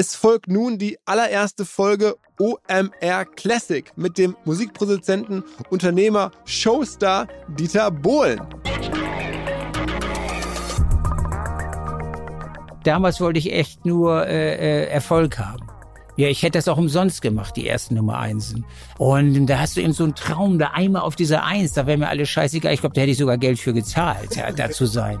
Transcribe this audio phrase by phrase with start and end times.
[0.00, 8.40] Es folgt nun die allererste Folge OMR Classic mit dem Musikproduzenten, Unternehmer, Showstar Dieter Bohlen.
[12.82, 15.66] Damals wollte ich echt nur äh, äh, Erfolg haben.
[16.16, 18.64] Ja, ich hätte das auch umsonst gemacht, die ersten Nummer Einsen.
[18.96, 21.98] Und da hast du eben so einen Traum, da einmal auf dieser Eins, da wäre
[21.98, 22.72] mir alles scheißegal.
[22.72, 25.20] Ich glaube, da hätte ich sogar Geld für gezahlt, da zu sein.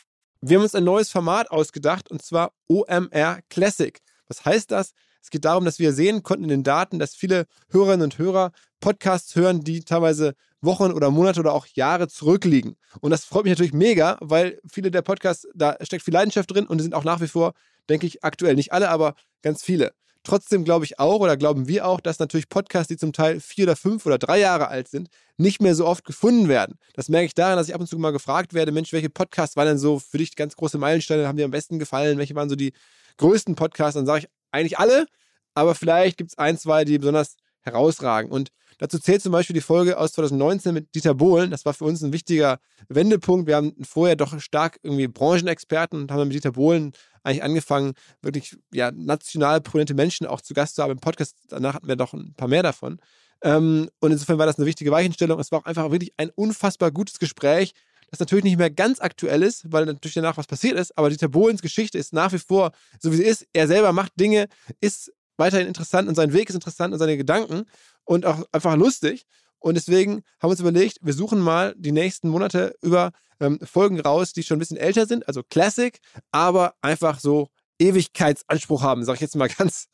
[0.43, 3.99] Wir haben uns ein neues Format ausgedacht und zwar OMR Classic.
[4.27, 4.93] Was heißt das?
[5.21, 8.51] Es geht darum, dass wir sehen konnten in den Daten, dass viele Hörerinnen und Hörer
[8.79, 12.75] Podcasts hören, die teilweise Wochen oder Monate oder auch Jahre zurückliegen.
[13.01, 16.65] Und das freut mich natürlich mega, weil viele der Podcasts, da steckt viel Leidenschaft drin
[16.65, 17.53] und die sind auch nach wie vor,
[17.87, 18.55] denke ich, aktuell.
[18.55, 19.13] Nicht alle, aber
[19.43, 19.93] ganz viele.
[20.23, 23.65] Trotzdem glaube ich auch oder glauben wir auch, dass natürlich Podcasts, die zum Teil vier
[23.65, 26.77] oder fünf oder drei Jahre alt sind, nicht mehr so oft gefunden werden.
[26.93, 29.55] Das merke ich daran, dass ich ab und zu mal gefragt werde, Mensch, welche Podcasts
[29.55, 32.19] waren denn so für dich ganz große Meilensteine, haben dir am besten gefallen?
[32.19, 32.73] Welche waren so die
[33.17, 33.95] größten Podcasts?
[33.95, 35.07] Dann sage ich eigentlich alle,
[35.55, 38.31] aber vielleicht gibt es ein, zwei, die besonders herausragen.
[38.31, 38.49] Und
[38.81, 41.51] dazu zählt zum Beispiel die Folge aus 2019 mit Dieter Bohlen.
[41.51, 42.59] Das war für uns ein wichtiger
[42.89, 43.47] Wendepunkt.
[43.47, 46.91] Wir haben vorher doch stark irgendwie Branchenexperten und haben mit Dieter Bohlen
[47.23, 51.35] eigentlich angefangen, wirklich ja, national prominente Menschen auch zu Gast zu haben im Podcast.
[51.49, 52.99] Danach hatten wir doch ein paar mehr davon.
[53.43, 55.39] Ähm, und insofern war das eine wichtige Weichenstellung.
[55.39, 57.73] Es war auch einfach wirklich ein unfassbar gutes Gespräch,
[58.09, 60.97] das natürlich nicht mehr ganz aktuell ist, weil natürlich danach was passiert ist.
[60.97, 63.47] Aber Dieter Bohlens Geschichte ist nach wie vor so, wie sie ist.
[63.53, 64.47] Er selber macht Dinge,
[64.81, 67.63] ist weiterhin interessant und sein Weg ist interessant und seine Gedanken
[68.11, 69.25] und auch einfach lustig.
[69.59, 74.01] Und deswegen haben wir uns überlegt, wir suchen mal die nächsten Monate über ähm, Folgen
[74.01, 75.97] raus, die schon ein bisschen älter sind, also Classic,
[76.29, 77.47] aber einfach so
[77.79, 79.87] Ewigkeitsanspruch haben, sage ich jetzt mal ganz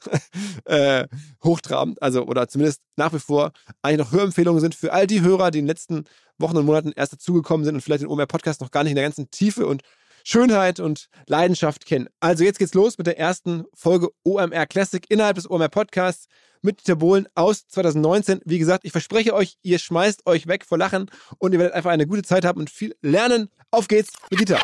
[0.65, 1.05] äh,
[1.43, 3.51] hochtrabend, also oder zumindest nach wie vor
[3.83, 6.05] eigentlich noch Hörempfehlungen sind für all die Hörer, die in den letzten
[6.39, 8.95] Wochen und Monaten erst dazugekommen sind und vielleicht den OMR Podcast noch gar nicht in
[8.95, 9.83] der ganzen Tiefe und
[10.29, 12.09] Schönheit und Leidenschaft kennen.
[12.19, 16.27] Also jetzt geht's los mit der ersten Folge OMR Classic innerhalb des OMR Podcasts
[16.61, 18.41] mit Dieter Bohlen aus 2019.
[18.43, 21.91] Wie gesagt, ich verspreche euch, ihr schmeißt euch weg vor Lachen und ihr werdet einfach
[21.91, 23.49] eine gute Zeit haben und viel lernen.
[23.71, 24.59] Auf geht's mit Dieter.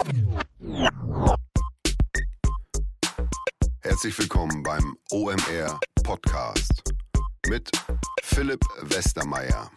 [3.80, 6.84] Herzlich willkommen beim OMR Podcast
[7.48, 7.72] mit
[8.22, 9.72] Philipp Westermeier.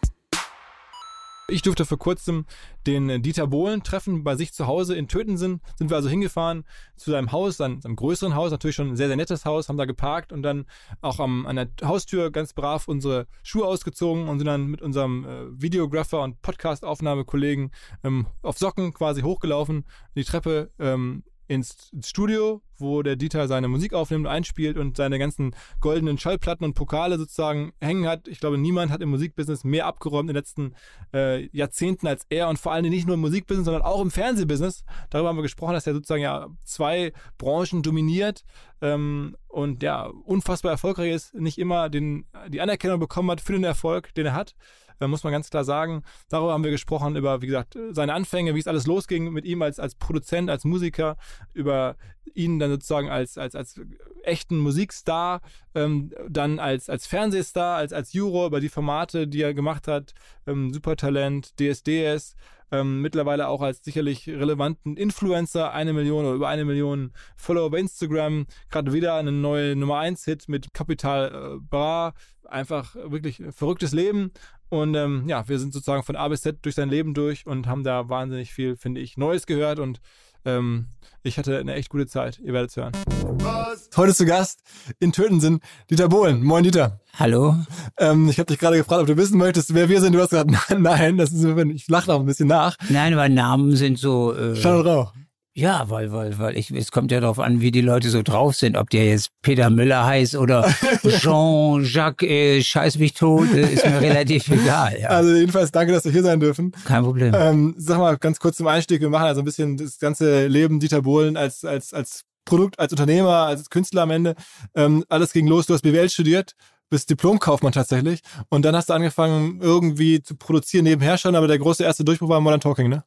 [1.49, 2.45] Ich durfte vor kurzem
[2.87, 5.61] den Dieter Bohlen treffen bei sich zu Hause in Tötensen.
[5.77, 6.65] Sind wir also hingefahren
[6.97, 9.77] zu seinem Haus, seinem, seinem größeren Haus, natürlich schon ein sehr, sehr nettes Haus, haben
[9.77, 10.65] da geparkt und dann
[10.99, 15.23] auch am, an der Haustür ganz brav unsere Schuhe ausgezogen und sind dann mit unserem
[15.23, 17.71] äh, Videographer und Podcast-Aufnahmekollegen
[18.03, 19.85] ähm, auf Socken quasi hochgelaufen,
[20.15, 25.55] die Treppe ähm, ins Studio, wo der Dieter seine Musik aufnimmt, einspielt und seine ganzen
[25.81, 28.27] goldenen Schallplatten und Pokale sozusagen hängen hat.
[28.27, 30.75] Ich glaube, niemand hat im Musikbusiness mehr abgeräumt in den letzten
[31.13, 34.83] äh, Jahrzehnten als er und vor allem nicht nur im Musikbusiness, sondern auch im Fernsehbusiness.
[35.09, 38.43] Darüber haben wir gesprochen, dass er sozusagen ja zwei Branchen dominiert
[38.81, 43.63] ähm, und ja unfassbar erfolgreich ist, nicht immer den die Anerkennung bekommen hat für den
[43.63, 44.55] Erfolg, den er hat
[44.99, 46.03] äh, muss man ganz klar sagen.
[46.29, 49.61] Darüber haben wir gesprochen, über, wie gesagt, seine Anfänge, wie es alles losging mit ihm
[49.61, 51.17] als, als Produzent, als Musiker,
[51.53, 51.95] über
[52.33, 53.79] ihn dann sozusagen als, als, als
[54.23, 55.41] echten Musikstar,
[55.75, 60.13] ähm, dann als, als Fernsehstar, als, als Juror, über die Formate, die er gemacht hat,
[60.45, 62.35] ähm, Supertalent, DSDS,
[62.71, 67.79] ähm, mittlerweile auch als sicherlich relevanten Influencer, eine Million oder über eine Million Follower bei
[67.79, 73.93] Instagram, gerade wieder eine neue Nummer 1 Hit mit Capital äh, Bra, einfach wirklich verrücktes
[73.93, 74.31] Leben.
[74.69, 77.67] Und ähm, ja, wir sind sozusagen von A bis Z durch sein Leben durch und
[77.67, 80.01] haben da wahnsinnig viel, finde ich, Neues gehört und
[80.45, 80.87] ähm,
[81.23, 82.39] ich hatte eine echt gute Zeit.
[82.39, 82.93] Ihr werdet es hören.
[83.39, 83.89] Was?
[83.97, 84.61] Heute zu Gast
[84.99, 86.43] in Tötensen Dieter Bohlen.
[86.43, 87.01] Moin Dieter.
[87.19, 87.55] Hallo.
[87.99, 90.13] Ähm, ich habe dich gerade gefragt, ob du wissen möchtest, wer wir sind.
[90.13, 92.77] Du hast gesagt, nein, das ist, ich lache noch ein bisschen nach.
[92.89, 94.33] Nein, aber Namen sind so.
[94.33, 95.13] Äh, Schall und Rauch.
[95.57, 98.55] Ja, weil, weil, weil ich, es kommt ja darauf an, wie die Leute so drauf
[98.55, 98.77] sind.
[98.77, 100.71] Ob der jetzt Peter Müller heißt oder
[101.03, 104.99] Jean-Jacques äh, Scheiß mich tot, äh, ist mir relativ egal.
[105.01, 105.09] Ja.
[105.09, 106.73] Also jedenfalls danke, dass wir hier sein dürfen.
[106.85, 107.33] Kein Problem.
[107.35, 110.79] Ähm, sag mal ganz kurz zum Einstieg, wir machen also ein bisschen das ganze Leben
[110.79, 114.35] Dieter Bohlen als, als, als Produkt, als Unternehmer, als Künstler am Ende.
[114.75, 116.53] Ähm, alles ging los, du hast BWL studiert
[116.89, 118.21] bist Diplomkaufmann tatsächlich.
[118.47, 122.29] Und dann hast du angefangen, irgendwie zu produzieren nebenher schon, aber der große erste Durchbruch
[122.29, 123.03] war Modern Talking, ne?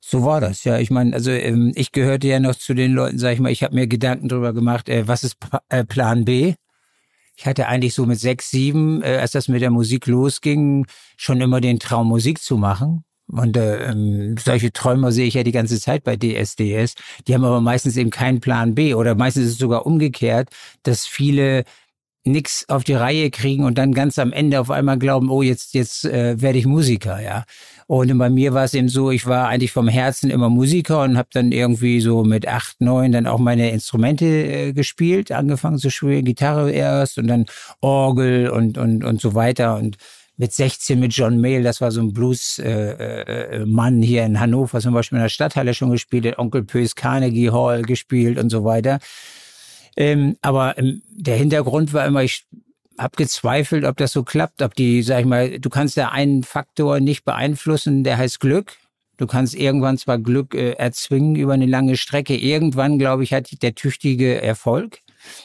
[0.00, 0.78] So war das, ja.
[0.78, 3.62] Ich meine, also ähm, ich gehörte ja noch zu den Leuten, sag ich mal, ich
[3.62, 6.54] habe mir Gedanken drüber gemacht, äh, was ist pa äh, Plan B?
[7.36, 10.86] Ich hatte eigentlich so mit sechs, sieben, äh, als das mit der Musik losging,
[11.16, 13.04] schon immer den Traum, Musik zu machen.
[13.28, 16.94] Und äh, ähm, solche Träume sehe ich ja die ganze Zeit bei DSDS.
[17.26, 20.48] Die haben aber meistens eben keinen Plan B oder meistens ist es sogar umgekehrt,
[20.82, 21.64] dass viele
[22.24, 25.74] nix auf die Reihe kriegen und dann ganz am Ende auf einmal glauben, oh, jetzt,
[25.74, 27.44] jetzt äh, werde ich Musiker, ja.
[27.90, 31.18] Und bei mir war es eben so, ich war eigentlich vom Herzen immer Musiker und
[31.18, 35.90] habe dann irgendwie so mit acht, neun dann auch meine Instrumente äh, gespielt, angefangen zu
[35.90, 37.46] spielen, Gitarre erst und dann
[37.80, 39.96] Orgel und, und, und so weiter und
[40.36, 44.78] mit 16 mit John Mayle, das war so ein Blues-Mann äh, äh, hier in Hannover,
[44.78, 48.62] zum Beispiel in der Stadthalle schon gespielt, hat Onkel Pös Carnegie Hall gespielt und so
[48.62, 49.00] weiter.
[49.96, 52.46] Ähm, aber ähm, der Hintergrund war immer, ich
[53.00, 56.42] habe gezweifelt, ob das so klappt, ob die, sag ich mal, du kannst ja einen
[56.42, 58.76] Faktor nicht beeinflussen, der heißt Glück.
[59.16, 62.36] Du kannst irgendwann zwar Glück äh, erzwingen über eine lange Strecke.
[62.36, 65.00] Irgendwann, glaube ich, hat der tüchtige Erfolg.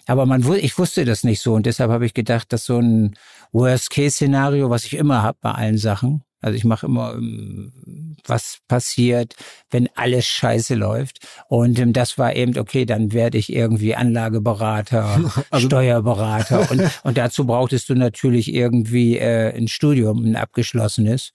[0.06, 3.16] Aber man, ich wusste das nicht so und deshalb habe ich gedacht, dass so ein
[3.52, 9.36] Worst-Case-Szenario, was ich immer habe bei allen Sachen, also ich mache immer, ähm, was passiert,
[9.72, 11.20] wenn alles scheiße läuft.
[11.48, 16.70] Und ähm, das war eben, okay, dann werde ich irgendwie Anlageberater, also Steuerberater.
[16.70, 21.32] und, und dazu brauchtest du natürlich irgendwie äh, ein Studium, ein abgeschlossenes.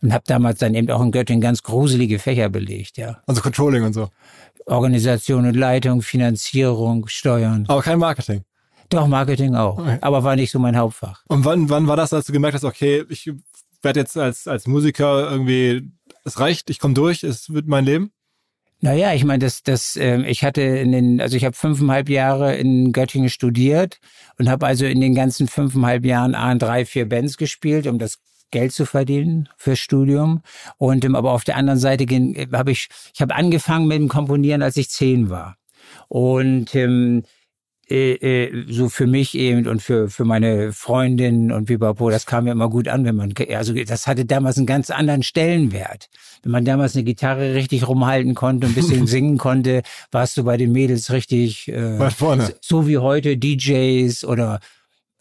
[0.00, 3.20] Und habe damals dann eben auch in Göttingen ganz gruselige Fächer belegt, ja.
[3.26, 4.10] Also Controlling und so.
[4.66, 7.64] Organisation und Leitung, Finanzierung, Steuern.
[7.66, 8.44] Aber kein Marketing.
[8.90, 9.78] Doch, Marketing auch.
[9.78, 9.98] Okay.
[10.00, 11.22] Aber war nicht so mein Hauptfach.
[11.28, 13.30] Und wann, wann war das, als du gemerkt hast, okay, ich
[13.82, 15.90] werde jetzt als, als Musiker irgendwie,
[16.24, 18.12] es reicht, ich komme durch, es wird mein Leben?
[18.80, 22.56] Naja, ich meine, das, das, äh, ich hatte in den, also ich habe fünfeinhalb Jahre
[22.56, 23.98] in Göttingen studiert
[24.38, 28.18] und habe also in den ganzen fünfeinhalb Jahren an drei, vier Bands gespielt, um das
[28.52, 30.42] Geld zu verdienen fürs Studium.
[30.76, 32.04] Und ähm, aber auf der anderen Seite
[32.52, 35.56] habe ich, ich habe angefangen mit dem Komponieren, als ich zehn war.
[36.06, 37.24] Und ähm,
[37.90, 42.44] äh, äh, so für mich eben und für, für meine Freundin und Bibapo, das kam
[42.44, 46.08] mir immer gut an, wenn man, also das hatte damals einen ganz anderen Stellenwert.
[46.42, 49.82] Wenn man damals eine Gitarre richtig rumhalten konnte und ein bisschen singen konnte,
[50.12, 52.54] warst du bei den Mädels richtig äh, vorne.
[52.60, 54.60] so wie heute DJs oder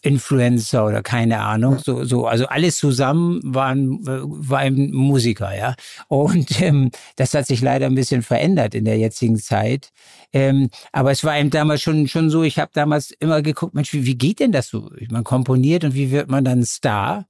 [0.02, 5.76] Influencer oder keine Ahnung, so, so, also alles zusammen waren, äh, war ein Musiker, ja.
[6.08, 9.90] Und ähm, das hat sich leider ein bisschen verändert in der jetzigen Zeit.
[10.34, 13.94] Ähm, aber es war eben damals schon, schon so, ich habe damals immer geguckt, Mensch,
[13.94, 14.90] wie, wie geht denn das so?
[15.10, 17.26] Man komponiert und wie wird man dann Star?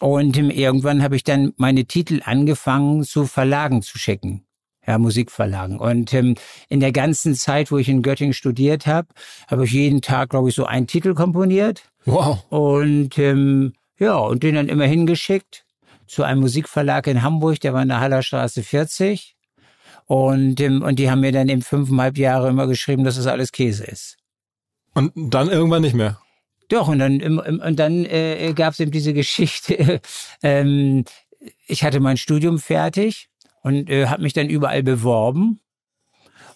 [0.00, 4.44] Und ähm, irgendwann habe ich dann meine Titel angefangen zu Verlagen zu schicken
[4.86, 5.78] ja, Musikverlagen.
[5.78, 6.34] Und ähm,
[6.68, 9.08] in der ganzen Zeit, wo ich in Göttingen studiert habe,
[9.48, 11.91] habe ich jeden Tag, glaube ich, so einen Titel komponiert.
[12.04, 12.44] Wow.
[12.50, 15.64] Und ähm, ja, und den dann immer hingeschickt
[16.06, 19.36] zu einem Musikverlag in Hamburg, der war in der Hallerstraße 40.
[20.06, 23.52] Und, ähm, und die haben mir dann eben fünfeinhalb Jahre immer geschrieben, dass das alles
[23.52, 24.16] Käse ist.
[24.94, 26.20] Und dann irgendwann nicht mehr?
[26.68, 30.00] Doch, und dann, und dann äh, gab es eben diese Geschichte.
[30.42, 31.04] ähm,
[31.66, 33.28] ich hatte mein Studium fertig
[33.62, 35.60] und äh, habe mich dann überall beworben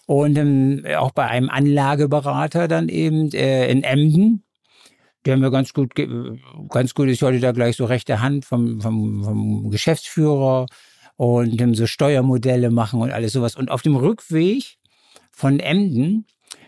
[0.05, 4.43] und ähm, auch bei einem Anlageberater dann eben äh, in Emden,
[5.25, 5.93] der mir ganz gut,
[6.69, 10.67] ganz gut ist, heute da gleich so rechte Hand vom, vom, vom Geschäftsführer
[11.15, 13.55] und so Steuermodelle machen und alles sowas.
[13.55, 14.77] Und auf dem Rückweg
[15.31, 16.25] von Emden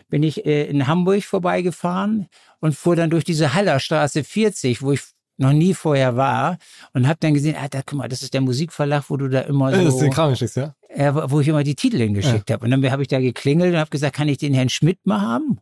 [0.08, 2.26] bin ich äh, in Hamburg vorbeigefahren
[2.58, 5.02] und fuhr dann durch diese Hallerstraße 40, wo ich
[5.38, 6.58] noch nie vorher war
[6.92, 9.40] und habe dann gesehen, ah, da, guck mal, das ist der Musikverlag, wo du da
[9.42, 9.84] immer so...
[9.84, 10.74] Das ist den Kram geschickt, ja?
[10.94, 12.54] Ja, wo ich immer die Titel hingeschickt ja.
[12.54, 12.64] habe.
[12.64, 15.20] Und dann habe ich da geklingelt und habe gesagt, kann ich den Herrn Schmidt mal
[15.20, 15.60] haben?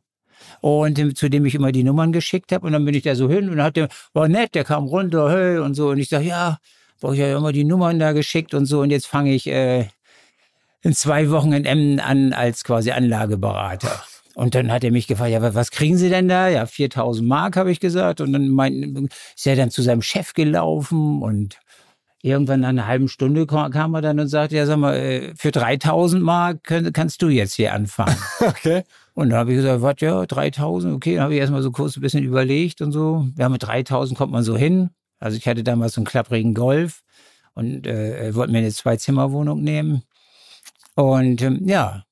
[0.61, 2.67] Und zu dem ich immer die Nummern geschickt habe.
[2.67, 5.31] Und dann bin ich da so hin und hat der, war nett, der kam runter,
[5.31, 5.91] hey, und so.
[5.91, 6.59] Und ich sage, ja,
[7.01, 8.81] brauche ich ja immer die Nummern da geschickt und so.
[8.81, 9.89] Und jetzt fange ich äh,
[10.83, 14.03] in zwei Wochen in Emmen an als quasi Anlageberater.
[14.35, 16.49] Und dann hat er mich gefragt, ja, was kriegen Sie denn da?
[16.49, 18.21] Ja, 4000 Mark, habe ich gesagt.
[18.21, 21.59] Und dann mein, ist er dann zu seinem Chef gelaufen und
[22.23, 25.51] irgendwann nach einer halben Stunde kam er dann und sagte, ja, sag mal, äh, für
[25.51, 26.63] 3000 Mark
[26.93, 28.17] kannst du jetzt hier anfangen.
[28.41, 28.85] okay.
[29.19, 31.17] Und da habe ich gesagt, was, ja, 3000, okay.
[31.17, 33.27] Dann habe ich erstmal so kurz ein bisschen überlegt und so.
[33.37, 34.91] Ja, mit 3000 kommt man so hin.
[35.19, 37.01] Also ich hatte damals so einen klapprigen Golf
[37.55, 40.05] und äh, wollte mir eine Zwei-Zimmer-Wohnung nehmen.
[40.95, 42.05] Und ähm, ja,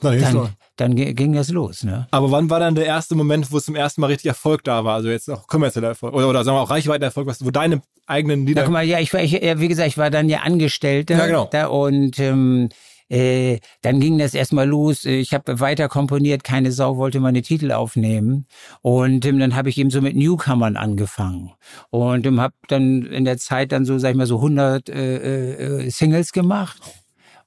[0.00, 1.82] dann, dann ging das los.
[1.82, 2.06] Ne?
[2.12, 4.84] Aber wann war dann der erste Moment, wo es zum ersten Mal richtig Erfolg da
[4.84, 4.94] war?
[4.94, 8.60] Also jetzt auch kommerzieller Erfolg oder, oder sagen wir auch Reichweitenerfolg, wo deine eigenen Lieder...
[8.60, 11.26] Ja, guck mal, ja, ich war, ich, wie gesagt, ich war dann ja Angestellter ja,
[11.26, 11.48] genau.
[11.50, 12.68] da und ähm,
[13.08, 15.04] äh, dann ging das erstmal los.
[15.04, 18.46] Ich habe weiter komponiert, keine Sau wollte meine Titel aufnehmen.
[18.82, 21.52] Und ähm, dann habe ich eben so mit Newcomern angefangen.
[21.90, 25.84] Und ähm, habe dann in der Zeit dann so, sag ich mal, so 100 äh,
[25.84, 26.78] äh, Singles gemacht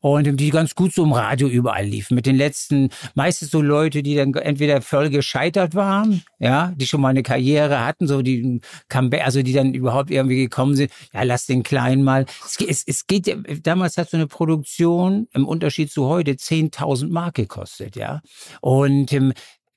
[0.01, 2.15] und die ganz gut so im Radio überall liefen.
[2.15, 7.01] Mit den letzten, meistens so Leute, die dann entweder voll gescheitert waren, ja, die schon
[7.01, 10.91] mal eine Karriere hatten, so die Comeback, also die dann überhaupt irgendwie gekommen sind.
[11.13, 12.25] Ja, lass den Kleinen mal.
[12.46, 17.36] Es, es, es geht, damals hat so eine Produktion im Unterschied zu heute 10.000 Mark
[17.36, 18.22] gekostet, ja.
[18.60, 19.34] Und ähm,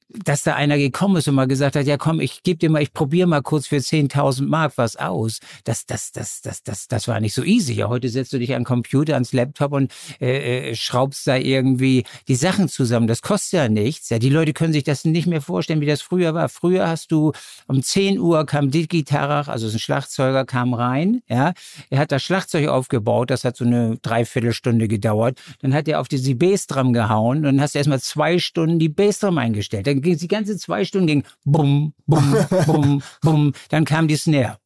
[0.09, 2.83] dass da einer gekommen ist und mal gesagt hat, ja komm, ich gebe dir mal,
[2.83, 5.41] ich probiere mal kurz für 10.000 Mark was aus.
[5.65, 7.75] Das, das, das, das, das, das war nicht so easy.
[7.75, 11.37] Ja, heute setzt du dich an den Computer, ans Laptop und äh, äh, schraubst da
[11.37, 13.07] irgendwie die Sachen zusammen.
[13.07, 14.11] Das kostet ja nichts.
[14.11, 16.49] Ja, die Leute können sich das nicht mehr vorstellen, wie das früher war.
[16.49, 17.33] Früher hast du
[17.67, 21.55] um 10 Uhr kam die Gitarre, also ein Schlagzeuger kam rein, ja.
[21.91, 25.41] Er hat das Schlagzeug aufgebaut, das hat so eine Dreiviertelstunde gedauert.
[25.61, 28.89] Dann hat er auf die Bassdrum gehauen und dann hast du erstmal zwei Stunden die
[28.89, 29.87] Bassdrum eingestellt.
[29.87, 32.37] Dann ging die ganze zwei Stunden ging bum, bum,
[32.67, 33.53] bum, bum.
[33.69, 34.59] Dann kam die Snare.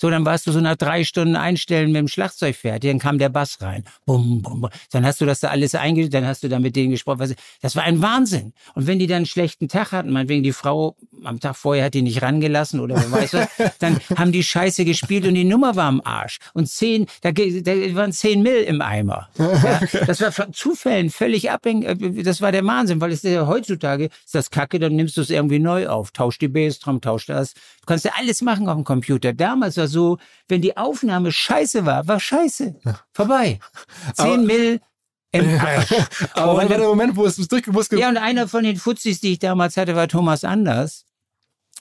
[0.00, 3.18] So, dann warst du so nach drei Stunden einstellen mit dem Schlagzeug fertig, dann kam
[3.18, 3.84] der Bass rein.
[4.06, 4.70] Bum, bum, bum.
[4.92, 7.34] Dann hast du das da alles eingestellt, dann hast du da mit denen gesprochen.
[7.60, 8.52] Das war ein Wahnsinn.
[8.74, 11.94] Und wenn die dann einen schlechten Tag hatten, meinetwegen die Frau am Tag vorher hat
[11.94, 13.48] die nicht rangelassen oder wer weiß was,
[13.80, 16.38] dann haben die Scheiße gespielt und die Nummer war am Arsch.
[16.54, 19.28] Und zehn, da, da waren zehn Mill im Eimer.
[19.58, 21.88] Ja, das war von Zufällen völlig abhängig.
[21.88, 25.20] Äh, das war der Wahnsinn, weil es ja heutzutage ist das Kacke, dann nimmst du
[25.20, 26.12] es irgendwie neu auf.
[26.12, 27.54] Tausch die Bassdrum, tausch das.
[27.54, 29.32] Du kannst ja alles machen auf dem Computer.
[29.32, 32.76] Damals war so, wenn die Aufnahme scheiße war, war scheiße.
[33.12, 33.58] Vorbei.
[34.14, 34.80] Zehn Mill
[35.32, 35.92] im Arsch.
[36.34, 39.32] Aber wann war der Moment, wo es durchgewusst Ja, und einer von den Fuzis, die
[39.32, 41.04] ich damals hatte, war Thomas Anders.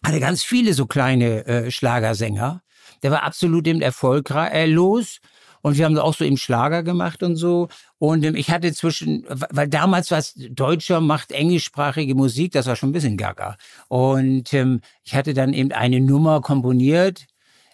[0.03, 2.61] Hatte ganz viele so kleine äh, Schlagersänger.
[3.03, 5.19] Der war absolut im Erfolg äh, los.
[5.61, 7.67] Und wir haben auch so im Schlager gemacht und so.
[7.97, 12.75] Und ähm, ich hatte zwischen, weil damals war es Deutscher macht englischsprachige Musik, das war
[12.75, 13.57] schon ein bisschen gaga.
[13.87, 17.25] Und ähm, ich hatte dann eben eine Nummer komponiert,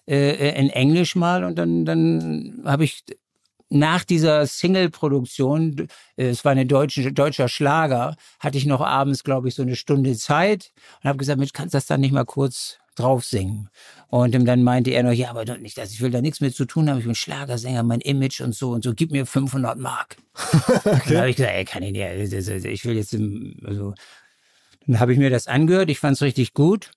[0.07, 3.03] äh, in Englisch mal und dann, dann habe ich
[3.69, 9.47] nach dieser Single-Produktion, äh, es war ein deutsche, deutscher Schlager, hatte ich noch abends, glaube
[9.47, 12.25] ich, so eine Stunde Zeit und habe gesagt, Mensch, kannst du das dann nicht mal
[12.25, 13.69] kurz drauf singen?
[14.09, 16.65] Und dann meinte er noch, ja, aber doch nicht, ich will da nichts mit zu
[16.65, 20.17] tun haben, ich bin Schlagersänger, mein Image und so und so, gib mir 500 Mark.
[20.85, 21.01] okay.
[21.07, 23.15] Dann habe ich gesagt, ey, kann ich nicht, ich will jetzt,
[23.65, 23.95] also,
[24.85, 26.91] dann habe ich mir das angehört, ich fand es richtig gut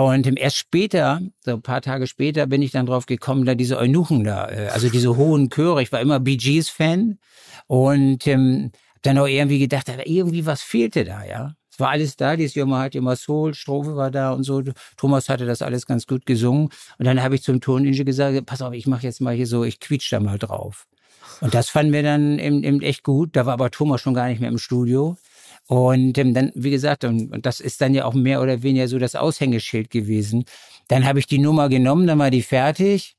[0.00, 3.78] und erst später, so ein paar Tage später, bin ich dann drauf gekommen, da diese
[3.78, 5.82] Eunuchen da, äh, also diese hohen Chöre.
[5.82, 7.18] Ich war immer Bee Gees Fan
[7.66, 8.72] und ähm,
[9.02, 11.54] dann auch irgendwie gedacht, irgendwie was fehlte da, ja.
[11.70, 14.62] Es war alles da, dieses Jummer halt immer Soul, Strophe war da und so.
[14.96, 16.68] Thomas hatte das alles ganz gut gesungen.
[16.98, 19.64] Und dann habe ich zum Toningenieur gesagt, pass auf, ich mache jetzt mal hier so,
[19.64, 20.86] ich quietsch da mal drauf.
[21.40, 23.34] Und das fanden wir dann eben, eben echt gut.
[23.34, 25.16] Da war aber Thomas schon gar nicht mehr im Studio.
[25.66, 28.88] Und ähm, dann, wie gesagt, und, und das ist dann ja auch mehr oder weniger
[28.88, 30.44] so das Aushängeschild gewesen.
[30.88, 33.16] Dann habe ich die Nummer genommen, dann war die fertig.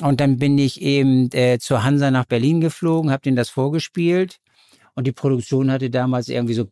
[0.00, 4.40] Und dann bin ich eben äh, zur Hansa nach Berlin geflogen, habe denen das vorgespielt.
[4.94, 6.66] Und die Produktion hatte damals irgendwie so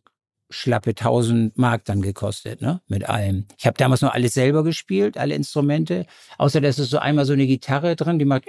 [0.49, 2.81] schlappe 1000 Mark dann gekostet, ne?
[2.87, 3.45] Mit allem.
[3.57, 6.05] Ich habe damals noch alles selber gespielt, alle Instrumente.
[6.37, 8.45] Außer dass es so einmal so eine Gitarre drin, die macht,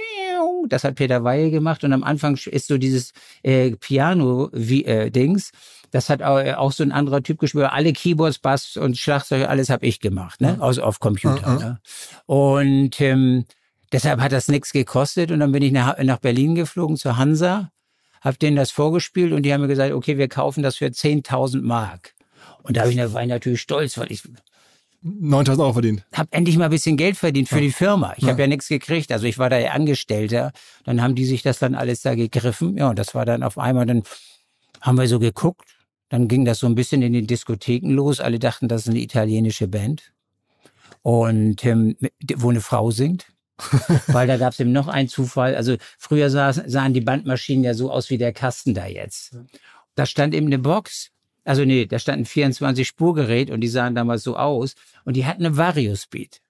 [0.69, 1.85] das hat Peter Weihe gemacht.
[1.85, 5.51] Und am Anfang ist so dieses äh, Piano-Dings.
[5.51, 5.57] Äh,
[5.91, 7.67] das hat auch, auch so ein anderer Typ gespielt.
[7.71, 10.57] Alle Keyboards, Bass und Schlagzeug, alles habe ich gemacht, ne?
[10.61, 11.51] Aus auf Computer.
[11.51, 11.59] Mhm.
[11.59, 11.81] Ne?
[12.27, 13.45] Und ähm,
[13.93, 15.31] deshalb hat das nichts gekostet.
[15.31, 17.71] Und dann bin ich nach, nach Berlin geflogen zur Hansa
[18.25, 21.61] hab denen das vorgespielt und die haben mir gesagt, okay, wir kaufen das für 10.000
[21.61, 22.15] Mark.
[22.63, 24.23] Und da ich, war ich natürlich stolz, weil ich
[25.05, 26.07] 9000 Euro verdient.
[26.15, 28.15] habe endlich mal ein bisschen Geld verdient für die Firma.
[28.17, 28.31] Ich Ja.
[28.31, 29.13] habe ja nichts gekriegt.
[29.13, 30.53] Also ich war da ja Angestellter.
[30.85, 32.77] Dann haben die sich das dann alles da gegriffen.
[32.79, 34.03] Ja, und das war dann auf einmal, dann
[34.81, 35.77] haben wir so geguckt.
[36.09, 38.21] Dann ging das so ein bisschen in den Diskotheken los.
[38.21, 40.13] Alle dachten, das ist eine italienische Band.
[41.03, 41.97] Und ähm,
[42.37, 43.27] wo eine Frau singt.
[44.09, 45.55] Weil da gab es eben noch einen Zufall.
[45.55, 49.37] Also früher sah, sahen die Bandmaschinen ja so aus wie der Kasten da jetzt.
[49.97, 51.11] Da stand eben eine Box.
[51.45, 54.75] Also nee, da stand ein 24-Spurgerät und die sahen damals so aus.
[55.05, 56.41] Und die hatten eine Variospeed.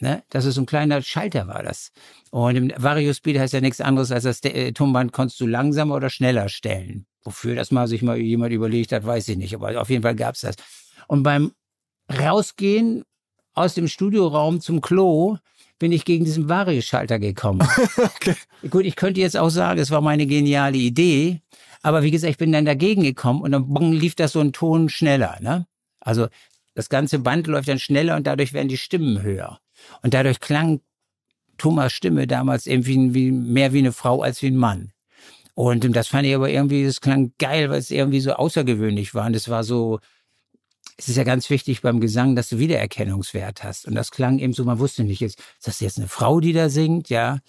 [0.00, 0.22] Ne?
[0.28, 1.92] Das ist so ein kleiner Schalter war das.
[2.30, 6.10] Und im Variospeed heißt ja nichts anderes, als das äh, Tonband konntest du langsamer oder
[6.10, 7.06] schneller stellen.
[7.22, 9.54] Wofür das mal sich mal jemand überlegt hat, weiß ich nicht.
[9.54, 10.56] Aber auf jeden Fall gab's das.
[11.06, 11.52] Und beim
[12.12, 13.04] Rausgehen
[13.54, 15.38] aus dem Studioraum zum Klo
[15.78, 17.66] bin ich gegen diesen Varioschalter gekommen.
[18.16, 18.34] Okay.
[18.70, 21.40] Gut, ich könnte jetzt auch sagen, es war meine geniale Idee.
[21.84, 24.88] Aber wie gesagt, ich bin dann dagegen gekommen und dann lief das so ein Ton
[24.88, 25.36] schneller.
[25.42, 25.66] Ne?
[26.00, 26.28] Also
[26.74, 29.60] das ganze Band läuft dann schneller und dadurch werden die Stimmen höher.
[30.00, 30.80] Und dadurch klang
[31.58, 34.92] Thomas Stimme damals irgendwie wie, mehr wie eine Frau als wie ein Mann.
[35.52, 39.14] Und ähm, das fand ich aber irgendwie, das klang geil, weil es irgendwie so außergewöhnlich
[39.14, 39.26] war.
[39.26, 40.00] Und es war so,
[40.96, 43.86] es ist ja ganz wichtig beim Gesang, dass du Wiedererkennungswert hast.
[43.86, 46.54] Und das klang eben so, man wusste nicht, jetzt, ist das jetzt eine Frau, die
[46.54, 47.10] da singt?
[47.10, 47.40] Ja,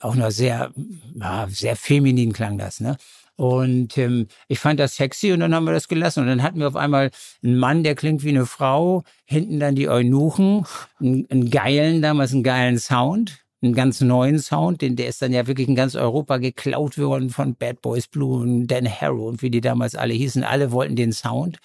[0.00, 0.70] auch noch sehr,
[1.14, 2.98] ja, sehr feminin klang das, ne?
[3.40, 6.20] Und ähm, ich fand das sexy und dann haben wir das gelassen.
[6.20, 7.10] Und dann hatten wir auf einmal
[7.42, 10.66] einen Mann, der klingt wie eine Frau, hinten dann die Eunuchen,
[11.00, 15.32] einen, einen geilen, damals einen geilen Sound, einen ganz neuen Sound, den der ist dann
[15.32, 19.40] ja wirklich in ganz Europa geklaut worden von Bad Boys Blue und Dan Harrow und
[19.40, 20.44] wie die damals alle hießen.
[20.44, 21.60] Alle wollten den Sound.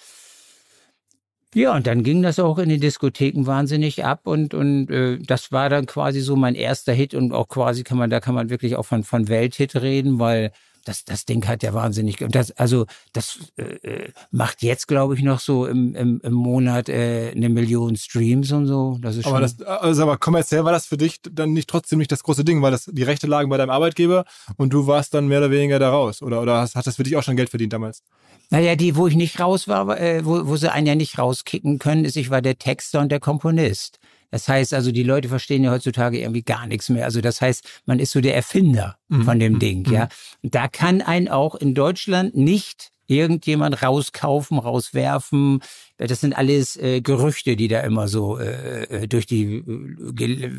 [1.53, 5.51] Ja, und dann ging das auch in den Diskotheken wahnsinnig ab und und äh, das
[5.51, 8.49] war dann quasi so mein erster Hit und auch quasi kann man da kann man
[8.49, 10.53] wirklich auch von von Welthit reden, weil
[10.85, 15.21] das das Ding hat ja wahnsinnig das also das äh, äh, macht jetzt glaube ich
[15.21, 18.97] noch so im im, im Monat äh, eine Million Streams und so.
[19.01, 22.11] Das ist Aber das, also aber kommerziell war das für dich dann nicht trotzdem nicht
[22.11, 24.25] das große Ding, weil das die Rechte lagen bei deinem Arbeitgeber
[24.57, 26.21] und du warst dann mehr oder weniger da raus.
[26.21, 28.03] Oder, oder hast, hat das für dich auch schon Geld verdient damals?
[28.51, 31.17] Naja, die, wo ich nicht raus war, war, äh, wo, wo sie einen ja nicht
[31.17, 33.99] rauskicken können, ist, ich war der Texter und der Komponist.
[34.35, 37.05] Das heißt also, die Leute verstehen ja heutzutage irgendwie gar nichts mehr.
[37.05, 40.09] Also das heißt, man ist so der Erfinder von dem Ding, ja.
[40.41, 45.61] Und da kann ein auch in Deutschland nicht irgendjemand rauskaufen, rauswerfen.
[45.95, 49.63] Das sind alles äh, Gerüchte, die da immer so äh, äh, durch die.
[50.19, 50.51] Äh,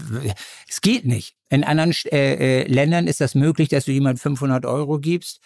[0.66, 1.34] es geht nicht.
[1.50, 5.40] In anderen äh, äh, Ländern ist das möglich, dass du jemand 500 Euro gibst.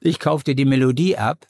[0.00, 1.46] Ich kauf dir die Melodie ab.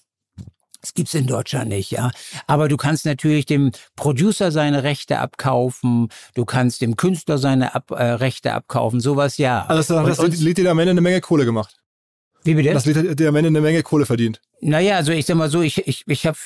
[0.86, 2.12] Das gibt's in Deutschland nicht, ja.
[2.46, 7.90] Aber du kannst natürlich dem Producer seine Rechte abkaufen, du kannst dem Künstler seine Ab
[7.90, 9.66] äh, Rechte abkaufen, sowas ja.
[9.66, 11.74] Also das, das Und Lied, dir am Ende eine Menge Kohle gemacht.
[12.44, 12.72] Wie bitte?
[12.72, 14.40] Das Lied hat dir am Ende eine Menge Kohle verdient.
[14.60, 16.38] Naja, also ich sag mal so, ich, ich, ich habe,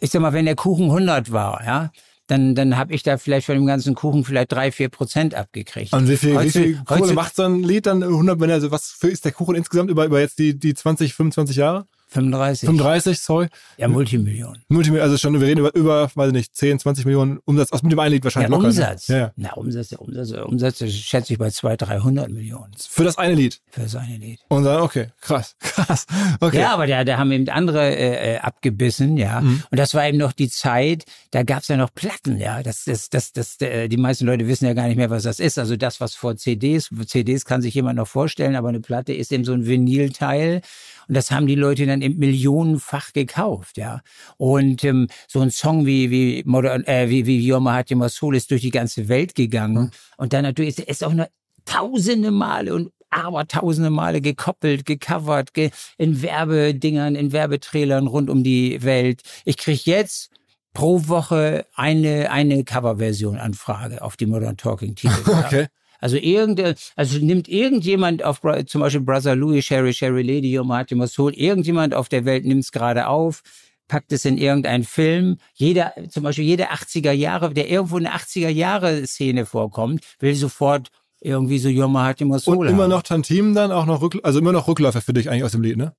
[0.00, 1.90] ich sag mal, wenn der Kuchen 100 war, ja,
[2.26, 5.94] dann, dann habe ich da vielleicht von dem ganzen Kuchen vielleicht drei, vier Prozent abgekriegt.
[5.94, 8.02] Und wie viel, wie Heutzu- viel Kohle macht so ein Lied dann?
[8.02, 11.14] 100, wenn also was für ist der Kuchen insgesamt über, über jetzt die, die 20,
[11.14, 11.86] 25 Jahre?
[12.12, 12.66] 35.
[12.68, 13.48] 35, sorry.
[13.78, 14.62] Ja, Multimillionen.
[14.68, 17.72] Multimillionen, also schon, wir reden über, über, weiß ich nicht, 10, 20 Millionen Umsatz.
[17.72, 18.68] Aus mit dem einen Lied wahrscheinlich Der locker.
[18.68, 18.74] ne?
[18.74, 19.08] Umsatz.
[19.08, 19.32] Ja, ja.
[19.36, 23.18] Na, Umsatz, der Umsatz, der Umsatz, der schätze ich bei 200, 300 Millionen Für das
[23.18, 23.60] eine Lied.
[23.70, 24.40] für seine Lied.
[24.48, 26.06] Und dann, okay, krass, krass.
[26.40, 26.60] Okay.
[26.60, 29.40] Ja, aber da, da haben eben andere äh, äh, abgebissen, ja.
[29.40, 29.62] Mhm.
[29.70, 32.62] Und das war eben noch die Zeit, da gab's ja noch Platten, ja.
[32.62, 35.40] Das, das, das, das, äh, die meisten Leute wissen ja gar nicht mehr, was das
[35.40, 35.58] ist.
[35.58, 39.32] Also das, was vor CDs, CDs kann sich jemand noch vorstellen, aber eine Platte ist
[39.32, 40.60] eben so ein Vinylteil.
[41.08, 44.00] Und das haben die Leute dann eben millionenfach gekauft, ja.
[44.36, 48.50] Und ähm, so ein Song wie wie Modern, äh, wie wie Yoma Hatima Soul ist
[48.50, 49.90] durch die ganze Welt gegangen.
[50.16, 51.26] Und dann natürlich ist, ist auch noch
[51.64, 58.42] tausende Male und aber tausende Male gekoppelt, gecovert, ge in Werbedingern, in Werbetrailern rund um
[58.42, 59.20] die Welt.
[59.44, 60.30] Ich krieg jetzt
[60.72, 65.22] pro Woche eine eine Coverversion Anfrage auf die Modern Talking Titel.
[65.44, 65.66] Okay.
[66.02, 71.32] Also irgende, also nimmt irgendjemand auf zum Beispiel Brother Louis, Sherry, Sherry Lady, Martin Soul,
[71.32, 73.42] irgendjemand auf der Welt nimmt es gerade auf,
[73.86, 75.38] packt es in irgendeinen Film.
[75.54, 80.34] Jeder, zum Beispiel jede 80er Jahre, der irgendwo in der 80er Jahre Szene vorkommt, will
[80.34, 80.88] sofort
[81.20, 82.90] irgendwie so Yo Martin Soul Und immer haben.
[82.90, 85.62] noch Tantim dann auch noch, Rück, also immer noch Rückläufer für dich eigentlich aus dem
[85.62, 85.94] Lied, ne?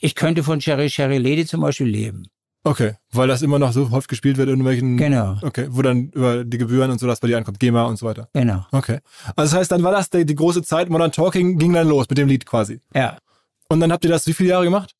[0.00, 2.28] Ich könnte von Sherry, Sherry Lady zum Beispiel leben.
[2.66, 6.08] Okay, weil das immer noch so häufig gespielt wird in irgendwelchen, Genau, okay, wo dann
[6.10, 8.28] über die Gebühren und so das bei dir ankommt, GEMA und so weiter.
[8.32, 8.64] genau.
[8.72, 9.00] Okay.
[9.36, 12.06] Also das heißt, dann war das die, die große Zeit, Modern Talking ging dann los
[12.08, 12.80] mit dem Lied quasi.
[12.94, 13.18] Ja.
[13.68, 14.94] Und dann habt ihr das wie viele Jahre gemacht?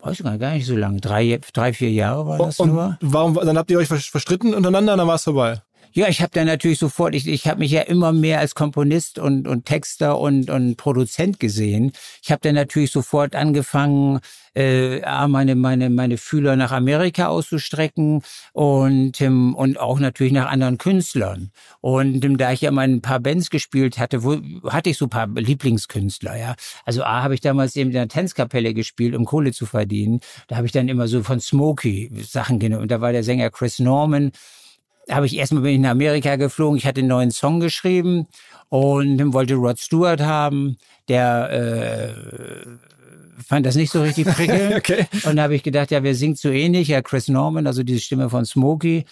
[0.00, 1.00] Weiß ich gar nicht, gar nicht so lange.
[1.00, 2.98] Drei, drei, vier Jahre war das und nur.
[3.02, 5.60] warum, dann habt ihr euch vers- verstritten untereinander und dann war es vorbei.
[5.94, 9.18] Ja, ich habe dann natürlich sofort, ich, ich habe mich ja immer mehr als Komponist
[9.18, 11.92] und, und Texter und, und Produzent gesehen.
[12.22, 14.20] Ich habe dann natürlich sofort angefangen,
[14.54, 18.22] äh, meine, meine, meine Fühler nach Amerika auszustrecken
[18.54, 21.50] und, ähm, und auch natürlich nach anderen Künstlern.
[21.82, 24.38] Und ähm, da ich ja mal ein paar Bands gespielt hatte, wo,
[24.70, 26.54] hatte ich so ein paar Lieblingskünstler, ja.
[26.86, 30.20] Also A habe ich damals eben in der Tanzkapelle gespielt, um Kohle zu verdienen.
[30.48, 32.82] Da habe ich dann immer so von Smokey Sachen genommen.
[32.82, 34.32] Und da war der Sänger Chris Norman
[35.10, 36.78] habe ich erstmal bin ich nach Amerika geflogen.
[36.78, 38.26] Ich hatte einen neuen Song geschrieben
[38.68, 40.76] und wollte Rod Stewart haben.
[41.08, 44.74] Der äh, fand das nicht so richtig prickelnd.
[44.76, 45.06] okay.
[45.24, 46.88] Und da habe ich gedacht, ja, wer singt so ähnlich?
[46.88, 49.04] Ja, Chris Norman, also diese Stimme von Smokey.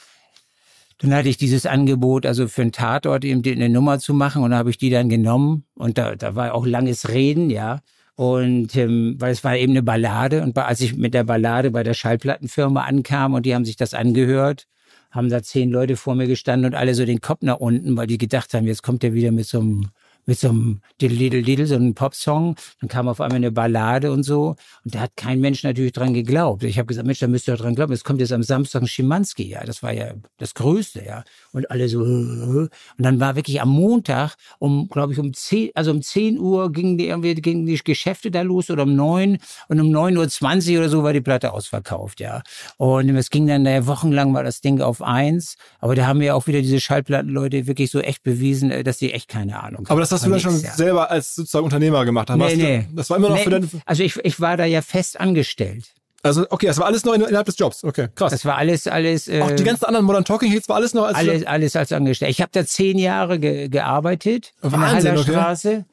[0.98, 4.50] Dann hatte ich dieses Angebot, also für einen Tatort eben eine Nummer zu machen und
[4.50, 7.80] da habe ich die dann genommen und da, da war auch langes Reden, ja.
[8.16, 11.82] Und ähm, weil es war eben eine Ballade und als ich mit der Ballade bei
[11.82, 14.66] der Schallplattenfirma ankam und die haben sich das angehört,
[15.10, 18.06] haben da zehn Leute vor mir gestanden und alle so den Kopf nach unten, weil
[18.06, 19.88] die gedacht haben, jetzt kommt er wieder mit so einem
[20.30, 22.54] mit so einem Diddle Diddle, so einem Popsong.
[22.80, 24.54] Dann kam auf einmal eine Ballade und so.
[24.84, 26.62] Und da hat kein Mensch natürlich dran geglaubt.
[26.62, 27.92] Ich habe gesagt, Mensch, da müsst ihr dran glauben.
[27.92, 29.64] Es kommt jetzt am Samstag ein Schimanski, ja.
[29.64, 31.24] Das war ja das Größte, ja.
[31.50, 35.90] Und alle so, und dann war wirklich am Montag um, glaube ich, um zehn, also
[35.90, 39.80] um zehn Uhr gingen die irgendwie, gingen die Geschäfte da los oder um neun und
[39.80, 42.42] um neun Uhr zwanzig oder so war die Platte ausverkauft, ja.
[42.76, 45.56] Und es ging dann, naja, wochenlang war das Ding auf eins.
[45.80, 49.12] Aber da haben ja auch wieder diese Schallplattenleute wirklich so echt bewiesen, äh, dass sie
[49.12, 49.88] echt keine Ahnung haben.
[49.88, 50.72] Aber das hast du dann schon ja.
[50.74, 52.30] selber als sozusagen Unternehmer gemacht.
[52.30, 52.86] Nee, nee.
[52.88, 53.68] Du, das war immer noch nee, für deine...
[53.86, 55.94] Also ich, ich war da ja fest angestellt.
[56.22, 57.82] Also, okay, das war alles noch innerhalb des Jobs.
[57.82, 58.30] Okay, krass.
[58.30, 59.26] Das war alles, alles.
[59.26, 61.16] Äh, Auch die ganzen anderen Modern Talking Hits war alles noch als.
[61.16, 62.30] Alles, alles als angestellt.
[62.30, 65.84] Ich habe da zehn Jahre ge gearbeitet Wahnsinn, in der Straße, okay.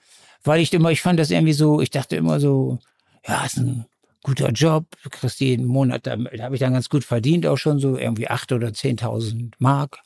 [0.43, 2.79] weil ich immer, ich fand das irgendwie so, ich dachte immer so,
[3.25, 3.85] ja, ist ein
[4.21, 7.57] guter Job, du kriegst jeden Monat, da, da habe ich dann ganz gut verdient, auch
[7.57, 9.99] schon so irgendwie acht oder zehntausend Mark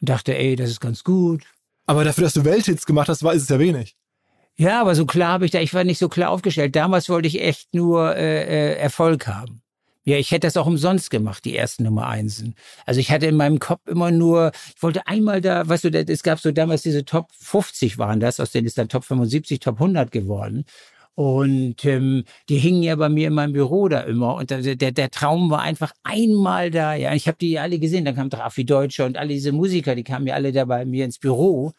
[0.00, 1.42] und dachte, ey, das ist ganz gut.
[1.86, 3.96] Aber dafür, dass du Welthits gemacht hast, war ist es ja wenig.
[4.58, 6.74] Ja, aber so klar habe ich da, ich war nicht so klar aufgestellt.
[6.74, 9.62] Damals wollte ich echt nur äh, äh, Erfolg haben.
[10.04, 12.54] Ja, ich hätte das auch umsonst gemacht, die ersten Nummer Einsen.
[12.86, 16.22] Also ich hatte in meinem Kopf immer nur, ich wollte einmal da, weißt du, es
[16.22, 19.74] gab so damals diese Top 50 waren das, aus denen ist dann Top 75, Top
[19.80, 20.64] 100 geworden.
[21.16, 24.34] Und ähm, die hingen ja bei mir in meinem Büro da immer.
[24.34, 26.94] Und der, der, der Traum war einfach einmal da.
[26.94, 28.04] Ja, ich habe die alle gesehen.
[28.04, 31.06] Dann kam Drafi Deutscher und alle diese Musiker, die kamen ja alle da bei mir
[31.06, 31.72] ins Büro.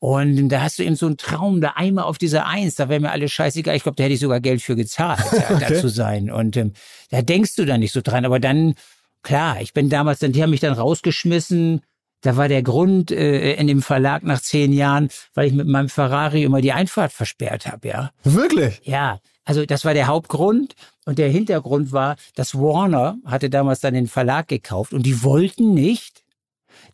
[0.00, 2.98] Und da hast du eben so einen Traum, da einmal auf dieser Eins, da wäre
[2.98, 3.76] mir alles scheißegal.
[3.76, 5.66] Ich glaube, da hätte ich sogar Geld für gezahlt, ja, okay.
[5.68, 6.32] da zu sein.
[6.32, 6.72] Und ähm,
[7.10, 8.24] da denkst du dann nicht so dran.
[8.24, 8.74] Aber dann,
[9.22, 11.82] klar, ich bin damals, dann, die haben mich dann rausgeschmissen.
[12.22, 15.88] Da war der Grund äh, in dem Verlag nach zehn Jahren, weil ich mit meinem
[15.88, 18.10] Ferrari immer die Einfahrt versperrt habe, ja.
[18.24, 18.80] Wirklich?
[18.84, 19.18] Ja.
[19.44, 20.74] Also das war der Hauptgrund.
[21.04, 25.74] Und der Hintergrund war, dass Warner hatte damals dann den Verlag gekauft und die wollten
[25.74, 26.22] nicht,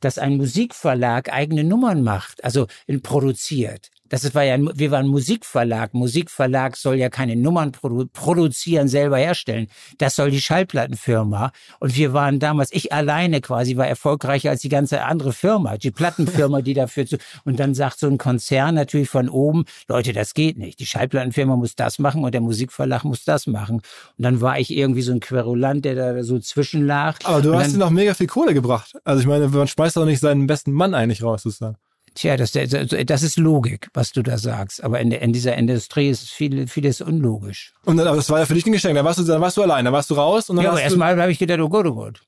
[0.01, 2.67] dass ein Musikverlag eigene Nummern macht, also
[3.03, 3.91] produziert.
[4.09, 5.95] Das war ja, wir waren Musikverlag.
[5.95, 9.69] Musikverlag soll ja keine Nummern produ produzieren, selber herstellen.
[9.99, 11.53] Das soll die Schallplattenfirma.
[11.81, 15.91] Und wir waren damals, ich alleine quasi, war erfolgreicher als die ganze andere Firma, die
[15.91, 20.35] Plattenfirma, die dafür zu, und dann sagt so ein Konzern natürlich von oben, Leute, das
[20.35, 20.81] geht nicht.
[20.81, 23.77] Die Schallplattenfirma muss das machen und der Musikverlag muss das machen.
[23.77, 27.17] Und dann war ich irgendwie so ein Querulant, der da so zwischenlag.
[27.25, 28.97] Aber du hast dir noch mega viel Kohle gebracht.
[29.05, 31.77] Also ich meine, man schmeißt doch nicht seinen besten Mann eigentlich raus, sozusagen.
[32.19, 34.83] Tja, das, das ist Logik, was du da sagst.
[34.83, 37.73] Aber in, in dieser Industrie ist viel, vieles unlogisch.
[37.85, 38.97] Und dann, aber das war ja für dich ein Geschenk.
[38.97, 40.51] Dann warst du, dann warst du allein, dann warst du raus.
[40.51, 42.21] Und dann ja, aber erstmal habe ich gedacht, oh Gott, oh Gott.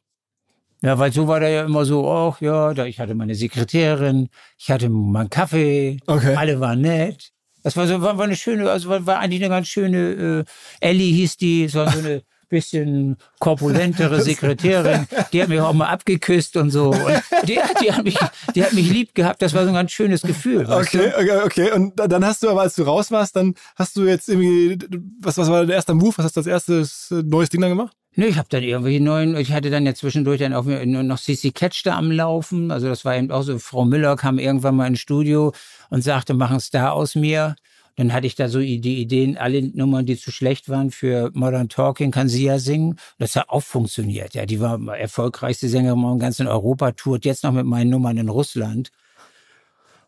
[0.81, 4.29] Ja, weil so war der ja immer so, ach ja, da, ich hatte meine Sekretärin,
[4.57, 6.37] ich hatte meinen Kaffee, okay.
[6.37, 7.33] alle waren nett.
[7.65, 10.45] Das war so, war, war eine schöne, also war, war eigentlich eine ganz schöne,
[10.81, 15.73] äh, Ellie hieß die, es war so eine bisschen korpulentere Sekretärin, die hat mich auch
[15.73, 16.91] mal abgeküsst und so.
[16.91, 18.19] Und die, die, hat mich,
[18.55, 19.41] die hat mich lieb gehabt.
[19.41, 20.67] Das war so ein ganz schönes Gefühl.
[20.67, 21.73] Okay, okay, okay.
[21.73, 24.79] Und dann hast du aber, als du raus warst, dann hast du jetzt irgendwie,
[25.21, 26.13] was, was war dein erster Move?
[26.19, 27.97] Was hast du als erstes äh, neues Ding dann gemacht?
[28.17, 31.53] Nö, ich habe dann irgendwie neuen, ich hatte dann ja zwischendurch dann auch noch CC
[31.53, 32.73] Catch da am Laufen.
[32.73, 35.53] Also das war eben auch so, Frau Müller kam irgendwann mal ins Studio
[35.91, 37.55] und sagte, mach einen Star aus mir.
[38.01, 41.69] Dann hatte ich da so die Ideen, alle Nummern, die zu schlecht waren für Modern
[41.69, 42.99] Talking, kann sie ja singen.
[43.19, 44.33] Das hat auch funktioniert.
[44.33, 48.31] Ja, die war erfolgreichste Sängerin im ganzen Europa, tourt jetzt noch mit meinen Nummern in
[48.31, 48.91] Russland.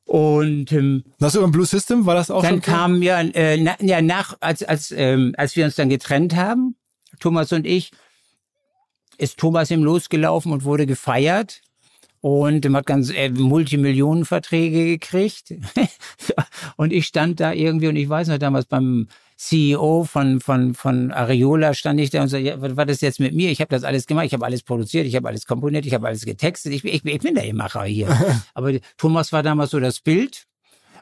[0.07, 2.07] Und ähm, Hast du im Blue System?
[2.07, 2.41] War das auch?
[2.41, 6.35] Dann kam ja, äh, na, ja nach, als als ähm, als wir uns dann getrennt
[6.35, 6.77] haben,
[7.21, 7.91] Thomas und ich,
[9.19, 11.61] ist Thomas ihm losgelaufen und wurde gefeiert.
[12.23, 15.53] Und hat ganz äh, Multimillionenverträge gekriegt.
[16.77, 21.11] und ich stand da irgendwie und ich weiß noch damals beim CEO von, von, von
[21.11, 23.51] Areola stand ich da und so, ja, was war das jetzt mit mir?
[23.51, 26.07] Ich habe das alles gemacht, ich habe alles produziert, ich habe alles komponiert, ich habe
[26.07, 28.09] alles getextet, ich, ich, ich bin der Macher hier.
[28.55, 30.45] Aber Thomas war damals so das Bild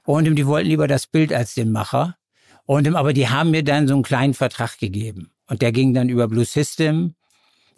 [0.04, 2.16] und die wollten lieber das Bild als den Macher.
[2.64, 5.32] Und aber die haben mir dann so einen kleinen Vertrag gegeben.
[5.48, 7.14] Und der ging dann über Blue System.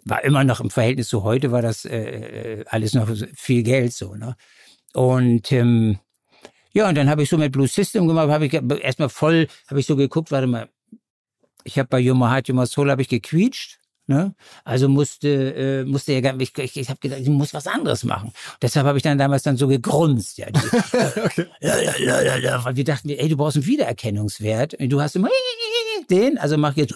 [0.05, 3.93] War immer noch im Verhältnis zu heute, war das äh, äh alles noch viel Geld
[3.93, 4.15] so.
[4.15, 4.35] Ne?
[4.93, 5.99] Und ähm,
[6.73, 9.79] ja, und dann habe ich so mit Blue System gemacht, habe ich erstmal voll, habe
[9.79, 10.69] ich so geguckt, warte mal,
[11.63, 13.79] ich habe bei Yuma Heart, Yuma Soul habe ich gequietscht.
[14.05, 14.35] Ne?
[14.65, 18.29] Also musste, äh, musste ja, ich, ich, ich habe gedacht, ich muss was anderes machen.
[18.29, 20.37] Und deshalb habe ich dann damals dann so gegrunzt.
[20.37, 20.47] Ja,
[21.23, 21.45] okay.
[21.61, 24.73] ja, ja, ja, ja, ja, weil wir dachten, ey, du brauchst einen Wiedererkennungswert.
[24.73, 25.29] Und du hast immer
[26.09, 26.95] den, also mach jetzt.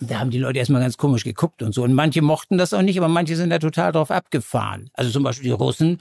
[0.00, 1.82] Da haben die Leute erstmal ganz komisch geguckt und so.
[1.82, 4.90] Und manche mochten das auch nicht, aber manche sind da total drauf abgefahren.
[4.94, 6.00] Also zum Beispiel die Russen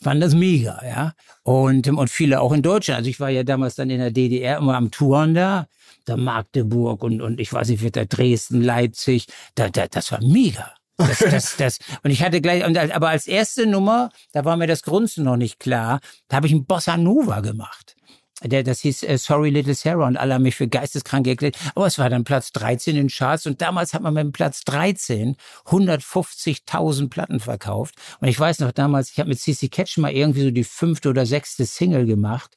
[0.00, 1.12] fanden das mega, ja.
[1.42, 2.98] Und, und viele auch in Deutschland.
[2.98, 5.66] Also ich war ja damals dann in der DDR immer am Touren da,
[6.04, 10.22] da Magdeburg und, und ich weiß nicht, wird da Dresden, Leipzig, da, da, das war
[10.22, 10.72] mega.
[10.96, 11.78] Das, das, das.
[12.02, 15.60] Und ich hatte gleich, aber als erste Nummer, da war mir das Grunzen noch nicht
[15.60, 17.94] klar, da habe ich ein Bossa Nova gemacht
[18.42, 21.56] der, das hieß äh, Sorry Little Sarah und alle haben mich für geisteskrank erklärt.
[21.74, 24.62] Aber es war dann Platz 13 in Charts und damals hat man mit dem Platz
[24.64, 27.94] 13 150.000 Platten verkauft.
[28.20, 31.08] Und ich weiß noch damals, ich habe mit CC Catch mal irgendwie so die fünfte
[31.08, 32.56] oder sechste Single gemacht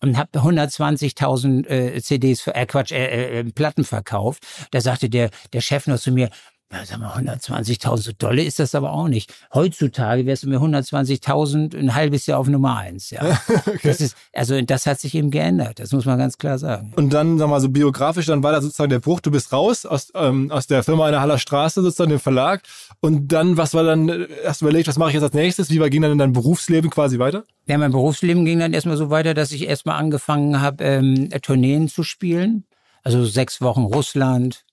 [0.00, 4.46] und habe 120.000 äh, CDs, äh, Quatsch, äh, äh, Platten verkauft.
[4.70, 6.30] Da sagte der, der Chef noch zu mir,
[6.70, 9.32] ja, sag mal, 120.000 so dolle ist das aber auch nicht.
[9.54, 13.08] Heutzutage wärst du mir 120.000 ein halbes Jahr auf Nummer eins.
[13.08, 13.22] Ja.
[13.66, 13.78] okay.
[13.82, 15.78] Das ist, also das hat sich eben geändert.
[15.78, 16.92] Das muss man ganz klar sagen.
[16.96, 19.20] Und dann, sag mal, so biografisch, dann war da sozusagen der Bruch.
[19.20, 22.62] Du bist raus aus, ähm, aus der Firma in der Haller Straße, sozusagen dem Verlag.
[23.00, 25.70] Und dann, was war dann, hast du überlegt, was mache ich jetzt als nächstes?
[25.70, 27.44] Wie war, ging dann dein Berufsleben quasi weiter?
[27.66, 31.88] Ja, mein Berufsleben ging dann erstmal so weiter, dass ich erstmal angefangen habe, ähm, Tourneen
[31.88, 32.64] zu spielen.
[33.04, 34.64] Also sechs Wochen Russland,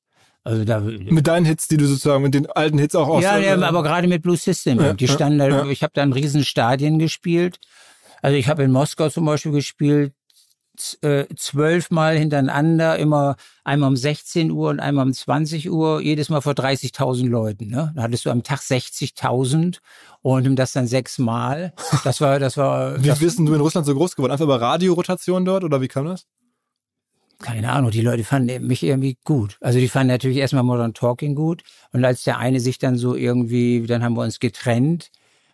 [0.46, 3.24] also da, mit deinen Hits, die du sozusagen, mit den alten Hits auch aus.
[3.24, 4.80] Ja, ja aber gerade mit Blue System.
[4.80, 7.58] Ja, die standen ja, da, ich habe da in riesen Stadien gespielt.
[8.22, 10.14] Also ich habe in Moskau zum Beispiel gespielt,
[11.02, 16.42] äh, zwölfmal hintereinander, immer einmal um 16 Uhr und einmal um 20 Uhr, jedes Mal
[16.42, 17.68] vor 30.000 Leuten.
[17.70, 17.92] Ne?
[17.96, 19.80] Da hattest du am Tag 60.000
[20.22, 21.74] und das dann sechsmal.
[22.04, 23.02] Das war, das war.
[23.04, 24.32] wie das, bist du in Russland so groß geworden?
[24.32, 26.28] Einfach über Radiorotation dort oder wie kam das?
[27.42, 29.58] Keine Ahnung, die Leute fanden mich irgendwie gut.
[29.62, 31.64] Also die fanden natürlich erstmal Modern Talking gut.
[31.92, 35.12] Und als der eine sich dann so irgendwie, dann haben wir uns getrennt.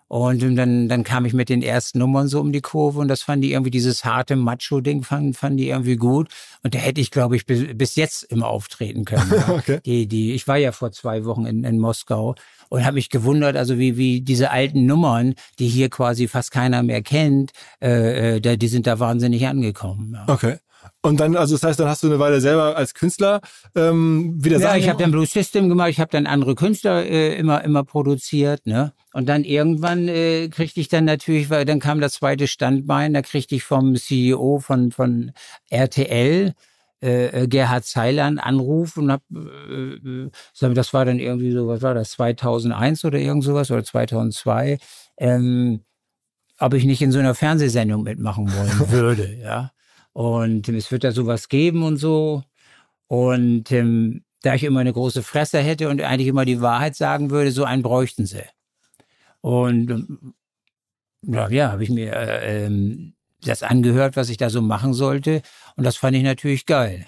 [0.07, 3.21] Und dann, dann kam ich mit den ersten Nummern so um die Kurve und das
[3.21, 6.27] fanden die irgendwie, dieses harte Macho-Ding fanden, fanden die irgendwie gut.
[6.63, 9.31] Und da hätte ich, glaube ich, bis, bis jetzt immer auftreten können.
[9.31, 9.49] Ja.
[9.55, 9.79] okay.
[9.85, 12.35] die, die, ich war ja vor zwei Wochen in, in Moskau
[12.67, 16.83] und habe mich gewundert, also wie, wie diese alten Nummern, die hier quasi fast keiner
[16.83, 20.13] mehr kennt, äh, äh, die sind da wahnsinnig angekommen.
[20.13, 20.25] Ja.
[20.27, 20.57] Okay.
[21.01, 23.41] Und dann, also das heißt, dann hast du eine Weile selber als Künstler
[23.75, 27.35] ähm, wieder Ja, ich habe dann Blue System gemacht, ich habe dann andere Künstler äh,
[27.35, 28.93] immer immer produziert, ne?
[29.13, 33.21] Und dann irgendwann äh, kriegte ich dann natürlich, weil dann kam das zweite Standbein, da
[33.21, 35.31] kriegte ich vom CEO von von
[35.69, 36.53] RTL
[37.03, 41.67] äh, äh, Gerhard Zeiler einen Anruf und hab, äh, äh das war dann irgendwie so,
[41.67, 44.77] was war das, 2001 oder irgend sowas oder 2002,
[45.17, 45.81] ähm,
[46.59, 49.71] ob ich nicht in so einer Fernsehsendung mitmachen wollen würde, ja.
[50.13, 52.43] Und ähm, es wird da sowas geben und so.
[53.07, 57.29] Und ähm, da ich immer eine große Fresse hätte und eigentlich immer die Wahrheit sagen
[57.29, 58.43] würde, so einen bräuchten sie.
[59.41, 60.33] Und ähm,
[61.23, 65.41] ja, ja habe ich mir äh, ähm, das angehört, was ich da so machen sollte.
[65.75, 67.07] Und das fand ich natürlich geil.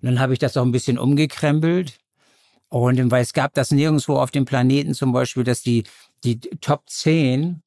[0.00, 1.98] Und dann habe ich das auch ein bisschen umgekrempelt.
[2.68, 5.84] Und ähm, weil es gab das nirgendwo auf dem Planeten zum Beispiel, dass die,
[6.24, 7.62] die Top 10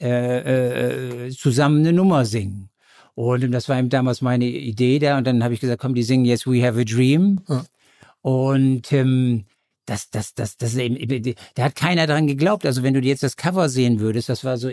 [0.00, 2.70] äh, äh, zusammen eine Nummer singen.
[3.16, 5.16] Und das war eben damals meine Idee da.
[5.16, 7.40] Und dann habe ich gesagt, komm, die singen jetzt We Have a Dream.
[7.48, 7.64] Ja.
[8.20, 9.46] Und ähm,
[9.86, 12.66] das, das, das, das, eben, da hat keiner dran geglaubt.
[12.66, 14.68] Also wenn du jetzt das Cover sehen würdest, das war so,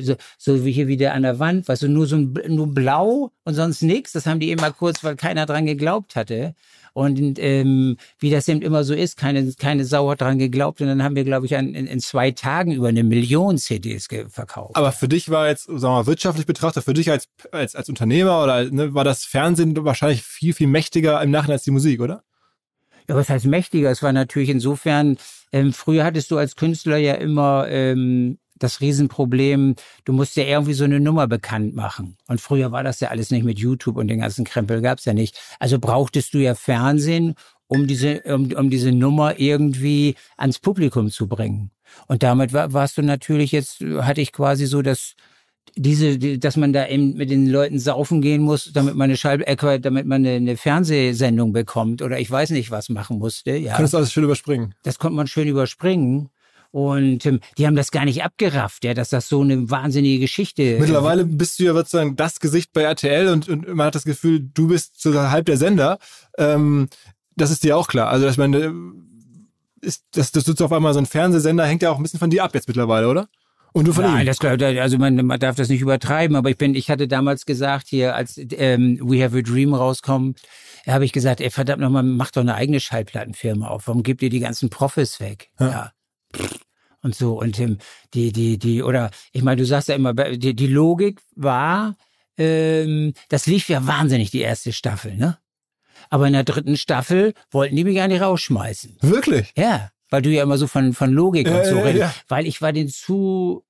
[0.00, 3.30] so, so wie hier wieder an der Wand, weißt du, nur so ein, nur blau
[3.44, 4.12] und sonst nichts.
[4.12, 6.54] Das haben die immer kurz, weil keiner dran geglaubt hatte.
[6.96, 10.80] Und ähm, wie das eben immer so ist, keine, keine Sau hat dran geglaubt.
[10.80, 14.08] Und dann haben wir, glaube ich, an, in, in zwei Tagen über eine Million CDs
[14.30, 14.76] verkauft.
[14.76, 17.90] Aber für dich war jetzt, sagen wir mal, wirtschaftlich betrachtet, für dich als, als, als
[17.90, 22.00] Unternehmer oder ne, war das Fernsehen wahrscheinlich viel, viel mächtiger im Nachhinein als die Musik,
[22.00, 22.22] oder?
[23.10, 23.90] Ja, was heißt mächtiger?
[23.90, 25.18] Es war natürlich insofern,
[25.52, 30.74] ähm, früher hattest du als Künstler ja immer ähm, das Riesenproblem, du musst ja irgendwie
[30.74, 32.16] so eine Nummer bekannt machen.
[32.26, 35.14] Und früher war das ja alles nicht mit YouTube und den ganzen Krempel gab's ja
[35.14, 35.38] nicht.
[35.58, 37.34] Also brauchtest du ja Fernsehen,
[37.68, 41.70] um diese, um, um diese Nummer irgendwie ans Publikum zu bringen.
[42.06, 45.14] Und damit war, warst du natürlich jetzt, hatte ich quasi so das,
[45.74, 49.16] diese, die, dass man da eben mit den Leuten saufen gehen muss, damit man eine
[49.16, 53.56] Schall, äh, damit man eine, eine, Fernsehsendung bekommt oder ich weiß nicht was machen musste.
[53.56, 53.74] Ja.
[53.74, 54.74] Konntest du alles schön überspringen?
[54.82, 56.30] Das konnte man schön überspringen.
[56.76, 60.62] Und ähm, die haben das gar nicht abgerafft, ja, dass das so eine wahnsinnige Geschichte
[60.62, 60.80] ist.
[60.80, 64.46] Mittlerweile bist du ja sozusagen das Gesicht bei RTL und, und man hat das Gefühl,
[64.52, 65.98] du bist so halb der Sender.
[66.36, 66.90] Ähm,
[67.34, 68.08] das ist dir auch klar.
[68.08, 68.74] Also ich meine,
[69.80, 72.28] ist, dass, dass du auf einmal so ein Fernsehsender hängt ja auch ein bisschen von
[72.28, 73.26] dir ab jetzt mittlerweile, oder?
[73.72, 74.26] Und du von Nein, ihm?
[74.26, 77.86] das also man, man darf das nicht übertreiben, aber ich bin, ich hatte damals gesagt
[77.88, 80.42] hier, als ähm, We Have a Dream rauskommt,
[80.86, 83.86] habe ich gesagt, ey verdammt nochmal, mach doch eine eigene Schallplattenfirma auf.
[83.86, 85.48] Warum gebt ihr die ganzen Profis weg?
[85.58, 85.68] Ja.
[85.70, 85.92] ja.
[87.06, 87.78] Und so und ähm,
[88.14, 91.94] die die die oder ich meine, du sagst ja immer, die, die Logik war,
[92.36, 95.38] ähm, das lief ja wahnsinnig die erste Staffel, ne?
[96.10, 98.98] Aber in der dritten Staffel wollten die mich gar nicht rausschmeißen.
[99.02, 99.52] Wirklich?
[99.56, 102.00] Ja, weil du ja immer so von, von Logik und so redest.
[102.00, 102.14] Ja.
[102.26, 103.64] Weil ich war den zu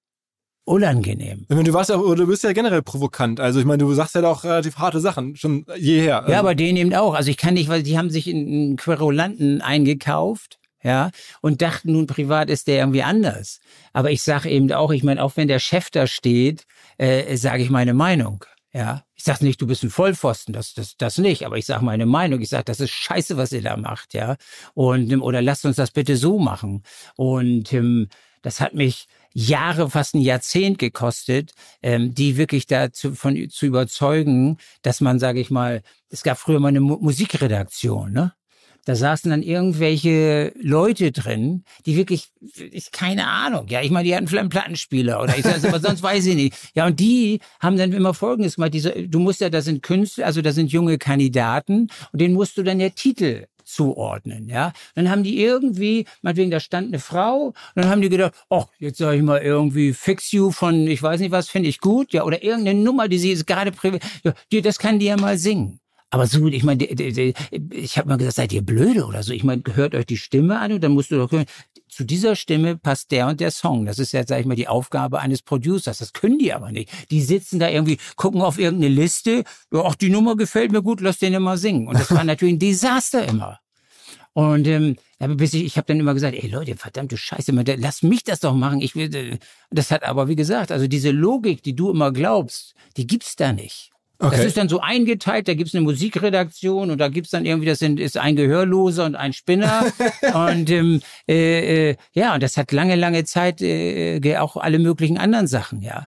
[0.64, 1.42] unangenehm.
[1.42, 3.38] Ich meine, du warst ja, du bist ja generell provokant.
[3.38, 6.24] Also ich meine, du sagst ja auch relativ harte Sachen, schon jeher.
[6.26, 7.12] Ja, aber denen eben auch.
[7.12, 11.10] Also ich kann nicht, weil die haben sich in Querulanten eingekauft, ja,
[11.40, 13.60] und dachten nun privat ist der irgendwie anders.
[13.92, 16.66] Aber ich sage eben auch, ich meine, auch wenn der Chef da steht,
[16.98, 18.44] äh, sage ich meine Meinung.
[18.72, 21.82] Ja, ich sage nicht, du bist ein Vollpfosten, das, das, das nicht, aber ich sage
[21.82, 22.42] meine Meinung.
[22.42, 24.36] Ich sage, das ist scheiße, was ihr da macht, ja.
[24.74, 26.82] Und oder lasst uns das bitte so machen.
[27.16, 28.08] Und ähm,
[28.42, 34.58] das hat mich Jahre, fast ein Jahrzehnt gekostet, ähm, die wirklich dazu von zu überzeugen,
[34.82, 38.34] dass man, sage ich mal, es gab früher mal eine Mu Musikredaktion, ne?
[38.86, 42.28] Da saßen dann irgendwelche Leute drin, die wirklich,
[42.70, 45.80] ich keine Ahnung, ja, ich meine, die hatten vielleicht einen Plattenspieler oder ich sage aber
[45.80, 46.54] sonst weiß ich nicht.
[46.74, 50.26] Ja, und die haben dann immer Folgendes gemacht, diese, du musst ja, da sind Künstler,
[50.26, 54.72] also da sind junge Kandidaten und denen musst du dann ja Titel zuordnen, ja.
[54.94, 58.66] Dann haben die irgendwie, meinetwegen, da stand eine Frau, und dann haben die gedacht, oh,
[58.78, 62.12] jetzt sage ich mal irgendwie Fix You von, ich weiß nicht was, finde ich gut,
[62.12, 65.36] ja, oder irgendeine Nummer, die sie jetzt gerade privat, ja, das kann die ja mal
[65.36, 65.80] singen.
[66.10, 69.32] Aber so, ich meine, ich habe mal gesagt, seid ihr blöde oder so?
[69.32, 71.46] Ich meine, hört euch die Stimme an und dann musst du doch hören,
[71.88, 73.86] zu dieser Stimme passt der und der Song.
[73.86, 75.98] Das ist ja, sag ich mal, die Aufgabe eines Producers.
[75.98, 76.90] Das können die aber nicht.
[77.10, 81.18] Die sitzen da irgendwie, gucken auf irgendeine Liste, ach, die Nummer gefällt mir gut, lass
[81.18, 81.88] den immer singen.
[81.88, 83.58] Und das war natürlich ein Desaster immer.
[84.32, 88.22] Und ähm, bis ich, ich habe dann immer gesagt, ey Leute, verdammte Scheiße, lass mich
[88.22, 88.82] das doch machen.
[88.82, 89.38] Ich will, äh,
[89.70, 93.54] das hat aber wie gesagt, also diese Logik, die du immer glaubst, die gibt's da
[93.54, 93.92] nicht.
[94.18, 94.36] Okay.
[94.36, 97.78] Das ist dann so eingeteilt, da gibt's eine Musikredaktion und da gibt's dann irgendwie, das
[97.78, 99.84] sind, ist ein Gehörloser und ein Spinner.
[100.34, 105.18] und ähm, äh, äh, ja, und das hat lange, lange Zeit äh, auch alle möglichen
[105.18, 106.04] anderen Sachen, ja.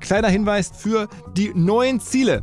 [0.00, 2.42] Kleiner Hinweis für die neuen Ziele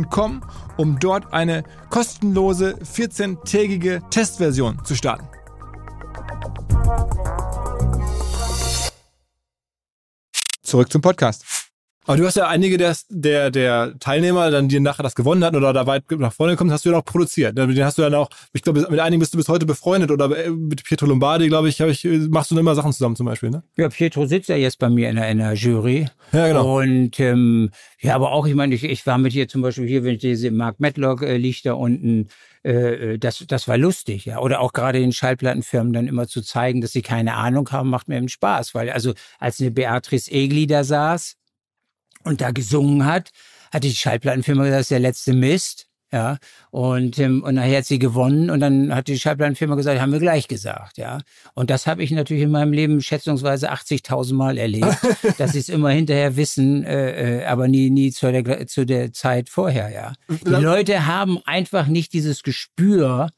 [0.00, 0.42] www.ecom,
[0.76, 5.26] um dort eine kostenlose 14-tägige Testversion zu starten.
[10.62, 11.59] Zurück zum Podcast.
[12.06, 15.56] Aber du hast ja einige der, der, der Teilnehmer, dann, die nachher das gewonnen hatten
[15.56, 17.56] oder da weit nach vorne gekommen, hast du ja auch produziert.
[17.56, 20.10] Mit denen hast du dann auch, ich glaube, mit einigen bist du bis heute befreundet
[20.10, 23.26] oder äh, mit Pietro Lombardi, glaube ich, ich, machst du dann immer Sachen zusammen zum
[23.26, 23.62] Beispiel, ne?
[23.76, 26.08] Ja, Pietro sitzt ja jetzt bei mir in der, in der Jury.
[26.32, 26.78] Ja, genau.
[26.78, 30.02] Und ähm, ja, aber auch, ich meine, ich, ich war mit dir zum Beispiel hier,
[30.02, 32.28] wenn ich diese Mark Matlock äh, liegt da unten,
[32.64, 34.38] äh, äh, das, das war lustig, ja.
[34.38, 38.08] Oder auch gerade den Schallplattenfirmen dann immer zu zeigen, dass sie keine Ahnung haben, macht
[38.08, 38.74] mir eben Spaß.
[38.74, 41.36] Weil also als eine Beatrice Egli da saß,
[42.24, 43.30] und da gesungen hat,
[43.72, 45.86] hatte die Schallplattenfirma gesagt, das ist der letzte Mist.
[46.12, 46.38] Ja,
[46.72, 50.18] und, ähm, und nachher hat sie gewonnen und dann hat die Schallplattenfirma gesagt, haben wir
[50.18, 51.20] gleich gesagt, ja.
[51.54, 54.96] Und das habe ich natürlich in meinem Leben schätzungsweise 80.000 Mal erlebt,
[55.38, 59.12] dass sie es immer hinterher wissen, äh, äh, aber nie, nie zu der, zu der
[59.12, 60.14] Zeit vorher, ja.
[60.28, 63.28] Die Leute haben einfach nicht dieses Gespür,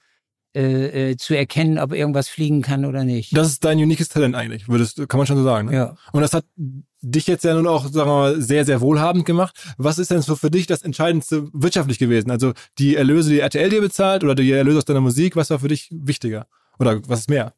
[0.54, 3.36] äh, äh, zu erkennen, ob irgendwas fliegen kann oder nicht.
[3.36, 5.68] Das ist dein uniques Talent eigentlich, würdest, kann man schon so sagen.
[5.68, 5.74] Ne?
[5.74, 5.96] Ja.
[6.12, 6.44] Und das hat
[7.00, 9.56] dich jetzt ja nun auch, sagen wir mal, sehr, sehr wohlhabend gemacht.
[9.78, 12.30] Was ist denn so für dich das Entscheidendste wirtschaftlich gewesen?
[12.30, 15.58] Also die Erlöse, die RTL dir bezahlt oder die Erlöse aus deiner Musik, was war
[15.58, 16.46] für dich wichtiger?
[16.78, 17.54] Oder was ist mehr?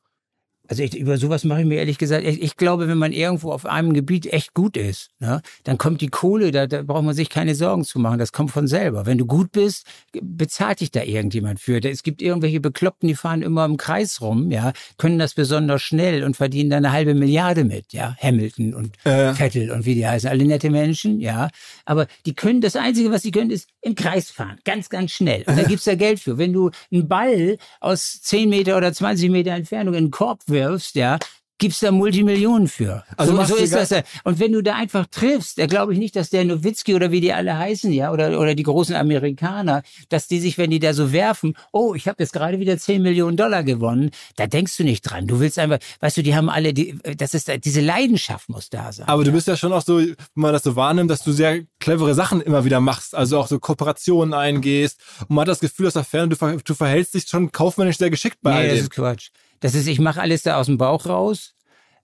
[0.66, 3.52] Also ich, über sowas mache ich mir ehrlich gesagt, ich, ich, glaube, wenn man irgendwo
[3.52, 7.14] auf einem Gebiet echt gut ist, ne, dann kommt die Kohle, da, da braucht man
[7.14, 9.04] sich keine Sorgen zu machen, das kommt von selber.
[9.04, 11.84] Wenn du gut bist, bezahlt dich da irgendjemand für.
[11.84, 16.24] Es gibt irgendwelche Bekloppten, die fahren immer im Kreis rum, ja, können das besonders schnell
[16.24, 19.34] und verdienen da eine halbe Milliarde mit, ja, Hamilton und äh.
[19.34, 21.50] Vettel und wie die heißen, alle nette Menschen, ja,
[21.84, 25.44] aber die können, das Einzige, was sie können, ist im Kreis fahren, ganz, ganz schnell.
[25.46, 26.38] Und da gibt's da Geld für.
[26.38, 30.94] Wenn du einen Ball aus 10 Meter oder 20 Meter Entfernung in den Korb wirfst,
[30.94, 31.18] ja,
[31.58, 33.04] gibt's da Multimillionen für.
[33.16, 33.90] Also so, so ist das.
[34.24, 37.20] Und wenn du da einfach triffst, da glaube ich nicht, dass der Nowitzki oder wie
[37.20, 40.92] die alle heißen, ja, oder, oder die großen Amerikaner, dass die sich, wenn die da
[40.92, 44.84] so werfen, oh, ich habe jetzt gerade wieder 10 Millionen Dollar gewonnen, da denkst du
[44.84, 45.26] nicht dran.
[45.26, 48.92] Du willst einfach, weißt du, die haben alle, die, das ist, diese Leidenschaft muss da
[48.92, 49.06] sein.
[49.06, 49.26] Aber ja.
[49.26, 52.14] du bist ja schon auch so, wenn man das so wahrnimmt, dass du sehr clevere
[52.14, 55.94] Sachen immer wieder machst, also auch so Kooperationen eingehst und man hat das Gefühl, dass
[55.94, 58.70] da fern, du, ver, du verhältst dich schon kaufmännisch sehr geschickt bei nee, all dem.
[58.70, 59.30] das ist Quatsch.
[59.60, 61.54] Das ist, ich mache alles da aus dem Bauch raus.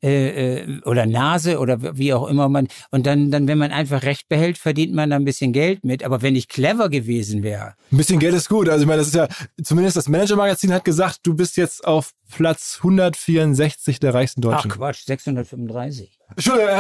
[0.03, 2.69] Äh, äh, oder Nase oder wie auch immer man.
[2.91, 6.03] Und dann, dann, wenn man einfach Recht behält, verdient man da ein bisschen Geld mit.
[6.05, 7.75] Aber wenn ich clever gewesen wäre.
[7.93, 8.71] Ein bisschen Geld ist gut.
[8.71, 9.29] Also ich meine, das ist ja,
[9.63, 14.71] zumindest das Manager-Magazin hat gesagt, du bist jetzt auf Platz 164 der reichsten Deutschen.
[14.73, 16.19] Ach Quatsch, 635.
[16.31, 16.71] Entschuldigung,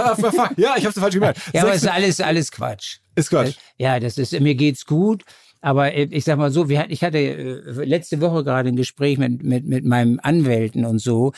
[0.56, 1.40] ja, ich habe es falsch gemerkt.
[1.52, 3.00] ja, aber es ist alles, alles Quatsch.
[3.16, 3.56] Ist Quatsch.
[3.76, 5.24] Ja, das ist, mir geht's gut.
[5.60, 9.42] Aber äh, ich sag mal so, ich hatte äh, letzte Woche gerade ein Gespräch mit,
[9.42, 11.32] mit, mit meinem Anwälten und so.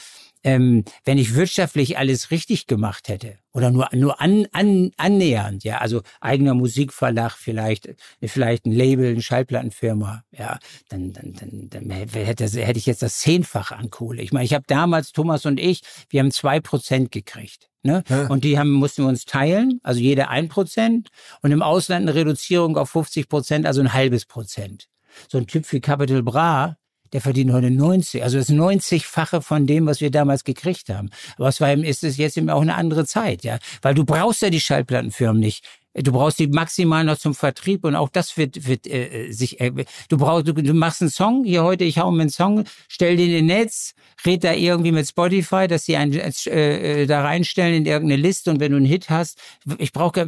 [0.44, 5.78] Ähm, wenn ich wirtschaftlich alles richtig gemacht hätte oder nur nur an, an, annähernd, ja,
[5.78, 12.46] also eigener Musikverlag vielleicht, vielleicht ein Label, eine Schallplattenfirma, ja, dann dann dann, dann hätte,
[12.46, 14.22] hätte ich jetzt das zehnfache an Kohle.
[14.22, 17.68] Ich meine, ich habe damals Thomas und ich, wir haben zwei Prozent gekriegt.
[17.84, 18.04] Ne?
[18.08, 18.26] Ja.
[18.28, 21.08] Und die haben, mussten wir uns teilen, also jeder ein Prozent
[21.42, 24.88] und im Ausland eine Reduzierung auf 50 Prozent, also ein halbes Prozent.
[25.28, 26.76] So ein Typ wie Capital Bra,
[27.12, 31.10] der verdient heute 90, also das 90-fache von dem, was wir damals gekriegt haben.
[31.36, 34.42] Aber es war, ist es jetzt eben auch eine andere Zeit, ja, weil du brauchst
[34.42, 35.64] ja die Schallplattenfirmen nicht.
[35.94, 39.60] Du brauchst die maximal noch zum Vertrieb und auch das wird, wird äh, sich.
[39.60, 39.72] Äh,
[40.08, 41.84] du brauchst, du, du machst einen Song hier heute.
[41.84, 45.84] Ich hau mir einen Song, stell den in Netz, red da irgendwie mit Spotify, dass
[45.84, 49.38] sie einen äh, äh, da reinstellen in irgendeine Liste und wenn du einen Hit hast,
[49.78, 50.26] ich brauche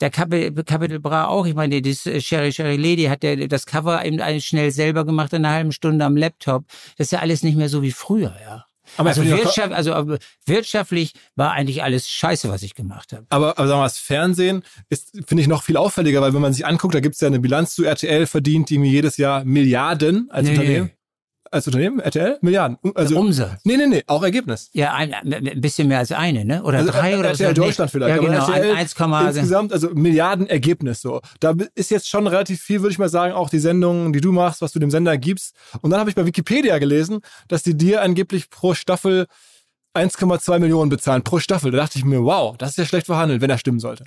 [0.00, 1.46] der Capital, Bra auch.
[1.46, 5.32] Ich meine, das äh, Sherry Sherry Lady hat der das Cover eben schnell selber gemacht
[5.32, 6.64] in einer halben Stunde am Laptop.
[6.96, 8.67] Das ist ja alles nicht mehr so wie früher, ja.
[8.96, 10.16] Aber also, Wirtschaft, also
[10.46, 13.26] wirtschaftlich war eigentlich alles scheiße, was ich gemacht habe.
[13.28, 16.40] Aber, aber sagen wir mal, das Fernsehen ist, finde ich, noch viel auffälliger, weil wenn
[16.40, 19.16] man sich anguckt, da gibt es ja eine Bilanz zu RTL, verdient die mir jedes
[19.16, 20.90] Jahr Milliarden als nee, Unternehmen
[21.50, 22.38] als Unternehmen, RTL?
[22.40, 22.78] Milliarden.
[22.94, 23.60] Also, Umsatz.
[23.64, 24.70] Nee, nee, nee, auch Ergebnis.
[24.72, 26.62] Ja, ein, ein bisschen mehr als eine, ne?
[26.62, 27.62] Oder also, drei oder RTL so.
[27.62, 28.16] Deutschland vielleicht.
[28.16, 28.94] Ja, genau, RTL 1,
[29.36, 31.20] insgesamt, also Milliarden Ergebnis so.
[31.40, 34.32] Da ist jetzt schon relativ viel, würde ich mal sagen, auch die Sendungen, die du
[34.32, 35.54] machst, was du dem Sender gibst.
[35.80, 39.26] Und dann habe ich bei Wikipedia gelesen, dass die dir angeblich pro Staffel
[39.94, 41.70] 1,2 Millionen bezahlen pro Staffel.
[41.70, 44.04] Da dachte ich mir, wow, das ist ja schlecht verhandelt, wenn er stimmen sollte.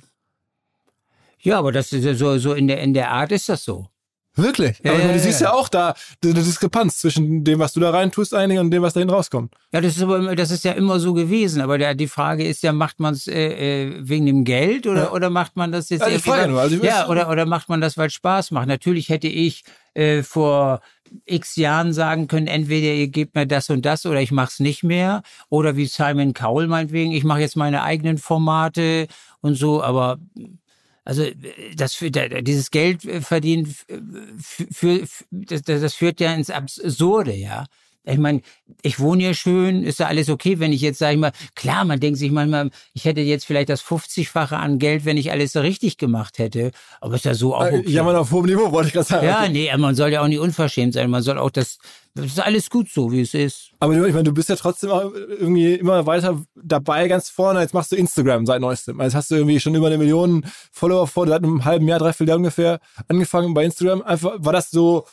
[1.40, 3.88] Ja, aber das ist so, so in der, in der Art ist das so.
[4.34, 4.80] Wirklich?
[4.82, 7.80] Ja, aber ja, du siehst ja, ja auch da eine Diskrepanz zwischen dem, was du
[7.80, 9.54] da rein tust eigentlich und dem, was dahin rauskommt.
[9.72, 11.60] Ja, das ist, aber, das ist ja immer so gewesen.
[11.60, 15.12] Aber der, die Frage ist ja, macht man es äh, äh, wegen dem Geld oder,
[15.12, 16.00] oder macht man das jetzt...
[16.00, 16.60] Ja, ich frage nur.
[16.60, 18.68] Also ich ja, oder, oder macht man das, weil es Spaß macht?
[18.68, 20.80] Natürlich hätte ich äh, vor
[21.26, 24.82] x Jahren sagen können, entweder ihr gebt mir das und das oder ich mach's nicht
[24.82, 25.22] mehr.
[25.50, 29.08] Oder wie Simon Cowell meinetwegen, ich mache jetzt meine eigenen Formate
[29.42, 29.82] und so.
[29.82, 30.18] Aber
[31.04, 31.26] also
[31.74, 37.66] das für, dieses Geld verdienen für, für, das, das führt ja ins Absurde, ja.
[38.04, 38.42] Ich meine,
[38.82, 41.84] ich wohne hier schön, ist ja alles okay, wenn ich jetzt, sage ich mal, klar,
[41.84, 45.52] man denkt sich manchmal, ich hätte jetzt vielleicht das 50-fache an Geld, wenn ich alles
[45.52, 46.72] so richtig gemacht hätte.
[47.00, 47.90] Aber ist ja so auch äh, okay.
[47.90, 49.26] Ja, man auf hohem Niveau, wollte ich gerade sagen.
[49.26, 51.10] Ja, nee, man soll ja auch nicht unverschämt sein.
[51.10, 51.78] Man soll auch das,
[52.14, 53.70] das ist alles gut so, wie es ist.
[53.78, 57.60] Aber ich meine, du bist ja trotzdem auch irgendwie immer weiter dabei, ganz vorne.
[57.60, 59.00] Jetzt machst du Instagram seit neuestem.
[59.00, 62.30] Also hast du irgendwie schon über eine Million Follower vor, seit einem halben Jahr, dreiviertel
[62.30, 64.02] Jahr ungefähr angefangen bei Instagram.
[64.02, 65.06] Einfach, war das so,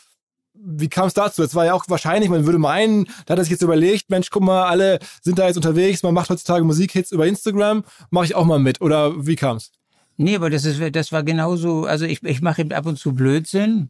[0.54, 1.44] wie kam es dazu?
[1.44, 4.30] Es war ja auch wahrscheinlich, man würde meinen, da hat er sich jetzt überlegt, Mensch,
[4.30, 8.36] guck mal, alle sind da jetzt unterwegs, man macht heutzutage Musikhits über Instagram, mache ich
[8.36, 8.82] auch mal mit.
[8.82, 9.72] Oder wie kam es?
[10.18, 13.90] Nee, aber das, ist, das war genauso, also ich, ich mache ab und zu Blödsinn.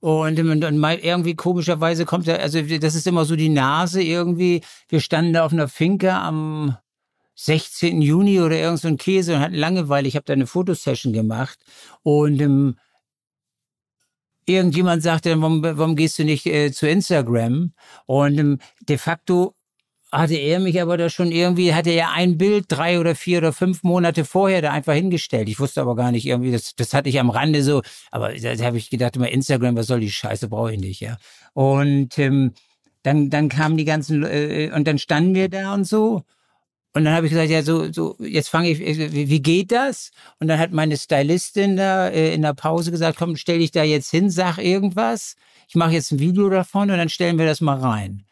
[0.00, 4.60] Und, irgendwie komischerweise kommt er, also das ist immer so die Nase irgendwie.
[4.88, 6.76] Wir standen da auf einer Finke am
[7.36, 8.02] 16.
[8.02, 10.08] Juni oder irgend so ein Käse und hatten Langeweile.
[10.08, 11.58] Ich habe da eine Fotosession gemacht
[12.02, 12.76] und ähm,
[14.46, 17.72] irgendjemand sagte, warum, warum gehst du nicht äh, zu Instagram?
[18.06, 19.54] Und ähm, de facto
[20.12, 23.52] hatte er mich aber da schon irgendwie, hatte er ein Bild drei oder vier oder
[23.52, 25.48] fünf Monate vorher da einfach hingestellt.
[25.48, 28.56] Ich wusste aber gar nicht irgendwie, das, das hatte ich am Rande so, aber da,
[28.64, 31.18] habe ich gedacht, immer Instagram, was soll die Scheiße, brauche ich nicht, ja.
[31.54, 32.52] Und ähm,
[33.02, 36.22] dann, dann kamen die ganzen, äh, und dann standen wir da und so.
[36.96, 40.12] Und dann habe ich gesagt, ja, so, so, jetzt fange ich, wie, geht das?
[40.40, 43.82] Und dann hat meine Stylistin da äh, in der Pause gesagt, komm, stell dich da
[43.82, 45.36] jetzt hin, sag irgendwas.
[45.68, 48.25] Ich mache jetzt ein Video davon und dann stellen wir das mal rein.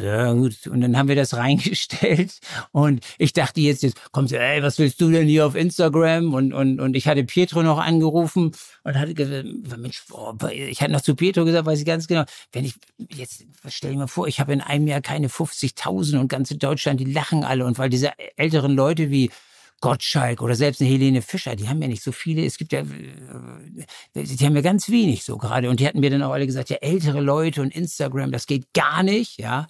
[0.00, 0.66] Ja, gut.
[0.66, 2.38] Und dann haben wir das reingestellt.
[2.72, 6.34] Und ich dachte jetzt, jetzt kommt sie, ey, was willst du denn hier auf Instagram?
[6.34, 8.52] Und, und, und ich hatte Pietro noch angerufen
[8.84, 9.46] und hatte gesagt,
[9.78, 12.74] Mensch, boah, ich hatte noch zu Pietro gesagt, weiß ich ganz genau, wenn ich,
[13.14, 16.58] jetzt, stell dir mal vor, ich habe in einem Jahr keine 50.000 und ganz in
[16.58, 17.66] Deutschland, die lachen alle.
[17.66, 19.30] Und weil diese älteren Leute wie
[19.82, 22.80] Gottschalk oder selbst eine Helene Fischer, die haben ja nicht so viele, es gibt ja,
[22.80, 22.84] äh,
[24.14, 25.68] die haben ja ganz wenig so gerade.
[25.68, 28.72] Und die hatten mir dann auch alle gesagt, ja, ältere Leute und Instagram, das geht
[28.72, 29.66] gar nicht, ja.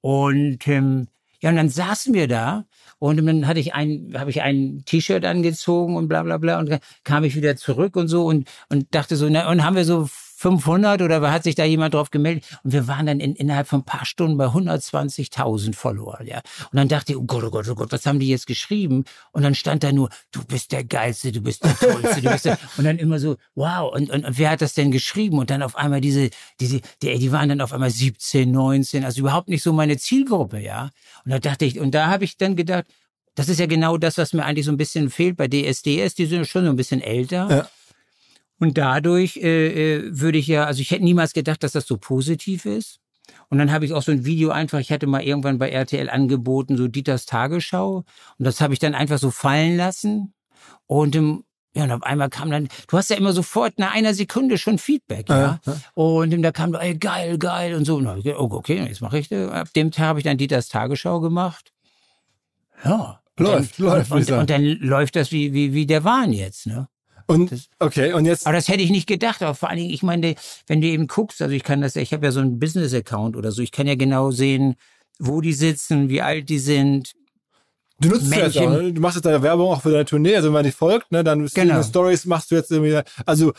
[0.00, 1.08] Und ähm,
[1.42, 2.64] ja, und dann saßen wir da
[2.98, 6.58] und dann hatte ich ein, habe ich ein T-Shirt angezogen und bla bla bla.
[6.58, 9.84] Und kam ich wieder zurück und so und und dachte so, na, und haben wir
[9.84, 10.08] so
[10.38, 12.44] 500 oder hat sich da jemand drauf gemeldet?
[12.62, 16.42] Und wir waren dann in, innerhalb von ein paar Stunden bei 120.000 Follower, ja.
[16.70, 19.04] Und dann dachte ich, oh Gott, oh Gott, oh Gott, was haben die jetzt geschrieben?
[19.32, 22.44] Und dann stand da nur, du bist der Geilste, du bist der Tollste, du bist
[22.44, 25.38] der, und dann immer so, wow, und, und, und wer hat das denn geschrieben?
[25.38, 26.28] Und dann auf einmal diese,
[26.60, 30.60] diese, die, die waren dann auf einmal 17, 19, also überhaupt nicht so meine Zielgruppe,
[30.60, 30.90] ja.
[31.24, 32.84] Und da dachte ich, und da habe ich dann gedacht,
[33.36, 36.14] das ist ja genau das, was mir eigentlich so ein bisschen fehlt bei DSDS.
[36.14, 37.48] Die sind schon so ein bisschen älter.
[37.50, 37.68] Ja.
[38.58, 41.98] Und dadurch äh, äh, würde ich ja, also ich hätte niemals gedacht, dass das so
[41.98, 43.00] positiv ist.
[43.48, 46.08] Und dann habe ich auch so ein Video einfach, ich hatte mal irgendwann bei RTL
[46.08, 48.04] angeboten, so Dieters Tagesschau.
[48.38, 50.34] Und das habe ich dann einfach so fallen lassen.
[50.86, 51.44] Und im,
[51.74, 54.78] ja, und auf einmal kam dann, du hast ja immer sofort nach einer Sekunde schon
[54.78, 55.60] Feedback, ja.
[55.64, 55.76] ja.
[55.94, 57.96] Und da kam, ey, geil, geil und so.
[57.96, 59.50] Und dann, oh, okay, jetzt mache ich das.
[59.50, 61.72] Ab dem Tag habe ich dann Dieters Tagesschau gemacht.
[62.84, 63.20] Ja.
[63.38, 64.10] Läuft, dann, läuft.
[64.12, 66.88] Und, und, und, dann läuft das wie, wie, wie der Wahn jetzt, ne?
[67.26, 68.46] Und das, okay, und jetzt.
[68.46, 69.42] Aber das hätte ich nicht gedacht.
[69.42, 70.34] Aber vor allen Dingen, ich meine,
[70.66, 73.50] wenn du eben guckst, also ich kann das, ich habe ja so einen Business-Account oder
[73.52, 74.76] so, ich kann ja genau sehen,
[75.18, 77.12] wo die sitzen, wie alt die sind.
[77.98, 78.92] Du nutzt es jetzt auch, ne?
[78.92, 81.24] Du machst jetzt deine Werbung auch für deine Tournee, also wenn man dich folgt, ne,
[81.24, 81.82] dann genau.
[81.82, 83.54] Stories machst du jetzt irgendwie, also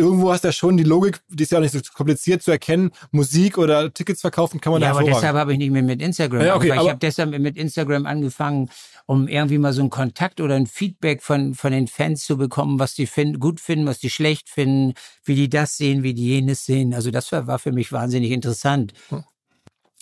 [0.00, 2.50] irgendwo hast du ja schon die Logik, die ist ja auch nicht so kompliziert zu
[2.50, 2.90] erkennen.
[3.10, 6.44] Musik oder Tickets verkaufen kann man ja, aber deshalb habe ich nicht mehr mit Instagram.
[6.44, 8.70] Ja, okay, ich habe deshalb mit Instagram angefangen,
[9.06, 12.78] um irgendwie mal so einen Kontakt oder ein Feedback von von den Fans zu bekommen,
[12.78, 14.94] was die find, gut finden, was die schlecht finden,
[15.24, 16.94] wie die das sehen, wie die jenes sehen.
[16.94, 18.92] Also das war, war für mich wahnsinnig interessant.
[19.08, 19.24] Hm.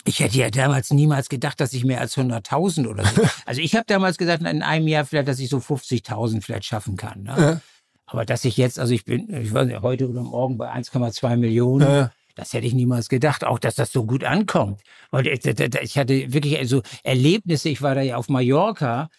[0.05, 3.21] Ich hätte ja damals niemals gedacht, dass ich mehr als 100.000 oder so.
[3.45, 6.95] Also ich habe damals gesagt, in einem Jahr vielleicht, dass ich so 50.000 vielleicht schaffen
[6.95, 7.23] kann.
[7.23, 7.35] Ne?
[7.37, 7.61] Ja.
[8.09, 11.37] Aber dass ich jetzt, also ich bin, ich weiß nicht, heute oder morgen bei 1,2
[11.37, 12.11] Millionen, ja.
[12.35, 13.43] das hätte ich niemals gedacht.
[13.43, 14.81] Auch, dass das so gut ankommt.
[15.11, 17.69] Weil ich, ich hatte wirklich also Erlebnisse.
[17.69, 19.09] Ich war da ja auf Mallorca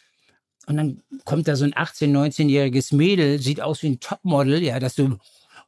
[0.67, 4.79] und dann kommt da so ein 18-, 19-jähriges Mädel, sieht aus wie ein Topmodel, ja,
[4.81, 5.17] dass du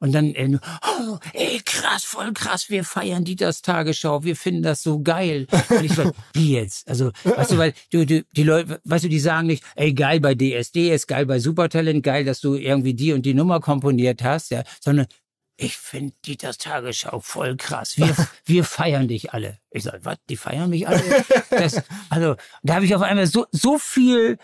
[0.03, 4.63] und dann, äh, oh, ey, krass, voll krass, wir feiern die das Tagesschau, wir finden
[4.63, 5.47] das so geil.
[5.69, 6.89] Und ich so, wie jetzt?
[6.89, 10.19] Also, weißt du, weil du, du, die Leute, weißt du, die sagen nicht, ey, geil
[10.19, 14.25] bei DSD, ist geil bei Supertalent, geil, dass du irgendwie die und die Nummer komponiert
[14.25, 15.07] hast, ja, sondern
[15.57, 17.97] ich finde die das Tagesschau voll krass.
[17.97, 18.13] Wir,
[18.45, 19.59] wir feiern dich alle.
[19.71, 20.17] Ich sag, was?
[20.29, 21.01] Die feiern mich alle?
[21.51, 21.81] Das,
[22.11, 22.35] also,
[22.65, 24.39] da habe ich auf einmal so, so viel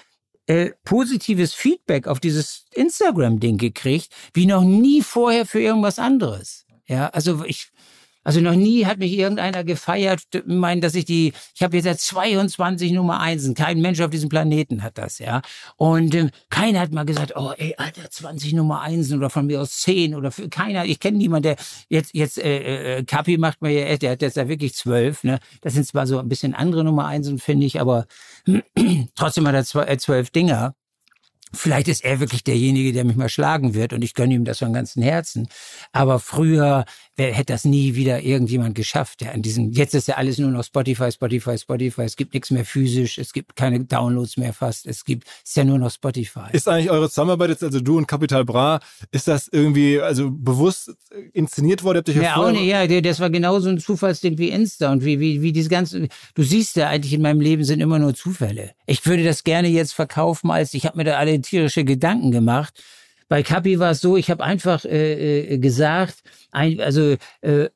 [0.49, 6.66] äh, positives Feedback auf dieses Instagram-Ding gekriegt, wie noch nie vorher für irgendwas anderes.
[6.86, 7.70] Ja, also ich,
[8.28, 12.92] also noch nie hat mich irgendeiner gefeiert, meinen, dass ich die, ich habe jetzt 22
[12.92, 13.54] Nummer Einsen.
[13.54, 15.40] Kein Mensch auf diesem Planeten hat das, ja.
[15.78, 19.62] Und ähm, keiner hat mal gesagt, oh ey, Alter, 20 Nummer Einsen oder von mir
[19.62, 21.56] aus 10 oder für, keiner, ich kenne niemanden, der
[21.88, 25.38] jetzt, jetzt, äh, äh, Kapi macht mir ja, der hat jetzt ja wirklich zwölf, ne.
[25.62, 28.04] Das sind zwar so ein bisschen andere Nummer Einsen, finde ich, aber
[29.14, 30.74] trotzdem hat er äh, zwölf Dinger.
[31.52, 34.58] Vielleicht ist er wirklich derjenige, der mich mal schlagen wird und ich gönne ihm das
[34.58, 35.48] von ganzem Herzen.
[35.92, 36.84] Aber früher
[37.18, 39.22] wer hätte das nie wieder irgendjemand geschafft.
[39.22, 42.02] Ja, in diesem, jetzt ist ja alles nur noch Spotify, Spotify, Spotify.
[42.02, 44.86] Es gibt nichts mehr physisch, es gibt keine Downloads mehr fast.
[44.86, 46.46] Es gibt, es ist ja nur noch Spotify.
[46.52, 48.78] Ist eigentlich eure Zusammenarbeit jetzt, also du und Capital Bra,
[49.10, 50.92] ist das irgendwie, also bewusst
[51.32, 51.98] inszeniert worden?
[51.98, 55.18] Habt ihr ja, auch nicht, ja, das war genauso ein Zufallsding wie Insta und wie,
[55.18, 58.70] wie, wie diese ganzen, du siehst ja eigentlich in meinem Leben sind immer nur Zufälle.
[58.86, 62.80] Ich würde das gerne jetzt verkaufen als, ich habe mir da alle tierische Gedanken gemacht.
[63.28, 67.68] Bei Kapi war es so, ich habe einfach äh, äh, gesagt, ein, also äh,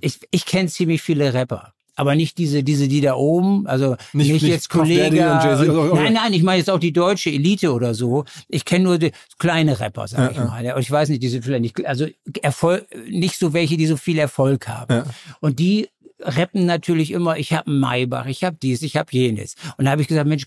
[0.00, 4.30] ich, ich kenne ziemlich viele Rapper aber nicht diese, diese, die da oben, also nicht,
[4.30, 5.16] nicht, jetzt Kollege.
[5.16, 8.26] Nein, nein, ich meine jetzt auch die deutsche Elite oder so.
[8.48, 10.64] Ich kenne nur die kleine Rapper, sag ja, ich mal.
[10.64, 10.76] Ja.
[10.76, 12.06] Und ich weiß nicht, diese vielleicht nicht, also
[12.42, 14.94] Erfolg, nicht so welche, die so viel Erfolg haben.
[14.94, 15.04] Ja.
[15.40, 15.88] Und die
[16.20, 19.54] rappen natürlich immer, ich habe Maybach, ich habe dies, ich habe jenes.
[19.78, 20.46] Und da habe ich gesagt, Mensch,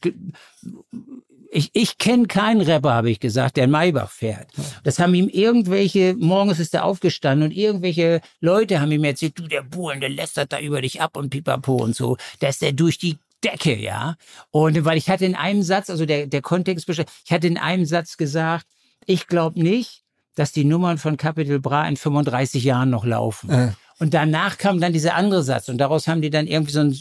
[1.52, 4.47] ich, ich kenne keinen Rapper, habe ich gesagt, der in Maybach fährt.
[4.84, 9.47] Das haben ihm irgendwelche, morgens ist er aufgestanden und irgendwelche Leute haben ihm erzählt, du,
[9.47, 12.18] der Buhlen, der lästert da über dich ab und pipapo und so.
[12.39, 14.16] Da ist der durch die Decke, ja.
[14.52, 17.86] Und weil ich hatte in einem Satz, also der, der Kontext, ich hatte in einem
[17.86, 18.66] Satz gesagt,
[19.06, 20.04] ich glaube nicht,
[20.36, 23.50] dass die Nummern von Capital Bra in 35 Jahren noch laufen.
[23.50, 23.72] Äh.
[24.00, 26.97] Und danach kam dann dieser andere Satz und daraus haben die dann irgendwie so ein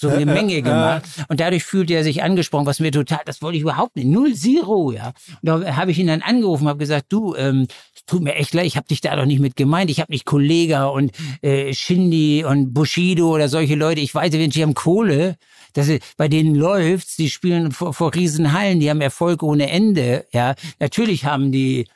[0.00, 1.04] so eine Menge gemacht.
[1.28, 4.06] Und dadurch fühlte er sich angesprochen, was mir total, das wollte ich überhaupt nicht.
[4.06, 5.12] Null Zero, ja.
[5.42, 7.66] Und da habe ich ihn dann angerufen, habe gesagt, du, ähm,
[8.06, 9.90] tut mir echt leid, ich habe dich da doch nicht mit gemeint.
[9.90, 14.00] Ich habe nicht Kollega und äh, Shindy und Bushido oder solche Leute.
[14.00, 15.36] Ich weiß, wenn die haben Kohle,
[15.74, 20.54] dass bei denen läuft's, die spielen vor, vor Riesenhallen, die haben Erfolg ohne Ende, ja.
[20.78, 21.86] Natürlich haben die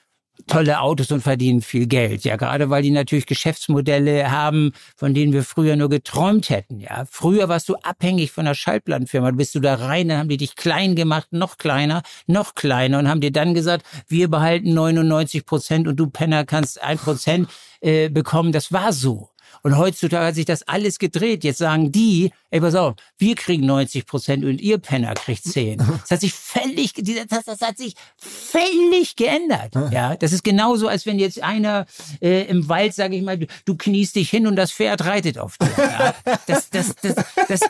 [0.46, 2.24] tolle Autos und verdienen viel Geld.
[2.24, 6.80] Ja, gerade weil die natürlich Geschäftsmodelle haben, von denen wir früher nur geträumt hätten.
[6.80, 9.30] Ja, früher warst du abhängig von einer Schallplattenfirma.
[9.32, 13.08] Bist du da rein, dann haben die dich klein gemacht, noch kleiner, noch kleiner und
[13.08, 17.48] haben dir dann gesagt, wir behalten 99 Prozent und du Penner kannst ein Prozent
[17.80, 18.52] äh, bekommen.
[18.52, 19.30] Das war so.
[19.64, 21.42] Und heutzutage hat sich das alles gedreht.
[21.42, 25.78] Jetzt sagen die, ey, pass auf, wir kriegen 90 Prozent und ihr Penner kriegt 10.
[25.78, 29.72] Das hat sich völlig, das, das hat sich völlig geändert.
[29.90, 31.86] Ja, das ist genauso, als wenn jetzt einer
[32.20, 35.38] äh, im Wald, sage ich mal, du, du kniest dich hin und das Pferd reitet
[35.38, 35.70] auf dir.
[35.78, 36.14] Ja?
[36.46, 37.14] Das, das, das,
[37.48, 37.60] das,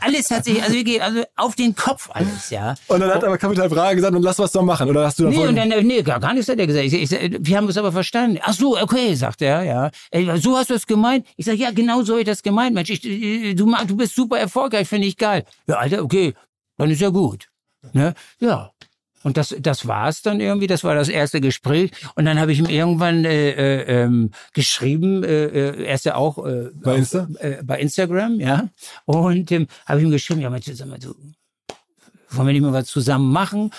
[0.00, 2.74] alles hat sich, also, also auf den Kopf alles, ja.
[2.88, 5.28] Und dann hat aber Kapital Bra gesagt, und lass was doch machen, oder hast du
[5.28, 6.84] Nee, und dann, nee, gar, gar nichts hat er gesagt.
[6.86, 8.40] Ich, ich, wir haben es aber verstanden.
[8.42, 9.90] Ach so, okay, sagt er, ja.
[10.38, 11.26] So hast du es gemeint.
[11.36, 12.90] Ich sage, ja, genau so habe ich das gemeint, Mensch.
[12.90, 15.44] Ich, du, du bist super erfolgreich, finde ich geil.
[15.66, 16.34] Ja, Alter, okay,
[16.76, 17.48] dann ist ja gut.
[17.92, 18.14] Ne?
[18.40, 18.70] Ja.
[19.24, 21.92] Und das, das war es dann irgendwie, das war das erste Gespräch.
[22.14, 26.16] Und dann habe ich ihm irgendwann äh, äh, ähm, geschrieben, äh, äh, er ist ja
[26.16, 27.22] auch äh, bei, Insta?
[27.22, 28.68] Auf, äh, bei Instagram, ja.
[29.06, 31.14] Und ähm, habe ich ihm geschrieben, ja, Mensch, sag mal, du,
[32.28, 33.70] wollen wir nicht mal was zusammen machen?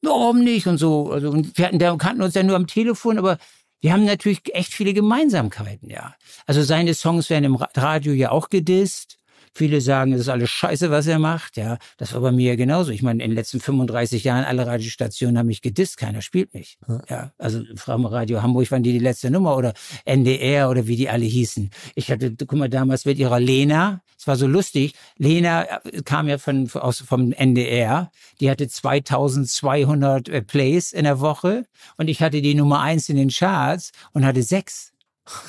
[0.00, 0.66] Warum nicht?
[0.66, 1.10] Und so.
[1.10, 3.36] Also, und wir hatten, da kannten uns ja nur am Telefon, aber
[3.84, 6.14] wir haben natürlich echt viele Gemeinsamkeiten, ja.
[6.46, 9.18] Also seine Songs werden im Radio ja auch gedisst.
[9.56, 11.56] Viele sagen, es ist alles scheiße, was er macht.
[11.56, 12.90] Ja, das war bei mir genauso.
[12.90, 16.76] Ich meine, in den letzten 35 Jahren, alle Radiostationen haben mich gedisst, keiner spielt mich.
[17.08, 19.72] Ja, also Frau Radio Hamburg waren die die letzte Nummer oder
[20.04, 21.70] NDR oder wie die alle hießen.
[21.94, 24.94] Ich hatte, guck mal, damals mit ihrer Lena, es war so lustig.
[25.18, 28.10] Lena äh, kam ja von, aus, vom NDR.
[28.40, 33.16] Die hatte 2200 äh, Plays in der Woche und ich hatte die Nummer eins in
[33.16, 34.92] den Charts und hatte sechs.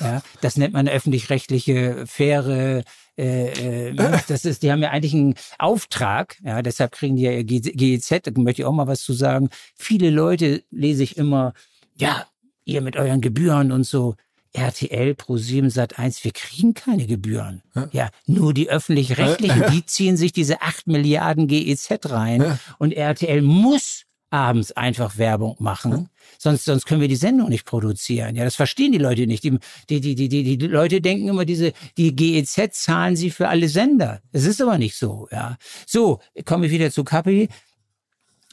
[0.00, 2.82] Ja, das nennt man öffentlich-rechtliche, faire
[3.18, 3.94] äh, äh,
[4.28, 8.08] das ist, die haben ja eigentlich einen Auftrag, ja, deshalb kriegen die ja ihr GEZ,
[8.22, 9.48] da möchte ich auch mal was zu sagen.
[9.74, 11.52] Viele Leute lese ich immer,
[11.96, 12.26] ja,
[12.64, 14.14] ihr mit euren Gebühren und so.
[14.52, 17.62] RTL Pro 7 Sat 1, wir kriegen keine Gebühren.
[17.74, 22.58] Ja, ja nur die öffentlich-rechtlichen, die ziehen sich diese 8 Milliarden GEZ rein ja.
[22.78, 24.05] und RTL muss
[24.36, 26.10] abends einfach Werbung machen.
[26.38, 28.36] Sonst, sonst können wir die Sendung nicht produzieren.
[28.36, 29.42] Ja, das verstehen die Leute nicht.
[29.42, 29.58] Die,
[29.88, 33.68] die, die, die, die, die Leute denken immer, diese, die GEZ zahlen sie für alle
[33.68, 34.20] Sender.
[34.32, 35.56] Es ist aber nicht so, ja.
[35.86, 37.48] So, komme ich wieder zu Kapi.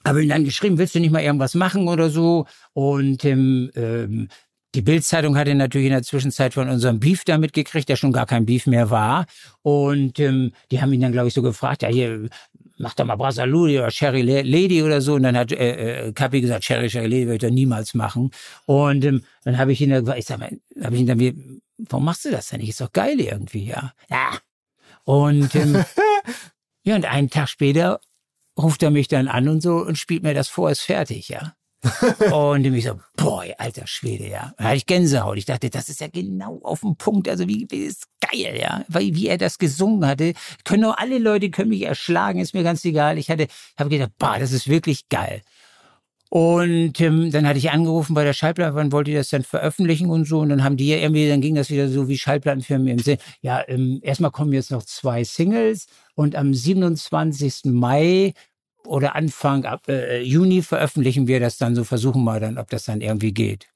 [0.05, 2.45] Habe ihm dann geschrieben, willst du nicht mal irgendwas machen oder so?
[2.73, 4.29] Und ähm, ähm,
[4.75, 8.25] die Bildzeitung hatte natürlich in der Zwischenzeit von unserem Beef damit gekriegt, der schon gar
[8.25, 9.25] kein Beef mehr war.
[9.61, 12.27] Und ähm, die haben ihn dann, glaube ich, so gefragt, ja, hier,
[12.84, 15.15] mach doch mal Brasaludi oder Sherry Lady oder so.
[15.15, 18.29] Und dann hat äh, äh, Kapi gesagt, Sherry, Sherry Lady würde ich doch niemals machen.
[18.65, 20.51] Und ähm, dann habe ich ihn dann, ich sag mal,
[20.84, 22.69] habe ich ihn dann, wie, warum machst du das denn nicht?
[22.69, 23.93] Ist doch geil irgendwie, ja.
[24.09, 24.38] Ja.
[25.05, 25.84] Und ähm,
[26.84, 27.99] ja, und einen Tag später
[28.59, 31.55] ruft er mich dann an und so und spielt mir das vor, ist fertig, ja.
[32.34, 34.53] und ich so, boah, alter Schwede, ja.
[34.57, 35.38] Da hatte ich Gänsehaut.
[35.38, 37.27] Ich dachte, das ist ja genau auf dem Punkt.
[37.27, 38.86] Also wie, wie ist geil, ja.
[38.88, 40.34] Weil, wie er das gesungen hatte.
[40.63, 43.17] Können auch alle Leute können mich erschlagen, ist mir ganz egal.
[43.17, 45.41] Ich hatte, habe gedacht, boah, das ist wirklich geil.
[46.29, 50.09] Und ähm, dann hatte ich angerufen bei der Schallplatte, wann wollte ich das dann veröffentlichen
[50.09, 50.39] und so.
[50.39, 53.17] Und dann haben die ja irgendwie, dann ging das wieder so wie Schallplattenfirmen im Sinn.
[53.41, 57.65] Ja, ähm, erstmal kommen jetzt noch zwei Singles und am 27.
[57.65, 58.34] Mai
[58.86, 62.86] oder Anfang ab, äh, Juni veröffentlichen wir das dann so, versuchen mal dann, ob das
[62.86, 63.67] dann irgendwie geht.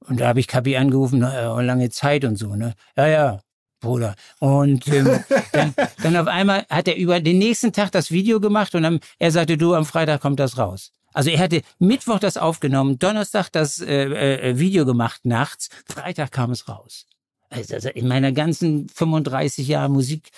[0.00, 2.74] Und da habe ich Kapi angerufen, äh, lange Zeit und so, ne?
[2.96, 3.40] Ja, ja,
[3.80, 4.16] Bruder.
[4.40, 5.20] Und ähm,
[5.52, 9.00] dann, dann auf einmal hat er über den nächsten Tag das Video gemacht und dann,
[9.18, 10.92] er sagte, du, am Freitag kommt das raus.
[11.12, 16.50] Also er hatte Mittwoch das aufgenommen, Donnerstag das äh, äh, Video gemacht nachts, Freitag kam
[16.50, 17.06] es raus.
[17.54, 20.30] Also in meiner ganzen 35 Jahre Musik,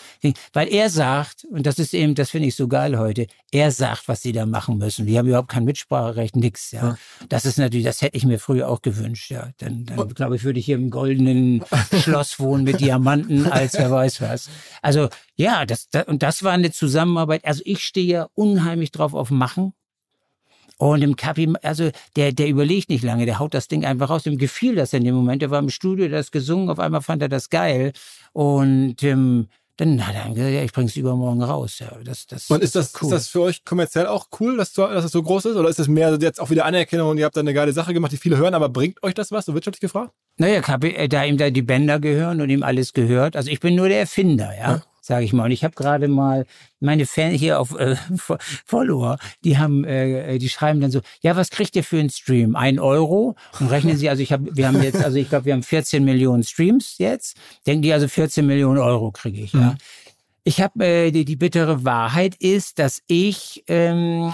[0.53, 4.09] weil er sagt, und das ist eben, das finde ich so geil heute, er sagt,
[4.09, 5.07] was sie da machen müssen.
[5.07, 6.83] Die haben überhaupt kein Mitspracherecht, nix, ja.
[6.83, 6.99] ja.
[7.29, 9.51] Das ist natürlich, das hätte ich mir früher auch gewünscht, ja.
[9.59, 11.65] Dann, dann glaube ich, würde ich hier im goldenen
[12.01, 14.51] Schloss wohnen mit Diamanten, als wer weiß was.
[14.83, 17.45] Also, ja, das, das, und das war eine Zusammenarbeit.
[17.45, 19.73] Also ich stehe ja unheimlich drauf auf Machen.
[20.79, 24.25] Und im Kapi, also der, der überlegt nicht lange, der haut das Ding einfach raus.
[24.25, 25.43] Dem gefiel das in dem Moment.
[25.43, 27.93] Er war im Studio, der hat gesungen, auf einmal fand er das geil.
[28.33, 29.49] Und ähm,
[29.79, 31.79] dann hat er gesagt, ja, ich bring's übermorgen raus.
[31.79, 33.09] Ja, das, das Und ist das, cool.
[33.09, 35.57] ist das für euch kommerziell auch cool, dass, dass das so groß ist?
[35.57, 37.93] Oder ist das mehr jetzt auch wieder Anerkennung und ihr habt da eine geile Sache
[37.93, 40.13] gemacht, die viele hören, aber bringt euch das was, so wirtschaftlich gefragt?
[40.39, 43.37] Naja, Kapi, äh, da ihm da die Bänder gehören und ihm alles gehört.
[43.37, 44.83] Also ich bin nur der Erfinder, ja, Ja.
[45.07, 45.45] Sage ich mal.
[45.45, 46.45] Und ich habe gerade mal
[46.81, 51.37] meine Fans hier auf äh, Fo- Follower, die haben, äh, die schreiben dann so, ja,
[51.37, 52.57] was kriegt ihr für einen Stream?
[52.57, 53.37] Ein Euro?
[53.61, 56.05] Und rechnen sie, also ich habe, wir haben jetzt, also ich glaube, wir haben 14
[56.05, 57.37] Millionen Streams jetzt.
[57.67, 59.77] Denken die also 14 Millionen Euro kriege ich, ja.
[60.45, 64.33] Ich habe äh, die, die bittere Wahrheit ist, dass ich ähm,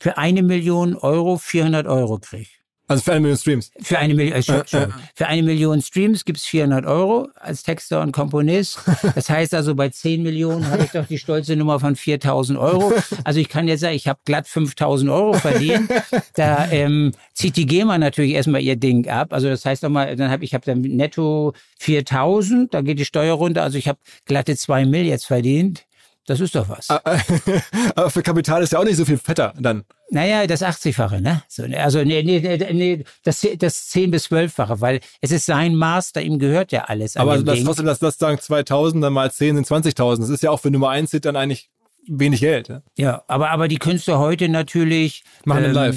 [0.00, 2.48] für eine Million Euro 400 Euro kriege.
[2.92, 3.70] Also für eine Million Streams.
[3.80, 4.94] Für eine Million, äh, schon, Äh, schon.
[5.14, 8.78] Für eine Million Streams gibt's 400 Euro als Texter und Komponist.
[9.14, 12.92] Das heißt also, bei 10 Millionen habe ich doch die stolze Nummer von 4000 Euro.
[13.24, 15.90] Also ich kann jetzt sagen, ich habe glatt 5000 Euro verdient.
[16.34, 19.32] Da ähm, zieht die GEMA natürlich erstmal ihr Ding ab.
[19.32, 23.34] Also das heißt nochmal, dann habe ich habe dann netto 4000, da geht die Steuer
[23.34, 23.62] runter.
[23.62, 25.84] Also ich habe glatte 2 Mill jetzt verdient.
[26.26, 26.88] Das ist doch was.
[27.94, 29.84] aber für Kapital ist ja auch nicht so viel fetter dann.
[30.10, 31.42] Naja, das 80-fache, ne?
[31.48, 35.46] So, ne, also nee, nee, nee, nee das, das 10 bis 12-fache, weil es ist
[35.46, 37.16] sein Master, ihm gehört ja alles.
[37.16, 37.64] Aber dem das Ding.
[37.64, 40.20] trotzdem, das, das sagen 2000, dann mal 10 sind 20.000.
[40.20, 41.70] Das ist ja auch für Nummer 1 Hit dann eigentlich
[42.06, 42.68] wenig Geld.
[42.68, 42.82] Ja?
[42.96, 45.96] Ja, aber, aber die Künstler heute natürlich ähm, Machen den live.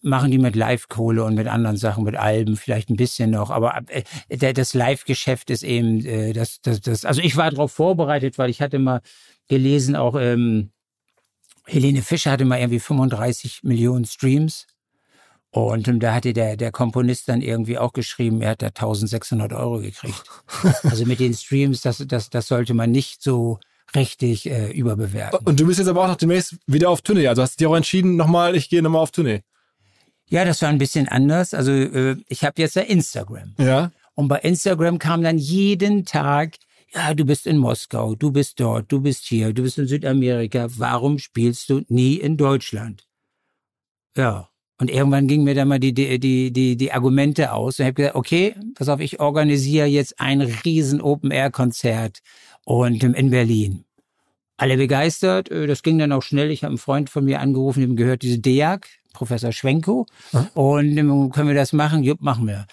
[0.00, 3.50] Machen die mit Live-Kohle und mit anderen Sachen, mit Alben vielleicht ein bisschen noch.
[3.50, 8.38] Aber äh, das Live-Geschäft ist eben, äh, das, das, das, also ich war darauf vorbereitet,
[8.38, 9.00] weil ich hatte mal
[9.48, 10.70] gelesen, auch ähm,
[11.66, 14.66] Helene Fischer hatte mal irgendwie 35 Millionen Streams.
[15.50, 19.52] Und ähm, da hatte der, der Komponist dann irgendwie auch geschrieben, er hat da 1600
[19.52, 20.22] Euro gekriegt.
[20.82, 23.58] Also mit den Streams, das, das, das sollte man nicht so
[23.94, 25.40] richtig äh, überbewerten.
[25.46, 27.28] Und du bist jetzt aber auch noch demnächst wieder auf Tournee.
[27.28, 29.42] Also hast du dich auch entschieden, nochmal, ich gehe nochmal auf Tournee.
[30.28, 31.54] Ja, das war ein bisschen anders.
[31.54, 33.54] Also äh, ich habe jetzt ja Instagram.
[33.58, 33.92] Ja.
[34.14, 36.56] Und bei Instagram kam dann jeden Tag,
[36.94, 40.68] ja, du bist in Moskau, du bist dort, du bist hier, du bist in Südamerika.
[40.76, 43.06] Warum spielst du nie in Deutschland?
[44.16, 44.48] Ja.
[44.80, 47.78] Und irgendwann gingen mir dann mal die, die, die, die, die Argumente aus.
[47.78, 52.20] Und ich habe gesagt, okay, pass auf, ich organisiere jetzt ein riesen Open-Air-Konzert
[52.64, 53.84] und ähm, in Berlin.
[54.56, 56.52] Alle begeistert, äh, das ging dann auch schnell.
[56.52, 60.06] Ich habe einen Freund von mir angerufen, dem gehört diese DEAG, Professor Schwenko.
[60.54, 62.04] Und ähm, können wir das machen?
[62.04, 62.66] Jupp, machen wir.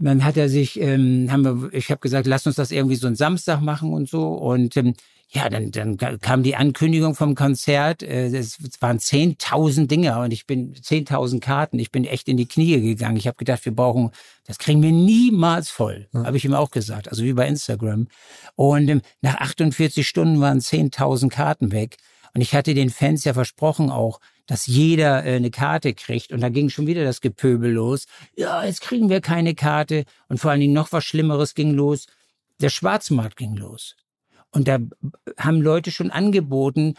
[0.00, 3.06] Dann hat er sich, ähm, haben wir, ich habe gesagt, lass uns das irgendwie so
[3.06, 4.28] einen Samstag machen und so.
[4.28, 4.94] Und ähm,
[5.28, 8.02] ja, dann, dann kam die Ankündigung vom Konzert.
[8.02, 11.78] Äh, es waren 10.000 Dinger und ich bin 10.000 Karten.
[11.78, 13.16] Ich bin echt in die Knie gegangen.
[13.16, 14.10] Ich habe gedacht, wir brauchen,
[14.46, 16.08] das kriegen wir niemals voll.
[16.14, 17.08] Habe ich ihm auch gesagt.
[17.08, 18.08] Also wie bei Instagram.
[18.56, 21.98] Und ähm, nach 48 Stunden waren 10.000 Karten weg.
[22.34, 24.20] Und ich hatte den Fans ja versprochen auch,
[24.50, 26.32] dass jeder äh, eine Karte kriegt.
[26.32, 28.06] Und da ging schon wieder das Gepöbel los.
[28.34, 30.04] Ja, jetzt kriegen wir keine Karte.
[30.28, 32.06] Und vor allen Dingen noch was Schlimmeres ging los.
[32.60, 33.94] Der Schwarzmarkt ging los.
[34.50, 34.78] Und da
[35.38, 36.94] haben Leute schon angeboten,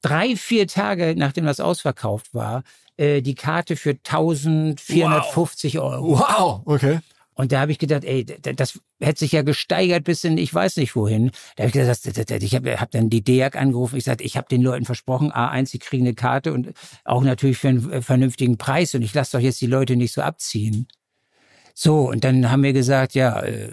[0.00, 2.62] drei, vier Tage nachdem das ausverkauft war,
[2.96, 6.18] äh, die Karte für 1450 Euro.
[6.18, 7.00] Wow, okay.
[7.38, 10.76] Und da habe ich gedacht, ey, das hätte sich ja gesteigert bis in ich weiß
[10.76, 11.30] nicht wohin.
[11.54, 13.96] Da habe ich gesagt, das- das- das- ich habe hab dann die DEAG angerufen.
[13.96, 16.72] Ich sagte, ich habe den Leuten versprochen, A1, sie kriegen eine Karte und
[17.04, 18.92] auch natürlich für einen äh, vernünftigen Preis.
[18.96, 20.88] Und ich lasse doch jetzt die Leute nicht so abziehen.
[21.74, 23.70] So, und dann haben wir gesagt, ja, äh,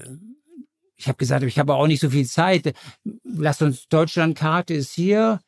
[0.95, 2.75] ich habe gesagt, ich habe auch nicht so viel Zeit.
[3.23, 5.39] Lasst uns Deutschlandkarte ist hier.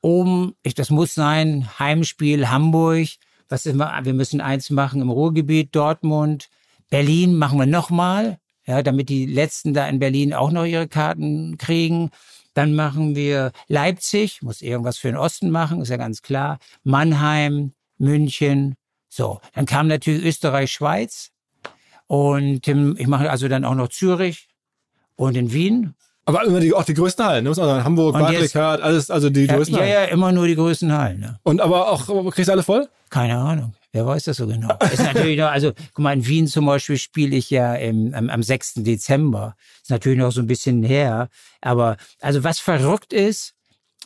[0.00, 3.08] Oben, ich, das muss sein, Heimspiel Hamburg.
[3.50, 6.48] Was immer, wir müssen eins machen im Ruhrgebiet, Dortmund.
[6.92, 8.36] Berlin machen wir nochmal,
[8.66, 12.10] ja, damit die Letzten da in Berlin auch noch ihre Karten kriegen.
[12.52, 16.58] Dann machen wir Leipzig, muss irgendwas für den Osten machen, ist ja ganz klar.
[16.84, 18.74] Mannheim, München.
[19.08, 21.30] So, dann kam natürlich Österreich, Schweiz.
[22.08, 24.48] Und ähm, ich mache also dann auch noch Zürich
[25.16, 25.94] und in Wien.
[26.26, 27.44] Aber immer die, auch die größten Hallen.
[27.44, 27.48] Ne?
[27.48, 29.92] Muss man sagen, Hamburg, Barclaycard, alles, also die Ja, größten ja, Hallen.
[29.92, 31.20] ja, immer nur die größten Hallen.
[31.20, 31.40] Ne?
[31.42, 32.86] Und aber auch, kriegst du alle voll?
[33.08, 33.72] Keine Ahnung.
[33.92, 34.74] Wer weiß das so genau?
[34.90, 38.30] Ist natürlich noch, also, guck mal, in Wien zum Beispiel spiele ich ja im, am,
[38.30, 38.74] am 6.
[38.76, 39.54] Dezember.
[39.82, 41.28] Ist natürlich noch so ein bisschen her.
[41.60, 43.54] Aber, also, was verrückt ist,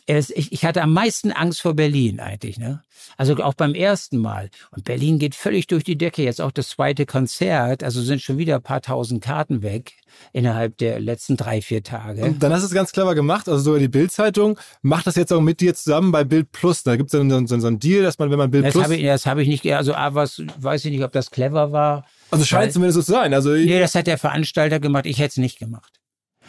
[0.07, 2.81] ist ich, ich hatte am meisten Angst vor Berlin eigentlich, ne?
[3.17, 4.49] Also auch beim ersten Mal.
[4.71, 6.23] Und Berlin geht völlig durch die Decke.
[6.23, 7.83] Jetzt auch das zweite Konzert.
[7.83, 9.93] Also sind schon wieder ein paar tausend Karten weg
[10.33, 12.23] innerhalb der letzten drei, vier Tage.
[12.23, 13.47] Und dann hast du es ganz clever gemacht.
[13.49, 16.83] Also sogar die Bild-Zeitung macht das jetzt auch mit dir zusammen bei Bild Plus.
[16.83, 18.83] Da gibt es dann so, so, einen Deal, dass man, wenn man Bild Das Plus.
[18.83, 21.71] habe ich, das habe ich nicht, also A, was, weiß ich nicht, ob das clever
[21.71, 22.05] war.
[22.31, 23.33] also scheint weil- zumindest so zu sein.
[23.33, 25.05] Also Nee, das hat der Veranstalter gemacht.
[25.05, 25.93] Ich hätte es nicht gemacht.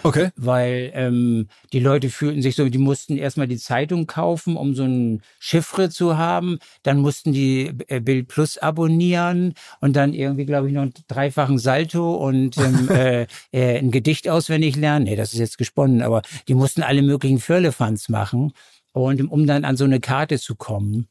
[0.02, 0.30] Okay.
[0.36, 4.84] weil ähm, die Leute fühlten sich so, die mussten erstmal die Zeitung kaufen, um so
[4.84, 10.68] ein Chiffre zu haben, dann mussten die äh, Bild Plus abonnieren und dann irgendwie, glaube
[10.68, 15.06] ich, noch einen dreifachen Salto und ähm, äh, äh, ein Gedicht auswendig lernen.
[15.06, 18.52] Nee, das ist jetzt gesponnen, aber die mussten alle möglichen Firlefanz machen
[18.92, 21.08] und um dann an so eine Karte zu kommen.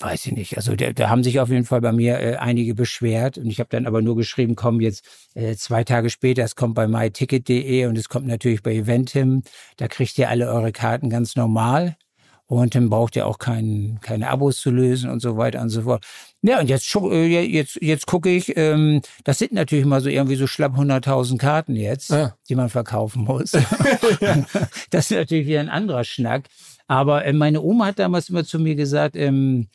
[0.00, 0.56] Weiß ich nicht.
[0.56, 3.58] Also da, da haben sich auf jeden Fall bei mir äh, einige beschwert und ich
[3.58, 7.86] habe dann aber nur geschrieben, komm jetzt äh, zwei Tage später, es kommt bei myticket.de
[7.86, 9.42] und es kommt natürlich bei Eventim.
[9.76, 11.96] Da kriegt ihr alle eure Karten ganz normal
[12.46, 15.82] und dann braucht ihr auch kein, keine Abos zu lösen und so weiter und so
[15.82, 16.04] fort.
[16.42, 20.36] Ja, und jetzt, äh, jetzt, jetzt gucke ich, ähm, das sind natürlich mal so irgendwie
[20.36, 22.36] so schlapp 100.000 Karten jetzt, Ja.
[22.48, 23.50] die man verkaufen muss.
[24.90, 26.44] das ist natürlich wieder ein anderer Schnack.
[26.88, 29.68] Aber äh, meine Oma hat damals immer zu mir gesagt, ähm,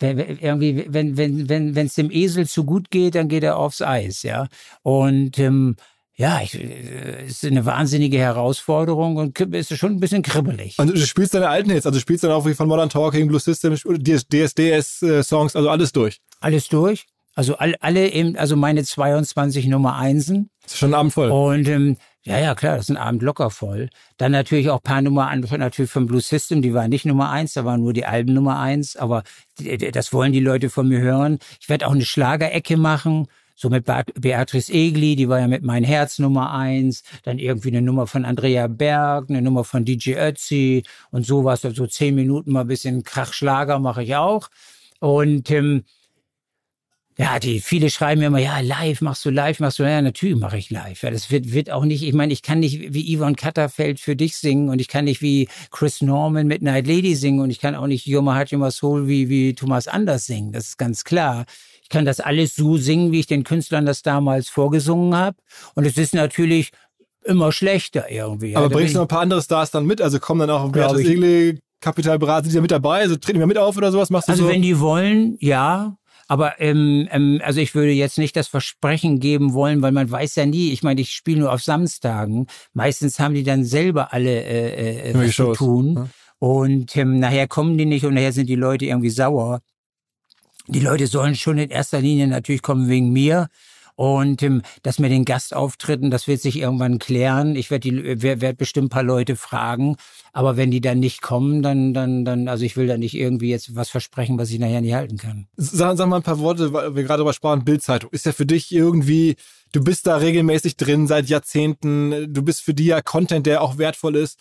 [0.00, 3.56] wenn, irgendwie, wenn wenn wenn wenn es dem Esel zu gut geht, dann geht er
[3.56, 4.48] aufs Eis, ja.
[4.82, 5.76] Und ähm,
[6.14, 10.76] ja, ich, äh, ist eine wahnsinnige Herausforderung und ist schon ein bisschen kribbelig.
[10.78, 13.28] Und du spielst deine alten Hits, also du spielst dann auch wie von Modern Talking,
[13.28, 16.20] Blue System, DSDS-Songs, also alles durch.
[16.40, 17.06] Alles durch.
[17.38, 20.50] Also all, alle eben, also meine 22 Nummer Einsen.
[20.64, 21.30] Das ist schon ein Abend voll.
[21.30, 23.90] Und ähm, ja, ja, klar, das ist ein Abend locker voll.
[24.16, 27.30] Dann natürlich auch ein paar Nummer an, natürlich vom Blue System, die waren nicht Nummer
[27.30, 29.22] eins, da waren nur die Alben Nummer eins, aber
[29.92, 31.38] das wollen die Leute von mir hören.
[31.60, 35.62] Ich werde auch eine Schlagerecke machen, so mit Beat- Beatrice Egli, die war ja mit
[35.62, 40.14] Mein Herz Nummer eins, dann irgendwie eine Nummer von Andrea Berg, eine Nummer von DJ
[40.14, 40.82] Ötzi
[41.12, 44.48] und sowas, so zehn Minuten mal ein bisschen Krachschlager mache ich auch.
[44.98, 45.84] Und ähm,
[47.20, 50.36] ja, die viele schreiben mir immer, ja, live, machst du live, machst du, ja, natürlich
[50.36, 51.02] mache ich live.
[51.02, 54.14] Ja, das wird, wird auch nicht, ich meine, ich kann nicht wie Yvonne Katterfeld für
[54.14, 57.58] dich singen und ich kann nicht wie Chris Norman mit Night Lady singen und ich
[57.58, 60.52] kann auch nicht Your My Heart, Your My Soul wie, wie Thomas Anders singen.
[60.52, 61.44] Das ist ganz klar.
[61.82, 65.36] Ich kann das alles so singen, wie ich den Künstlern das damals vorgesungen habe.
[65.74, 66.70] Und es ist natürlich
[67.24, 68.52] immer schlechter irgendwie.
[68.52, 68.58] ja.
[68.58, 70.00] Aber Da bringst du noch ein paar andere Stars dann mit?
[70.00, 71.08] Also kommen dann auch Beatrice ich.
[71.08, 73.00] Egli, Kapital Brat, sind die da mit dabei?
[73.00, 74.10] Also treten mal mit auf oder sowas?
[74.10, 74.50] Machst du Also so?
[74.50, 75.96] wenn die wollen, ja.
[76.28, 80.36] Aber ähm, ähm, also ich würde jetzt nicht das Versprechen geben wollen, weil man weiß
[80.36, 80.72] ja nie.
[80.72, 82.46] Ich meine, ich spiele nur auf Samstagen.
[82.74, 85.94] Meistens haben die dann selber alle äh, äh, was zu tun.
[85.94, 86.08] ja.
[86.38, 89.60] Und ähm, nachher kommen die nicht und nachher sind die Leute irgendwie sauer.
[90.68, 93.48] Die Leute sollen schon in erster Linie natürlich kommen wegen mir.
[93.98, 97.56] Und ähm, das mit den Gastauftritten, das wird sich irgendwann klären.
[97.56, 99.96] Ich werde werd, werd bestimmt ein paar Leute fragen.
[100.32, 103.50] Aber wenn die dann nicht kommen, dann, dann, dann, also ich will da nicht irgendwie
[103.50, 105.48] jetzt was versprechen, was ich nachher nicht halten kann.
[105.56, 108.10] Sag, sag mal ein paar Worte, weil wir gerade darüber sprachen, Bildzeitung.
[108.12, 109.34] Ist ja für dich irgendwie,
[109.72, 113.78] du bist da regelmäßig drin seit Jahrzehnten, du bist für die ja Content, der auch
[113.78, 114.38] wertvoll ist.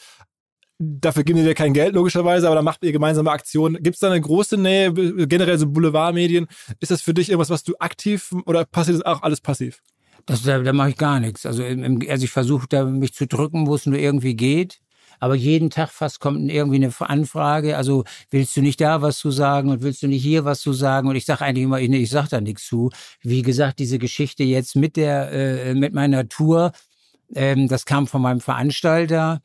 [0.79, 3.81] Dafür geben die dir kein Geld, logischerweise, aber da macht ihr gemeinsame Aktionen.
[3.81, 6.47] Gibt es da eine große Nähe, generell so Boulevardmedien?
[6.79, 9.81] Ist das für dich irgendwas, was du aktiv oder passiert das auch alles passiv?
[10.27, 11.45] Das, da, da mache ich gar nichts.
[11.45, 14.79] Also, also ich versuche da mich zu drücken, wo es nur irgendwie geht.
[15.19, 17.77] Aber jeden Tag fast kommt irgendwie eine Anfrage.
[17.77, 20.73] Also willst du nicht da was zu sagen und willst du nicht hier was zu
[20.73, 21.07] sagen?
[21.07, 22.91] Und ich sage eigentlich immer, ich, ich sage da nichts zu.
[23.21, 26.71] Wie gesagt, diese Geschichte jetzt mit der, äh, mit meiner Tour,
[27.33, 29.41] ähm, das kam von meinem Veranstalter.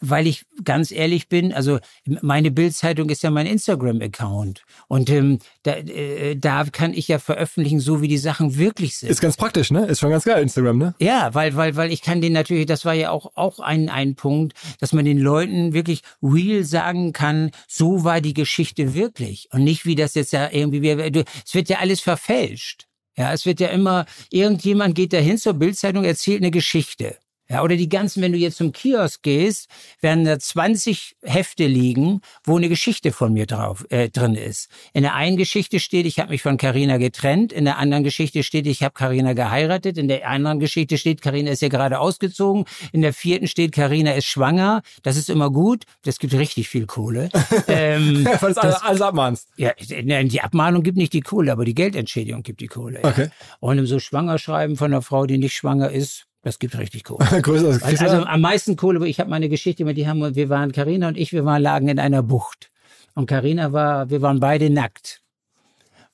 [0.00, 5.76] Weil ich ganz ehrlich bin, also meine Bildzeitung ist ja mein Instagram-Account und ähm, da,
[5.76, 9.08] äh, da kann ich ja veröffentlichen, so wie die Sachen wirklich sind.
[9.08, 9.86] Ist ganz praktisch, ne?
[9.86, 10.94] Ist schon ganz geil, Instagram, ne?
[10.98, 14.14] Ja, weil, weil, weil ich kann den natürlich, das war ja auch, auch ein, ein
[14.14, 19.48] Punkt, dass man den Leuten wirklich real sagen kann, so war die Geschichte wirklich.
[19.52, 22.88] Und nicht wie das jetzt ja irgendwie, es wird ja alles verfälscht.
[23.16, 27.16] Ja, es wird ja immer, irgendjemand geht da hin zur Bildzeitung, erzählt eine Geschichte.
[27.50, 29.70] Ja, oder die ganzen, wenn du jetzt zum Kiosk gehst,
[30.02, 34.68] werden da 20 Hefte liegen, wo eine Geschichte von mir drauf äh, drin ist.
[34.92, 38.42] In der einen Geschichte steht, ich habe mich von Carina getrennt, in der anderen Geschichte
[38.42, 42.66] steht, ich habe Carina geheiratet, in der anderen Geschichte steht, Carina ist ja gerade ausgezogen,
[42.92, 44.82] in der vierten steht, Carina ist schwanger.
[45.02, 47.30] Das ist immer gut, das gibt richtig viel Kohle.
[47.68, 49.48] ähm, Weil du alles, alles abmahnst.
[49.56, 53.00] ja, die Abmahnung gibt nicht die Kohle, aber die Geldentschädigung gibt die Kohle.
[53.02, 53.08] Ja.
[53.08, 53.30] Okay.
[53.60, 57.26] Und so Schwangerschreiben von einer Frau, die nicht schwanger ist, das gibt richtig Kohle.
[57.42, 60.72] Größer Also, also am meisten Kohle, ich habe meine Geschichte mit, die haben, wir waren,
[60.72, 62.70] Karina und ich, wir waren, lagen in einer Bucht.
[63.14, 65.20] Und Karina war, wir waren beide nackt.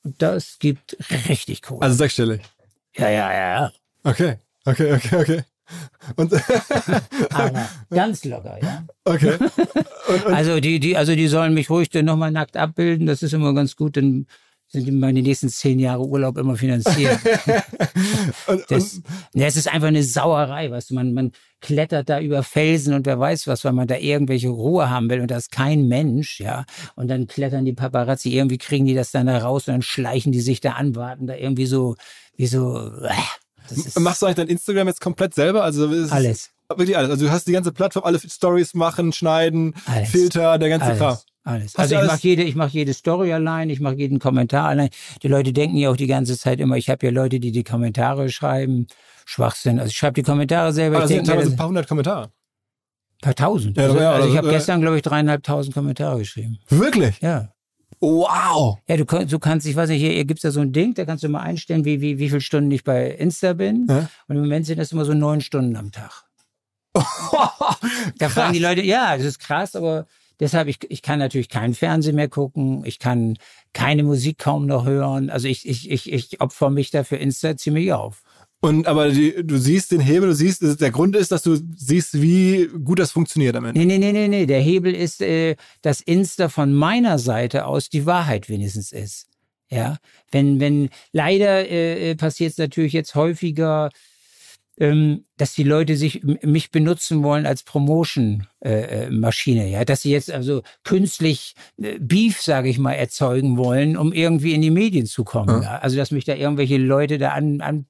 [0.03, 0.97] Und das gibt
[1.29, 1.81] richtig Kohle.
[1.83, 2.41] also sechsstellig.
[2.97, 3.71] ja, ja, ja, ja.
[4.03, 5.43] Okay, okay, okay, okay.
[6.17, 6.33] Und
[7.31, 8.85] Aber ganz locker, ja.
[9.05, 9.37] okay.
[10.25, 13.07] Also die, die, also die sollen mich ruhig dann nochmal nackt abbilden.
[13.07, 14.27] Das ist immer ganz gut, dann
[14.73, 17.19] meine nächsten zehn Jahre Urlaub immer finanziert.
[18.67, 19.01] Das,
[19.33, 23.19] es ist einfach eine Sauerei, weißt du, man, man klettert da über Felsen und wer
[23.19, 26.65] weiß was, weil man da irgendwelche Ruhe haben will und da ist kein Mensch, ja.
[26.95, 30.31] Und dann klettern die Paparazzi, irgendwie kriegen die das dann da raus und dann schleichen
[30.31, 31.95] die sich da an, warten da irgendwie so,
[32.35, 33.09] wie so, äh,
[33.69, 35.63] das ist machst du eigentlich dein Instagram jetzt komplett selber?
[35.63, 36.51] Also alles.
[36.69, 37.11] Wirklich alles.
[37.11, 40.09] Also du hast die ganze Plattform, alle Stories machen, schneiden, Alles.
[40.09, 40.99] Filter, der ganze Alles.
[40.99, 41.17] Kram.
[41.45, 41.75] Alles.
[41.77, 44.89] Hast Also ich mache jede, ich mache jede Story allein, ich mache jeden Kommentar allein.
[45.21, 47.63] Die Leute denken ja auch die ganze Zeit immer, ich habe ja Leute, die die
[47.63, 48.87] Kommentare schreiben.
[49.25, 49.79] Schwachsinn.
[49.79, 50.97] Also ich schreibe die Kommentare selber.
[50.97, 52.31] Aber ich sind teilweise ein paar hundert Kommentare.
[53.21, 53.77] paar tausend.
[53.77, 56.59] Ja, also ja, also ich also, habe äh, gestern, glaube ich, dreieinhalbtausend Kommentare geschrieben.
[56.69, 57.19] Wirklich?
[57.21, 57.49] Ja.
[57.99, 58.79] Wow.
[58.87, 61.05] Ja, du, du kannst, ich weiß nicht, hier, hier gibt's ja so ein Ding, da
[61.05, 63.85] kannst du mal einstellen, wie, wie, wie viele Stunden ich bei Insta bin.
[63.87, 64.09] Ja.
[64.27, 66.23] Und im Moment sind das immer so neun Stunden am Tag.
[68.17, 70.07] Da fragen die Leute, ja, das ist krass, aber
[70.39, 73.37] deshalb, ich, ich kann natürlich kein Fernsehen mehr gucken, ich kann
[73.73, 75.29] keine Musik kaum noch hören.
[75.29, 78.23] Also ich, ich, ich, ich opfer mich da für Insta ziemlich auf.
[78.61, 82.19] Und aber die, du siehst den Hebel, du siehst, der Grund ist, dass du siehst,
[82.19, 83.79] wie gut das funktioniert am Ende.
[83.79, 84.45] Nee, nee, nee, nee, nee.
[84.45, 89.27] Der Hebel ist, äh, dass Insta von meiner Seite aus die Wahrheit wenigstens ist.
[89.69, 89.97] Ja,
[90.31, 93.89] wenn, wenn, leider äh, äh, passiert es natürlich jetzt häufiger,
[94.77, 100.29] dass die Leute sich mich benutzen wollen als Promotion-Maschine, äh, Maschine, ja, dass sie jetzt
[100.29, 105.23] also künstlich äh, Beef, sage ich mal, erzeugen wollen, um irgendwie in die Medien zu
[105.23, 105.61] kommen.
[105.61, 105.75] Ja.
[105.75, 105.77] Ja.
[105.77, 107.85] Also dass mich da irgendwelche Leute da an, an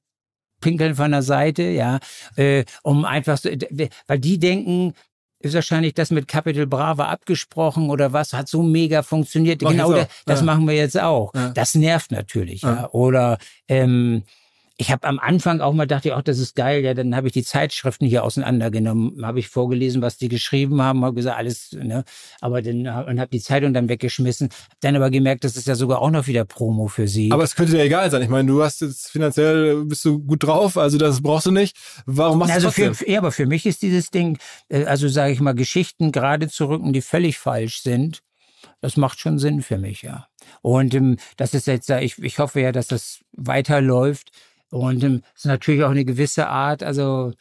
[0.60, 1.98] pinkeln von der Seite, ja,
[2.36, 3.50] äh, um einfach so,
[4.06, 4.94] weil die denken,
[5.40, 9.60] ist wahrscheinlich das mit Capital Brava abgesprochen oder was, hat so mega funktioniert.
[9.60, 10.24] Mach genau, jetzt da, auch.
[10.24, 10.44] das Ja.
[10.46, 11.32] machen wir jetzt auch.
[11.54, 12.74] Das nervt natürlich, ja.
[12.74, 12.90] Ja.
[12.90, 14.22] Oder ähm,
[14.78, 17.32] ich habe am Anfang auch mal dachte, ach, das ist geil, ja, dann habe ich
[17.32, 22.04] die Zeitschriften hier auseinandergenommen, habe ich vorgelesen, was die geschrieben haben, habe gesagt, alles, ne,
[22.42, 25.74] aber dann und habe die Zeitung dann weggeschmissen, hab dann aber gemerkt, das ist ja
[25.74, 27.32] sogar auch noch wieder Promo für sie.
[27.32, 28.20] Aber es könnte dir egal sein.
[28.20, 31.76] Ich meine, du hast jetzt finanziell bist du gut drauf, also das brauchst du nicht.
[32.04, 32.94] Warum machst also du trotzdem?
[32.94, 36.48] für, ja, aber für mich ist dieses Ding, äh, also sage ich mal, Geschichten gerade
[36.48, 38.20] zu rücken, die völlig falsch sind,
[38.82, 40.26] das macht schon Sinn für mich, ja.
[40.60, 44.32] Und ähm, das ist jetzt, ich, ich hoffe ja, dass das weiterläuft.
[44.70, 47.32] Und ähm, es ist natürlich auch eine gewisse Art, also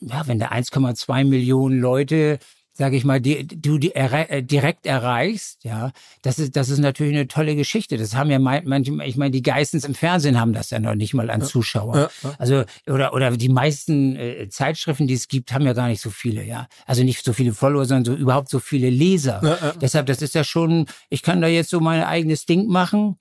[0.00, 2.38] ja, wenn da 1,2 Millionen Leute,
[2.72, 5.90] sage ich mal, die, du die errei- äh, direkt erreichst, ja,
[6.22, 7.98] das ist das ist natürlich eine tolle Geschichte.
[7.98, 11.12] Das haben ja manche, ich meine, die Geistens im Fernsehen haben das ja noch nicht
[11.12, 11.96] mal an Zuschauer.
[11.96, 12.34] Ja, ja.
[12.38, 16.10] Also oder oder die meisten äh, Zeitschriften, die es gibt, haben ja gar nicht so
[16.10, 16.68] viele, ja.
[16.86, 19.40] Also nicht so viele Follower, sondern so überhaupt so viele Leser.
[19.42, 19.72] Ja.
[19.72, 23.18] Deshalb, das ist ja schon, ich kann da jetzt so mein eigenes Ding machen.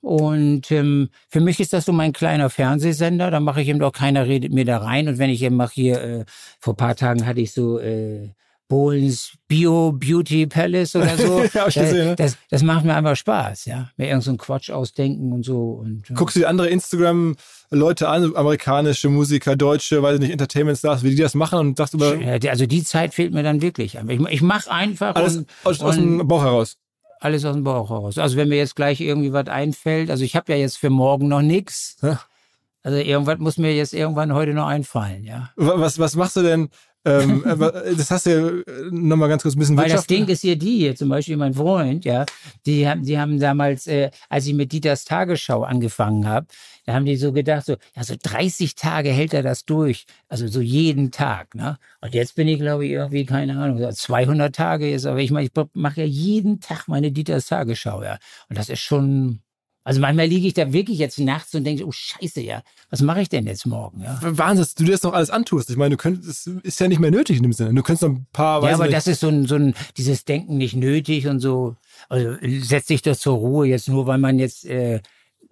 [0.00, 3.30] Und ähm, für mich ist das so mein kleiner Fernsehsender.
[3.30, 5.08] Da mache ich eben auch keiner redet mir da rein.
[5.08, 6.24] Und wenn ich eben mache hier, äh,
[6.60, 8.30] vor paar Tagen hatte ich so äh,
[8.68, 11.42] Bohlens Bio Beauty Palace oder so.
[11.54, 12.16] Ja, ich gesehen, ne?
[12.16, 13.90] das, das macht mir einfach Spaß, ja.
[13.96, 15.80] Mir irgend so einen Quatsch ausdenken und so.
[15.82, 21.02] Und, äh, Guckst du dir andere Instagram-Leute an, amerikanische Musiker, deutsche, weiß ich nicht, Entertainment-Stars,
[21.02, 22.14] wie die das machen und sagst über
[22.48, 23.96] Also die Zeit fehlt mir dann wirklich.
[24.06, 26.76] Ich, ich mache einfach alles und, aus, aus und dem Bauch heraus.
[27.20, 28.18] Alles aus dem Bauch raus.
[28.18, 31.28] Also wenn mir jetzt gleich irgendwie was einfällt, also ich habe ja jetzt für morgen
[31.28, 31.96] noch nichts.
[32.82, 35.50] Also irgendwas muss mir jetzt irgendwann heute noch einfallen, ja.
[35.56, 36.68] Wa- Was, was machst du denn?
[37.08, 40.06] Ähm, äh, wa- das hast du ja äh, nochmal ganz kurz ein bisschen Weil das
[40.06, 42.24] Ding ist hier die, hier zum Beispiel mein Freund, ja,
[42.66, 46.46] die haben, die haben damals, äh, als ich mit Dieters Tagesschau angefangen habe,
[46.86, 50.46] da haben die so gedacht, so, ja, so 30 Tage hält er das durch, also
[50.48, 51.78] so jeden Tag, ne?
[52.00, 55.30] Und jetzt bin ich, glaube ich, irgendwie, keine Ahnung, so 200 Tage ist, aber ich
[55.30, 58.18] meine, ich mache ja jeden Tag meine Dieters Tagesschau, ja.
[58.48, 59.40] Und das ist schon,
[59.88, 63.22] also manchmal liege ich da wirklich jetzt nachts und denke, oh Scheiße, ja, was mache
[63.22, 64.20] ich denn jetzt morgen, ja?
[64.20, 65.70] Wahnsinn, dass du dir das noch alles antust.
[65.70, 67.72] Ich meine, du könntest, das ist ja nicht mehr nötig in dem Sinne.
[67.72, 70.26] Du könntest noch ein paar, Ja, aber nicht, das ist so ein, so ein, dieses
[70.26, 71.76] Denken nicht nötig und so.
[72.10, 75.00] Also setz dich doch zur Ruhe jetzt nur, weil man jetzt äh,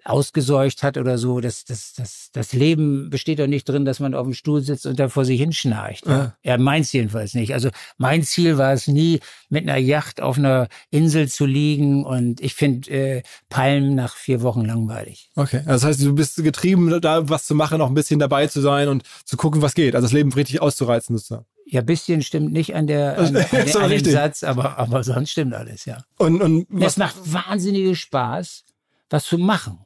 [0.06, 1.40] ausgeseucht hat oder so.
[1.40, 4.86] Das, das, das, das Leben besteht doch nicht drin, dass man auf dem Stuhl sitzt
[4.86, 6.06] und da vor sich hinschnarcht.
[6.06, 7.54] Ja, ja meins jedenfalls nicht.
[7.54, 12.40] Also mein Ziel war es nie, mit einer Yacht auf einer Insel zu liegen und
[12.40, 15.30] ich finde äh, Palmen nach vier Wochen langweilig.
[15.34, 18.46] Okay, also das heißt, du bist getrieben, da was zu machen, auch ein bisschen dabei
[18.46, 19.94] zu sein und zu gucken, was geht.
[19.94, 21.46] Also das Leben richtig auszureizen sozusagen.
[21.68, 24.04] Ja, bisschen stimmt nicht an der an, an, der, an dem.
[24.04, 26.04] Satz, aber, aber sonst stimmt alles, ja.
[26.16, 28.64] Und, und Es was, macht wahnsinnigen Spaß,
[29.10, 29.85] was zu machen.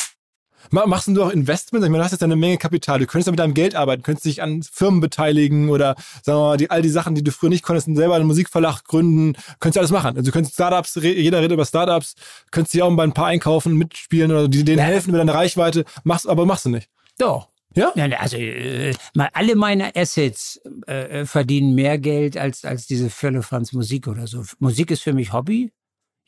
[0.69, 1.85] Machst du auch Investments?
[1.85, 2.99] Ich meine, du hast jetzt eine Menge Kapital.
[2.99, 6.47] Du könntest ja mit deinem Geld arbeiten, könntest dich an Firmen beteiligen oder sagen wir
[6.49, 9.75] mal, die, all die Sachen, die du früher nicht konntest, selber einen Musikverlag gründen, könntest
[9.75, 10.17] du alles machen.
[10.17, 12.15] Also du könntest Startups, jeder redet über Startups,
[12.51, 16.29] könntest dich auch bei ein paar einkaufen, mitspielen oder denen helfen mit deiner Reichweite, machst,
[16.29, 16.89] aber machst du nicht.
[17.17, 17.49] Doch.
[17.73, 17.91] Ja?
[17.95, 24.07] ja also äh, alle meine Assets äh, verdienen mehr Geld als, als diese Firlefanz Musik
[24.07, 24.43] oder so.
[24.59, 25.71] Musik ist für mich Hobby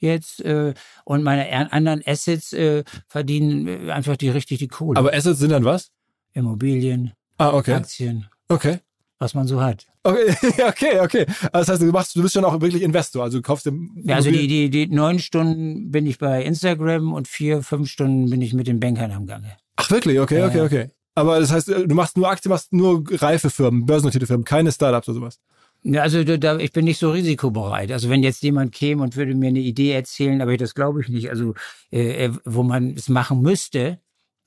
[0.03, 0.73] jetzt äh,
[1.05, 4.99] und meine anderen Assets äh, verdienen äh, einfach die richtig die Kohle.
[4.99, 5.91] Aber Assets sind dann was?
[6.33, 7.73] Immobilien, ah, okay.
[7.73, 8.27] Aktien.
[8.47, 8.79] Okay.
[9.19, 9.87] Was man so hat.
[10.03, 10.35] Okay,
[10.67, 11.25] okay, okay.
[11.51, 13.91] Also das heißt, du machst, du bist schon auch wirklich Investor, also du kaufst dem.
[14.03, 18.29] Ja, also die, die, die neun Stunden bin ich bei Instagram und vier, fünf Stunden
[18.29, 19.55] bin ich mit den Bankern am Gange.
[19.77, 20.19] Ach wirklich?
[20.19, 20.89] Okay, okay, okay.
[21.15, 25.07] Aber das heißt, du machst nur Aktien, machst nur reife Firmen, börsennotierte Firmen, keine Startups
[25.07, 25.39] oder sowas.
[25.85, 27.91] Also da, ich bin nicht so risikobereit.
[27.91, 31.09] Also wenn jetzt jemand käme und würde mir eine Idee erzählen, aber das glaube ich
[31.09, 31.55] nicht, also
[31.91, 33.99] äh, äh wo man es machen müsste,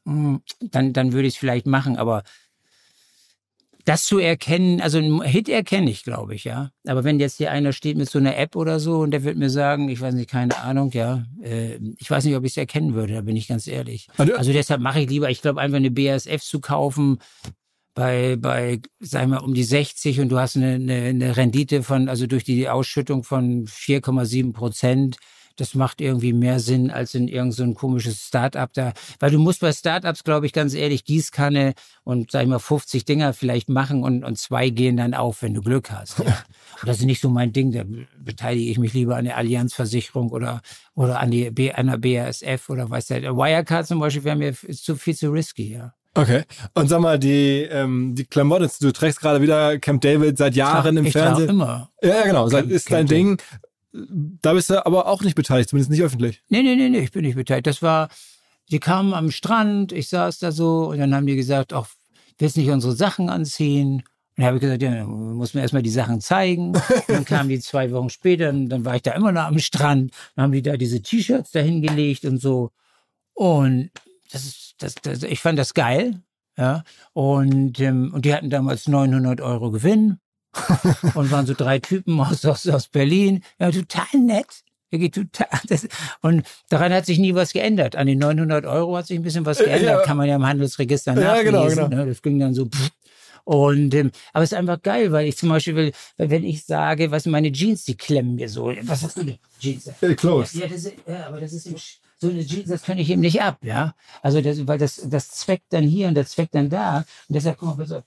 [0.07, 1.97] hm, dann, dann würde ich es vielleicht machen.
[1.97, 2.22] Aber
[3.87, 6.70] das zu erkennen, also ein Hit erkenne ich, glaube ich, ja.
[6.87, 9.37] Aber wenn jetzt hier einer steht mit so einer App oder so und der wird
[9.37, 12.57] mir sagen, ich weiß nicht, keine Ahnung, ja, äh, ich weiß nicht, ob ich es
[12.57, 14.09] erkennen würde, da bin ich ganz ehrlich.
[14.16, 17.18] Also, also deshalb mache ich lieber, ich glaube, einfach eine BASF zu kaufen,
[17.97, 21.82] bei, bei, sag ich mal, um die 60 und du hast eine, eine, eine Rendite
[21.82, 25.16] von, also durch die Ausschüttung von 4,7 Prozent.
[25.57, 28.92] Das macht irgendwie mehr Sinn als in irgendein so komisches Startup da.
[29.18, 31.72] Weil du musst bei Startups, glaube ich, ganz ehrlich, Gießkanne
[32.05, 35.55] und, sag ich mal, 50 Dinger vielleicht machen und, und zwei gehen dann auf, wenn
[35.55, 36.18] du Glück hast.
[36.18, 36.36] Ja.
[36.84, 37.72] Das ist nicht so mein Ding.
[37.72, 37.84] Da
[38.22, 40.61] beteilige ich mich lieber an der Allianzversicherung oder,
[40.94, 43.34] oder an die, B, an der BASF oder weiß der.
[43.34, 45.94] Wirecard zum Beispiel wäre mir zu viel zu risky, ja.
[46.17, 46.43] Okay.
[46.75, 50.83] Und sag mal, die, ähm, die Klamotten, du trägst gerade wieder Camp David seit Jahren
[50.83, 51.51] trage, im ich Fernsehen.
[51.51, 51.91] immer.
[52.03, 52.49] Ja, genau.
[52.49, 53.41] Camp, ist dein Ding.
[53.93, 56.43] Da bist du aber auch nicht beteiligt, zumindest nicht öffentlich.
[56.49, 57.67] Nee, nee, nee, nee, ich bin nicht beteiligt.
[57.67, 58.09] Das war,
[58.71, 61.87] die kamen am Strand, ich saß da so und dann haben die gesagt, ach,
[62.39, 63.97] willst nicht unsere Sachen anziehen?
[64.37, 66.75] Und dann habe ich gesagt, ja, muss mir erstmal die Sachen zeigen.
[66.75, 69.59] Und dann kamen die zwei Wochen später, und dann war ich da immer noch am
[69.59, 70.12] Strand.
[70.35, 72.71] Dann haben die da diese T-Shirts dahin gelegt und so.
[73.33, 73.91] Und
[74.31, 76.20] das ist, das, das, ich fand das geil.
[76.59, 80.18] Ja, und, ähm, und die hatten damals 900 Euro Gewinn
[81.14, 83.43] und waren so drei Typen aus, aus, aus Berlin.
[83.59, 84.62] Ja, total nett.
[85.12, 85.87] Total, das,
[86.22, 87.97] und daran hat sich nie was geändert.
[87.97, 90.01] An den 900 Euro hat sich ein bisschen was geändert.
[90.01, 90.03] Ja.
[90.03, 91.37] Kann man ja im Handelsregister nachlesen.
[91.37, 91.89] Ja, genau, genau.
[91.89, 92.07] Ne?
[92.07, 92.68] Das ging dann so.
[93.45, 97.11] Und ähm, aber es ist einfach geil, weil ich zum Beispiel will, wenn ich sage,
[97.11, 98.72] was meine Jeans, die klemmen mir so.
[98.83, 99.39] Was hast du denn?
[99.61, 99.91] Jeans?
[100.01, 100.59] Hey, close.
[100.59, 101.77] Ja, das, ja, aber das ist im,
[102.19, 103.95] so eine Jeans, das kann ich eben nicht ab, ja.
[104.23, 106.99] Also das, weil das, das zweckt dann hier und das zweckt dann da.
[107.29, 108.03] Und deshalb, guck mal, pass,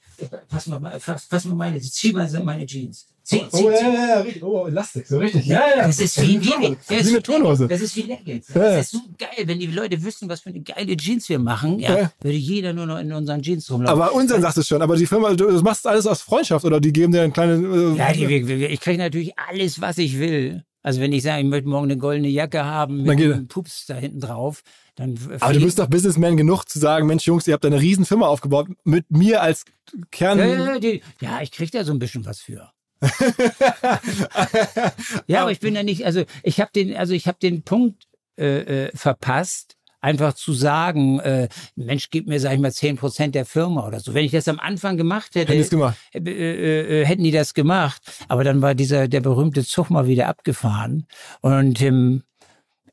[0.50, 3.08] pass mal, fass, fass mal meine, zieh mal meine Jeans.
[3.22, 4.44] Zieh, zieh, oh, ja, ja, ja, richtig.
[4.44, 5.46] Oh, Elastik, so richtig.
[5.46, 5.86] Ja, ja.
[5.86, 7.68] Das ist wie, wie, wie, das wie eine Turnhose.
[7.68, 8.48] Das ist wie Leggings.
[8.48, 8.80] Das ja.
[8.80, 9.46] ist so geil.
[9.46, 12.12] Wenn die Leute wüssten, was für eine geile Jeans wir machen, ja, ja.
[12.22, 14.02] würde jeder nur noch in unseren Jeans rumlaufen.
[14.02, 14.82] Aber unseren sagst du schon.
[14.82, 17.60] Aber die Firma, du machst alles aus Freundschaft oder die geben dir ein kleines...
[17.60, 20.64] Äh, ja, die, ich kriege natürlich alles, was ich will.
[20.82, 23.96] Also wenn ich sage, ich möchte morgen eine goldene Jacke haben mit einem Pups da
[23.96, 24.62] hinten drauf,
[24.96, 25.18] dann.
[25.40, 28.28] Aber du bist doch Businessman genug zu sagen, Mensch Jungs, ihr habt eine riesen Firma
[28.28, 29.66] aufgebaut mit mir als
[30.12, 30.40] Kern.
[30.40, 32.72] Ja, die, ja ich krieg da so ein bisschen was für.
[35.28, 38.08] ja, aber ich bin ja nicht, also ich habe den, also ich habe den Punkt
[38.38, 43.36] äh, äh, verpasst, einfach zu sagen, äh, Mensch, gib mir, sag ich mal, zehn Prozent
[43.36, 44.14] der Firma oder so.
[44.14, 45.98] Wenn ich das am Anfang gemacht hätte, hätten, gemacht.
[46.14, 48.02] Äh, äh, äh, hätten die das gemacht.
[48.28, 51.08] Aber dann war dieser, der berühmte Zug mal wieder abgefahren.
[51.42, 52.24] Und ähm,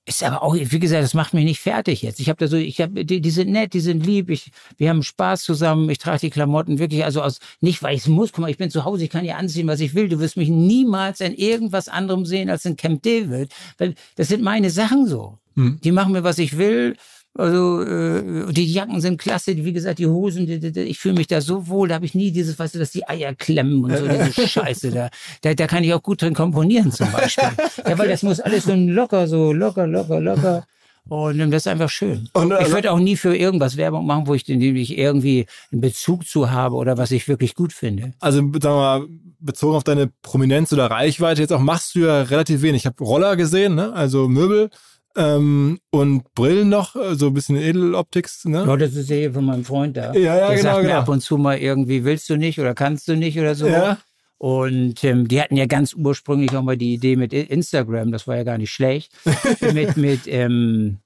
[0.07, 2.21] ist aber auch, wie gesagt, das macht mich nicht fertig jetzt.
[2.21, 4.89] Ich habe da so, ich habe, die, die sind nett, die sind lieb, ich, wir
[4.89, 8.33] haben Spaß zusammen, ich trage die Klamotten wirklich, also aus, nicht weil ich es muss,
[8.33, 10.09] guck mal, ich bin zu Hause, ich kann ja anziehen, was ich will.
[10.09, 13.53] Du wirst mich niemals in irgendwas anderem sehen als in Camp David.
[13.79, 15.39] Weil das sind meine Sachen so.
[15.57, 15.81] Hm.
[15.83, 16.97] Die machen mir, was ich will.
[17.39, 21.27] Also äh, die Jacken sind klasse, wie gesagt, die Hosen, die, die, ich fühle mich
[21.27, 23.97] da so wohl, da habe ich nie dieses, weißt du, dass die Eier klemmen und
[23.97, 25.11] so, diese Scheiße da.
[25.43, 25.55] da.
[25.55, 27.51] Da kann ich auch gut drin komponieren zum Beispiel.
[27.87, 30.67] ja, weil das muss alles so locker, so locker, locker, locker.
[31.09, 32.29] Und das ist einfach schön.
[32.33, 35.81] Und, also, ich würde auch nie für irgendwas Werbung machen, wo ich, ich irgendwie einen
[35.81, 38.15] Bezug zu habe oder was ich wirklich gut finde.
[38.19, 39.07] Also sagen wir mal,
[39.39, 42.83] bezogen auf deine Prominenz oder Reichweite, jetzt auch machst du ja relativ wenig.
[42.83, 43.93] Ich habe Roller gesehen, ne?
[43.93, 44.71] also Möbel.
[45.17, 48.65] Ähm, und Brillen noch, äh, so ein bisschen Edeloptics, ne?
[48.67, 50.13] Ja, das ist ja hier von meinem Freund da.
[50.13, 51.01] Ja, ja, Der genau, sagt mir genau.
[51.01, 53.67] ab und zu mal irgendwie, willst du nicht oder kannst du nicht oder so.
[53.67, 53.99] Ja.
[54.39, 58.37] Und ähm, die hatten ja ganz ursprünglich auch mal die Idee mit Instagram, das war
[58.37, 59.13] ja gar nicht schlecht,
[59.73, 60.99] mit, mit ähm,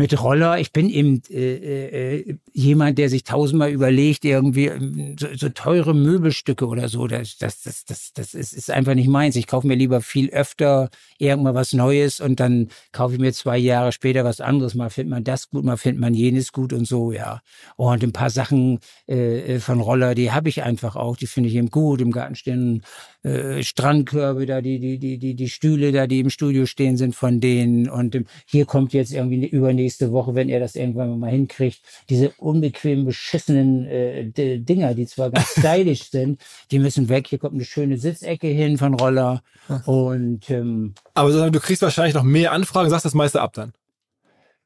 [0.00, 0.58] mit Roller.
[0.58, 5.94] Ich bin eben äh, äh, jemand, der sich tausendmal überlegt, irgendwie ähm, so, so teure
[5.94, 7.06] Möbelstücke oder so.
[7.06, 9.36] Das, das, das, das, das ist, ist einfach nicht meins.
[9.36, 13.58] Ich kaufe mir lieber viel öfter irgendwann was Neues und dann kaufe ich mir zwei
[13.58, 14.74] Jahre später was anderes.
[14.74, 17.42] Mal findet man das gut, mal findet man jenes gut und so, ja.
[17.76, 21.18] Und ein paar Sachen äh, von Roller, die habe ich einfach auch.
[21.18, 22.00] Die finde ich eben gut.
[22.00, 22.82] Im Garten stehen
[23.22, 27.14] äh, Strandkörbe da, die, die, die, die, die Stühle da, die im Studio stehen, sind
[27.14, 27.90] von denen.
[27.90, 29.44] Und ähm, hier kommt jetzt irgendwie
[29.90, 35.30] übernächste Woche, wenn er das irgendwann mal hinkriegt, diese unbequemen, beschissenen äh, Dinger, die zwar
[35.32, 36.40] ganz stylisch sind,
[36.70, 37.26] die müssen weg.
[37.28, 39.42] Hier kommt eine schöne Sitzecke hin von Roller.
[39.86, 43.72] Und ähm, Aber du kriegst wahrscheinlich noch mehr Anfragen, sagst das meiste ab dann.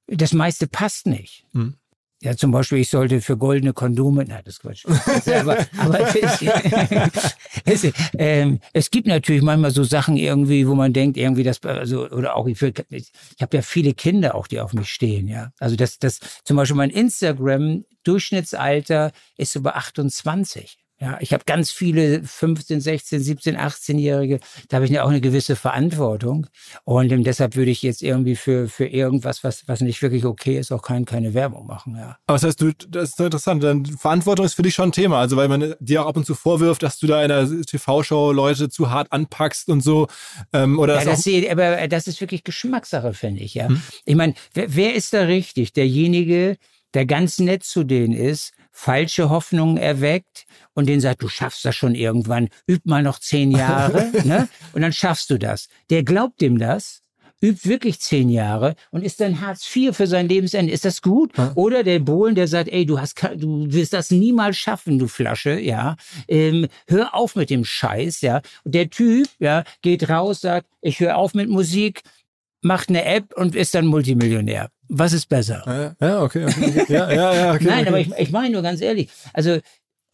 [0.07, 1.47] Das meiste passt nicht.
[1.53, 1.75] Hm.
[2.25, 4.87] Ja, zum Beispiel, ich sollte für goldene Kondome, na, das ist Quatsch.
[4.87, 6.41] aber, aber es,
[7.85, 12.09] es, ähm, es gibt natürlich manchmal so Sachen irgendwie, wo man denkt, irgendwie das, also,
[12.09, 15.53] oder auch, ich, ich habe ja viele Kinder auch, die auf mich stehen, ja.
[15.59, 20.79] Also das, das, zum Beispiel mein Instagram-Durchschnittsalter ist über 28.
[21.05, 24.41] Ja, ich habe ganz viele 15, 16, 17, 18-Jährige,
[24.71, 26.47] da habe ich auch eine gewisse Verantwortung.
[26.85, 30.59] Und ähm, deshalb würde ich jetzt irgendwie für, für irgendwas, was, was nicht wirklich okay
[30.59, 31.95] ist, auch kein, keine Werbung machen.
[31.97, 32.17] Ja.
[32.27, 35.21] Aber das heißt, du, das ist interessant, dann Verantwortung ist für dich schon ein Thema.
[35.21, 38.33] Also weil man dir auch ab und zu vorwirft, dass du da in der TV-Show
[38.33, 40.07] Leute zu hart anpackst und so.
[40.55, 43.53] Ähm, oder ja, das, das aber das ist wirklich Geschmackssache, finde ich.
[43.53, 43.83] Ja, hm?
[44.07, 45.75] Ich meine, wer, wer ist da richtig?
[45.75, 46.57] Derjenige,
[46.95, 51.77] der ganz nett zu denen ist, falsche Hoffnungen erweckt und den sagt, du schaffst das
[51.77, 54.49] schon irgendwann, üb mal noch zehn Jahre, ne?
[54.73, 55.69] Und dann schaffst du das.
[55.91, 57.03] Der glaubt dem das,
[57.41, 60.73] übt wirklich zehn Jahre und ist dann Hartz IV für sein Lebensende.
[60.73, 61.37] Ist das gut?
[61.39, 61.53] Ja.
[61.55, 65.61] Oder der Bohlen, der sagt, ey, du hast, du wirst das niemals schaffen, du Flasche,
[65.61, 65.97] ja.
[66.27, 68.43] Ähm, hör auf mit dem Scheiß, ja.
[68.65, 72.03] Und der Typ, ja, geht raus, sagt, ich höre auf mit Musik,
[72.61, 74.71] macht eine App und ist dann Multimillionär.
[74.89, 75.97] Was ist besser?
[76.01, 76.45] Ja, okay.
[76.45, 76.85] okay.
[76.89, 77.65] Ja, ja, ja, okay.
[77.69, 77.89] Nein, okay.
[77.89, 79.59] aber ich, ich meine nur ganz ehrlich, also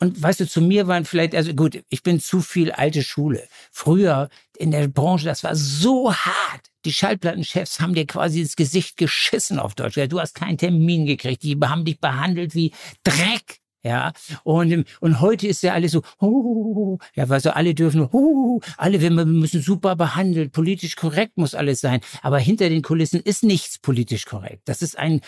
[0.02, 3.46] und weißt du, zu mir waren vielleicht, also gut, ich bin zu viel alte Schule.
[3.70, 6.70] Früher in der Branche, das war so hart.
[6.86, 9.98] Die Schallplattenchefs haben dir quasi ins Gesicht geschissen auf Deutsch.
[10.08, 11.42] Du hast keinen Termin gekriegt.
[11.42, 12.72] Die haben dich behandelt wie
[13.04, 13.59] Dreck.
[13.82, 14.12] Ja,
[14.44, 19.00] und, und heute ist ja alles so, oh, ja, weil so alle dürfen, oh, alle
[19.00, 22.00] wir müssen super behandelt, politisch korrekt muss alles sein.
[22.20, 24.62] Aber hinter den Kulissen ist nichts politisch korrekt.
[24.66, 25.22] Das ist ein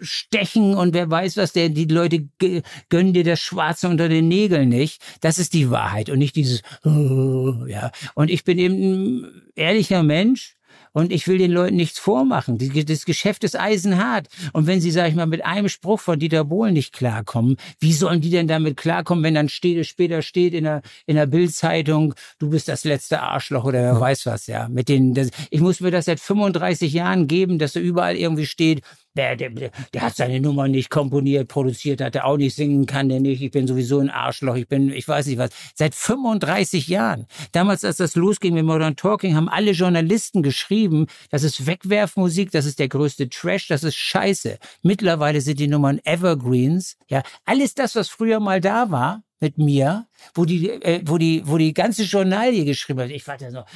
[0.00, 2.28] Stechen und wer weiß was, der, die Leute
[2.88, 5.02] gönnen dir das Schwarze unter den Nägeln nicht.
[5.20, 7.90] Das ist die Wahrheit und nicht dieses, oh, ja.
[8.14, 10.56] Und ich bin eben ein ehrlicher Mensch
[10.96, 12.56] und ich will den Leuten nichts vormachen.
[12.56, 14.28] Das Geschäft ist eisenhart.
[14.54, 17.92] Und wenn sie, sag ich mal, mit einem Spruch von Dieter Bohlen nicht klarkommen, wie
[17.92, 22.14] sollen die denn damit klarkommen, wenn dann steht, später steht in der, in der Bildzeitung,
[22.38, 24.70] du bist das letzte Arschloch oder wer weiß was, ja.
[24.70, 28.46] Mit den, das, ich muss mir das seit 35 Jahren geben, dass da überall irgendwie
[28.46, 28.80] steht,
[29.16, 33.08] der, der, der hat seine Nummer nicht komponiert, produziert, hat er auch nicht singen kann,
[33.08, 33.42] der nicht.
[33.42, 34.56] Ich bin sowieso ein Arschloch.
[34.56, 35.50] Ich bin, ich weiß nicht was.
[35.74, 37.26] Seit 35 Jahren.
[37.52, 42.66] Damals, als das losging mit Modern Talking, haben alle Journalisten geschrieben, das ist Wegwerfmusik, das
[42.66, 44.58] ist der größte Trash, das ist Scheiße.
[44.82, 46.96] Mittlerweile sind die Nummern Evergreens.
[47.08, 51.42] Ja, alles das, was früher mal da war, mit mir, wo die, äh, wo die,
[51.46, 53.10] wo die ganze Journalie geschrieben hat.
[53.10, 53.66] Ich warte noch,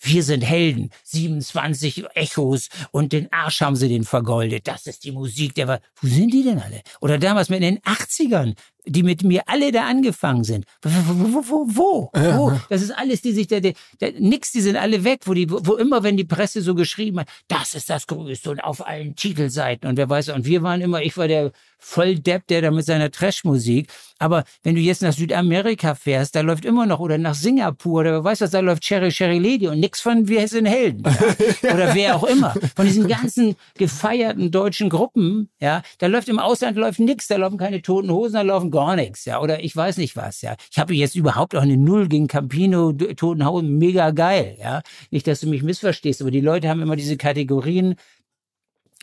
[0.00, 4.68] wir sind Helden, 27 Echos und den Arsch haben sie den vergoldet.
[4.68, 6.82] Das ist die Musik, der war, wo sind die denn alle?
[7.00, 8.54] Oder damals mit den 80ern,
[8.84, 10.64] die mit mir alle da angefangen sind.
[10.82, 12.10] Wo, wo, wo, wo?
[12.12, 12.60] wo?
[12.68, 15.48] Das ist alles, die sich da, da, da, nix, die sind alle weg, wo die,
[15.50, 19.14] wo immer, wenn die Presse so geschrieben hat, das ist das Größte und auf allen
[19.14, 21.52] Titelseiten und wer weiß, und wir waren immer, ich war der
[21.82, 23.88] Volldepp, der da mit seiner Trashmusik.
[24.18, 28.12] Aber wenn du jetzt nach Südamerika fährst, da läuft immer noch, oder nach Singapur, oder
[28.12, 31.02] wer weiß was, da läuft Cherry Cherry Lady und nix von Wir sind Helden.
[31.04, 31.74] Ja?
[31.74, 32.54] Oder wer auch immer.
[32.76, 37.58] Von diesen ganzen gefeierten deutschen Gruppen, ja, da läuft im Ausland läuft nix, da laufen
[37.58, 40.56] keine toten Hosen, da laufen gar nichts, ja, oder ich weiß nicht was, ja.
[40.72, 44.82] Ich habe jetzt überhaupt auch eine Null gegen Campino, toten Hosen, mega geil, ja.
[45.12, 47.94] Nicht, dass du mich missverstehst, aber die Leute haben immer diese Kategorien,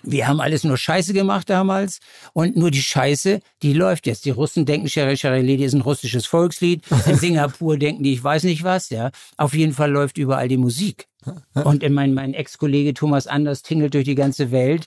[0.04, 2.00] wir haben alles nur Scheiße gemacht damals
[2.34, 4.26] und nur die Scheiße, die läuft jetzt.
[4.26, 6.84] Die Russen denken, Shere Shere Lady ist ein russisches Volkslied.
[7.06, 9.12] In Singapur denken die, ich weiß nicht was, ja.
[9.38, 11.08] Auf jeden Fall läuft überall die Musik.
[11.54, 14.86] Und mein, mein Ex-Kollege Thomas Anders tingelt durch die ganze Welt,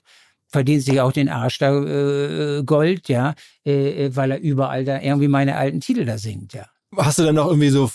[0.53, 3.33] verdient sich auch den Arsch da äh, Gold, ja,
[3.65, 6.67] äh, weil er überall da irgendwie meine alten Titel da singt, ja.
[6.95, 7.89] Hast du denn noch irgendwie so,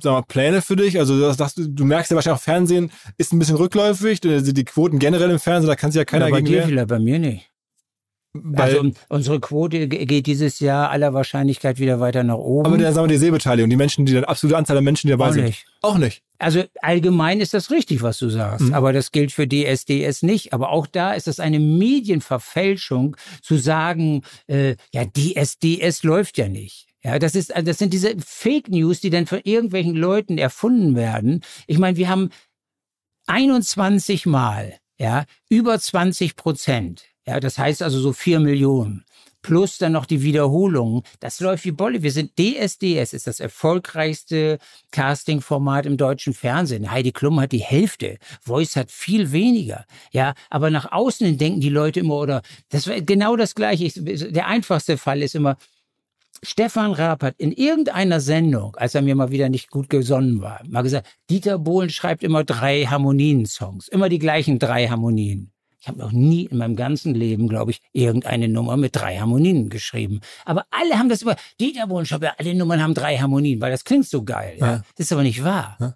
[0.00, 0.98] sag mal, Pläne für dich?
[0.98, 4.98] Also du, sagst, du merkst ja wahrscheinlich auch Fernsehen ist ein bisschen rückläufig, die Quoten
[4.98, 7.20] generell im Fernsehen, da kann sich ja keiner ja, bei gegen dir vielleicht, bei mir
[7.20, 7.51] nicht.
[8.34, 12.66] Weil, also unsere Quote geht dieses Jahr aller Wahrscheinlichkeit wieder weiter nach oben.
[12.66, 15.10] aber der, sagen wir, die Sehbeteiligung, die Menschen, die, die absolute Anzahl der Menschen, die
[15.10, 15.44] dabei Auch sind.
[15.44, 15.66] nicht.
[15.82, 16.22] Auch nicht.
[16.38, 18.74] Also allgemein ist das richtig, was du sagst, Mhm.
[18.74, 20.54] aber das gilt für DSDS nicht.
[20.54, 26.86] Aber auch da ist es eine Medienverfälschung zu sagen, äh, ja, DSDS läuft ja nicht.
[27.04, 31.42] Ja, das ist, das sind diese Fake News, die dann von irgendwelchen Leuten erfunden werden.
[31.66, 32.30] Ich meine, wir haben
[33.26, 37.04] 21 Mal, ja, über 20 Prozent.
[37.26, 39.04] Ja, das heißt also so vier Millionen.
[39.42, 41.02] Plus dann noch die Wiederholungen.
[41.18, 42.02] Das läuft wie Bolle.
[42.02, 44.58] Wir sind DSDS, ist das erfolgreichste
[44.92, 46.92] Casting-Format im deutschen Fernsehen.
[46.92, 48.18] Heidi Klum hat die Hälfte.
[48.40, 49.84] Voice hat viel weniger.
[50.12, 53.84] Ja, aber nach außen hin denken die Leute immer, oder das war genau das Gleiche.
[53.84, 55.56] Ich, der einfachste Fall ist immer,
[56.44, 60.60] Stefan Raab hat in irgendeiner Sendung, als er mir mal wieder nicht gut gesonnen war,
[60.68, 63.88] mal gesagt, Dieter Bohlen schreibt immer drei Harmonien-Songs.
[63.88, 65.52] Immer die gleichen drei Harmonien.
[65.82, 69.68] Ich habe noch nie in meinem ganzen Leben, glaube ich, irgendeine Nummer mit drei Harmonien
[69.68, 70.20] geschrieben.
[70.44, 73.72] Aber alle haben das immer, Dieter Bohlen schreibt, ja, alle Nummern haben drei Harmonien, weil
[73.72, 74.58] das klingt so geil.
[74.60, 74.66] Ja.
[74.66, 74.82] Ja.
[74.96, 75.76] Das ist aber nicht wahr.
[75.80, 75.94] Ja.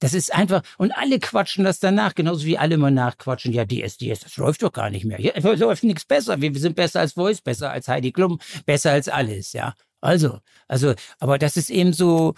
[0.00, 4.20] Das ist einfach, und alle quatschen das danach, genauso wie alle immer nachquatschen, ja, DSDS,
[4.20, 5.18] das läuft doch gar nicht mehr.
[5.18, 6.42] Ja, es läuft nichts besser.
[6.42, 9.74] Wir sind besser als Voice, besser als Heidi Klum, besser als alles, ja.
[10.02, 12.34] Also, also, aber das ist eben so,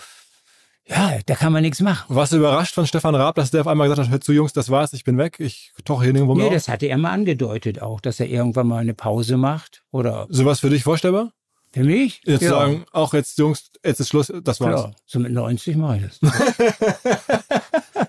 [0.87, 2.15] ja, da kann man nichts machen.
[2.15, 4.53] Warst du überrascht von Stefan Raab, dass der auf einmal gesagt hat, hör zu Jungs,
[4.53, 6.55] das war's, ich bin weg, ich tauche hier nirgendwo mehr Nee, auf?
[6.55, 9.83] das hatte er mal angedeutet auch, dass er irgendwann mal eine Pause macht.
[9.93, 11.33] Oder Sowas für dich vorstellbar?
[11.75, 12.21] für mich?
[12.25, 14.83] Jetzt ja, sagen, auch jetzt Jungs, jetzt ist Schluss, das war's.
[14.83, 14.97] klar.
[15.07, 16.21] So mit 90 mache ich das.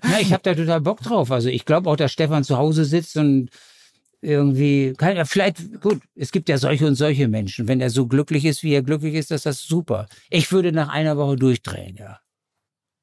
[0.04, 1.32] ja, ich habe da total Bock drauf.
[1.32, 3.50] Also ich glaube auch, dass Stefan zu Hause sitzt und
[4.22, 7.68] irgendwie, kann, ja, vielleicht, gut, es gibt ja solche und solche Menschen.
[7.68, 10.08] Wenn er so glücklich ist, wie er glücklich ist, das ist das super.
[10.30, 12.20] Ich würde nach einer Woche durchdrehen, ja.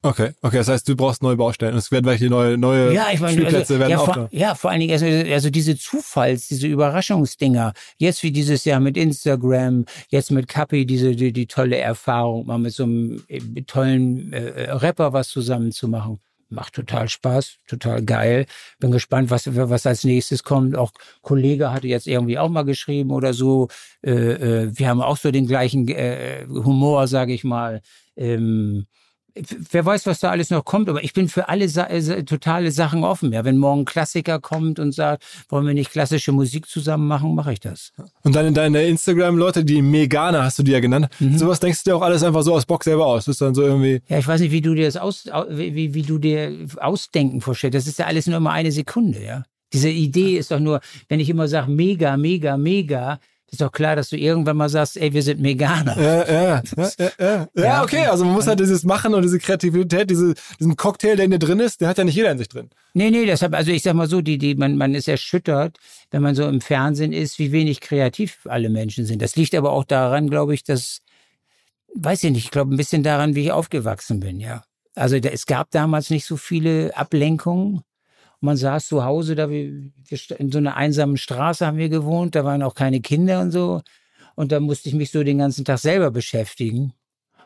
[0.05, 1.77] Okay, okay, das heißt, du brauchst neue Baustellen.
[1.77, 4.27] Es werden welche neue, neue Ja, ich meine, Spielplätze also, werden ja, auch vor, da.
[4.31, 7.71] ja, vor allen Dingen also, also diese Zufalls, diese Überraschungsdinger.
[7.97, 12.57] Jetzt wie dieses Jahr mit Instagram, jetzt mit Kapi, diese die, die tolle Erfahrung, mal
[12.57, 16.19] mit so einem äh, tollen äh, Rapper was zusammen zu machen.
[16.49, 18.45] Macht total Spaß, total geil.
[18.79, 20.75] Bin gespannt, was, was als nächstes kommt.
[20.75, 23.69] Auch Kollege hatte jetzt irgendwie auch mal geschrieben oder so.
[24.05, 27.81] Äh, äh, wir haben auch so den gleichen äh, Humor, sage ich mal.
[28.17, 28.85] Ähm,
[29.71, 32.71] wer weiß, was da alles noch kommt, aber ich bin für alle Sa äh, totale
[32.71, 33.33] Sachen offen.
[33.33, 37.33] Ja, wenn morgen ein Klassiker kommt und sagt, wollen wir nicht klassische Musik zusammen machen,
[37.35, 37.91] mache ich das.
[38.23, 41.07] Und dann in deine Instagram-Leute, die Meganer hast du die ja genannt.
[41.19, 41.37] Mhm.
[41.37, 43.25] Sowas denkst du dir auch alles einfach so aus Bock selber aus.
[43.25, 45.45] Das ist dann so irgendwie, Ja, ich weiß nicht, wie du dir das aus, au-
[45.49, 47.75] wie, wie, wie du dir Ausdenken vorstellst.
[47.75, 49.43] Das ist ja alles nur immer eine Sekunde, ja.
[49.73, 53.19] Diese Idee ist doch nur, wenn ich immer sage, mega, mega, mega,
[53.53, 55.95] ist doch klar, dass du irgendwann mal sagst, ey, wir sind Meganer.
[56.01, 56.61] ja, ja,
[57.19, 61.15] ja, ja, okay, also man muss halt dieses Machen und diese Kreativität, diese, diesen Cocktail,
[61.15, 62.71] der in dir drin ist, den hat ja nicht jeder in sich drin.
[62.95, 65.77] Nee, nee, deshalb, also ich sag mal so, die, die, man, man ist erschüttert,
[66.09, 69.21] wenn man so im Fernsehen ist, wie wenig kreativ alle Menschen sind.
[69.21, 71.01] Das liegt aber auch daran, glaube ich, dass,
[71.93, 74.63] weiß ich nicht, ich glaube ein bisschen daran, wie ich aufgewachsen bin, ja.
[74.95, 77.81] Also es gab damals nicht so viele Ablenkungen.
[78.43, 79.89] Man saß zu Hause, da wir,
[80.37, 83.81] in so einer einsamen Straße haben wir gewohnt, da waren auch keine Kinder und so.
[84.35, 86.91] Und da musste ich mich so den ganzen Tag selber beschäftigen.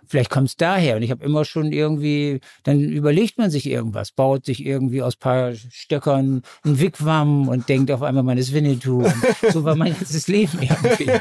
[0.08, 0.96] Vielleicht kommt es daher.
[0.96, 5.16] Und ich habe immer schon irgendwie, dann überlegt man sich irgendwas, baut sich irgendwie aus
[5.16, 9.04] paar Stöckern ein Wigwam und denkt auf einmal, man ist Winnetou.
[9.04, 9.14] Und
[9.52, 11.12] so war mein ganzes Leben irgendwie.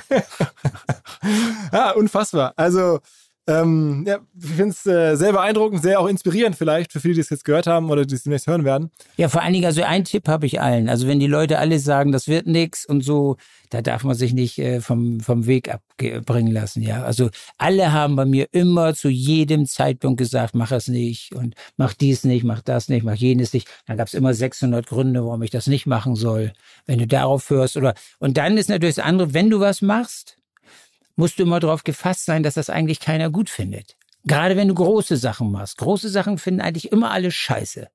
[1.71, 2.55] Ja, unfassbar.
[2.57, 3.01] Also,
[3.49, 7.21] Ähm, ja, ich finde es äh, sehr beeindruckend, sehr auch inspirierend vielleicht für viele, die
[7.21, 8.91] es jetzt gehört haben oder die es demnächst hören werden.
[9.17, 10.89] Ja, vor allen Dingen, also ein Tipp habe ich allen.
[10.89, 13.37] Also wenn die Leute alle sagen, das wird nix und so,
[13.71, 16.83] da darf man sich nicht äh, vom, vom Weg abbringen lassen.
[16.83, 21.55] Ja, also alle haben bei mir immer zu jedem Zeitpunkt gesagt, mach es nicht und
[21.77, 23.69] mach dies nicht, mach das nicht, mach jenes nicht.
[23.87, 26.53] Dann gab es immer 600 Gründe, warum ich das nicht machen soll.
[26.87, 30.37] Wenn du darauf hörst oder und dann ist natürlich das andere, wenn du was machst,
[31.17, 33.97] musst du immer darauf gefasst sein, dass das eigentlich keiner gut findet.
[34.25, 35.79] Gerade wenn du große Sachen machst.
[35.79, 37.89] Große Sachen finden eigentlich immer alle scheiße.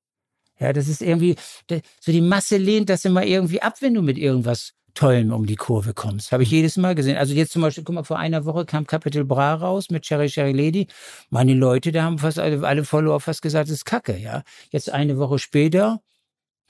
[0.58, 1.36] Ja, das ist irgendwie,
[1.68, 5.56] so die Masse lehnt das immer irgendwie ab, wenn du mit irgendwas Tollem um die
[5.56, 6.32] Kurve kommst.
[6.32, 7.16] Habe ich jedes Mal gesehen.
[7.16, 10.28] Also jetzt zum Beispiel, guck mal, vor einer Woche kam Capital Bra raus mit Cherry
[10.28, 10.86] Cherry Lady.
[11.30, 14.42] Meine Leute, da haben fast alle, alle Follower fast gesagt, das ist Kacke, ja.
[14.70, 16.02] Jetzt eine Woche später,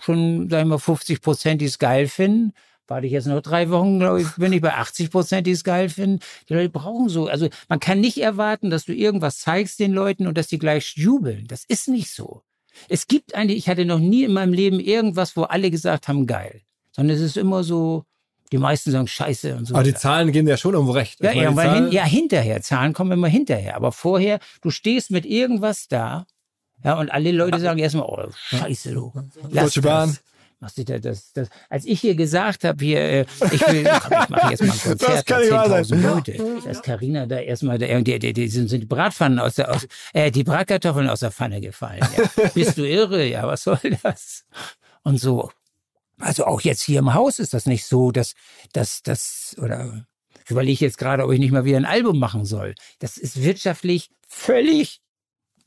[0.01, 2.53] schon, sagen wir mal, 50 Prozent, die es geil finden.
[2.89, 5.65] Warte ich jetzt noch drei Wochen, glaube ich, bin ich bei 80 Prozent, die es
[5.65, 6.21] geil finden.
[6.49, 10.27] Die Leute brauchen so, also man kann nicht erwarten, dass du irgendwas zeigst den Leuten
[10.27, 11.47] und dass die gleich jubeln.
[11.47, 12.43] Das ist nicht so.
[12.89, 16.27] Es gibt eigentlich, ich hatte noch nie in meinem Leben irgendwas, wo alle gesagt haben,
[16.27, 16.63] geil.
[16.91, 18.05] Sondern es ist immer so,
[18.51, 19.75] die meisten sagen Scheiße und so.
[19.75, 21.23] Aber die Zahlen gehen ja schon irgendwo recht.
[21.23, 22.61] Ja, ja, hin, ja, hinterher.
[22.61, 23.77] Zahlen kommen immer hinterher.
[23.77, 26.27] Aber vorher, du stehst mit irgendwas da,
[26.85, 29.13] ja, und alle Leute sagen erstmal, oh, Scheiße, du.
[29.51, 30.11] Deutsche Bahn.
[30.11, 30.23] Das.
[30.63, 34.29] Machst du das, das, als ich hier gesagt habe, hier, äh, ich will, komm, ich
[34.29, 38.21] mache jetzt mal ein Konzert, das kann da 10.000 Leute, dass Carina da erstmal, die,
[38.21, 41.61] die, die, sind, sind die Bratpfannen aus der, aus, äh, die Bratkartoffeln aus der Pfanne
[41.61, 42.07] gefallen.
[42.17, 42.49] Ja.
[42.55, 43.27] Bist du irre?
[43.27, 44.45] Ja, was soll das?
[45.03, 45.51] Und so.
[46.21, 48.35] Also auch jetzt hier im Haus ist das nicht so, dass,
[48.73, 50.07] dass, dass, oder
[50.45, 52.77] ich überlege jetzt gerade, ob ich nicht mal wieder ein Album machen soll.
[53.01, 55.01] Das ist wirtschaftlich völlig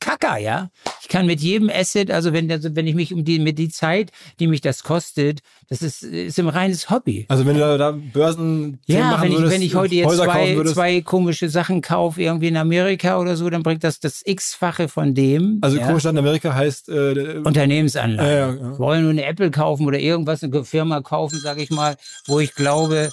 [0.00, 0.70] Kacker, ja.
[1.00, 3.68] Ich kann mit jedem Asset, also wenn, also wenn ich mich um die, mit die
[3.68, 4.10] Zeit,
[4.40, 7.26] die mich das kostet, das ist, ist ein reines Hobby.
[7.28, 10.62] Also wenn du da, da Börsen Ja, wenn ich, würdest, wenn ich heute jetzt zwei,
[10.64, 15.14] zwei komische Sachen kaufe, irgendwie in Amerika oder so, dann bringt das das X-fache von
[15.14, 15.58] dem.
[15.62, 15.86] Also ja?
[15.86, 18.28] komisch in Amerika heißt äh, Unternehmensanlage.
[18.28, 18.78] Ja, ja, ja.
[18.78, 21.96] Wollen nur eine Apple kaufen oder irgendwas, eine Firma kaufen, sage ich mal,
[22.26, 23.10] wo ich glaube,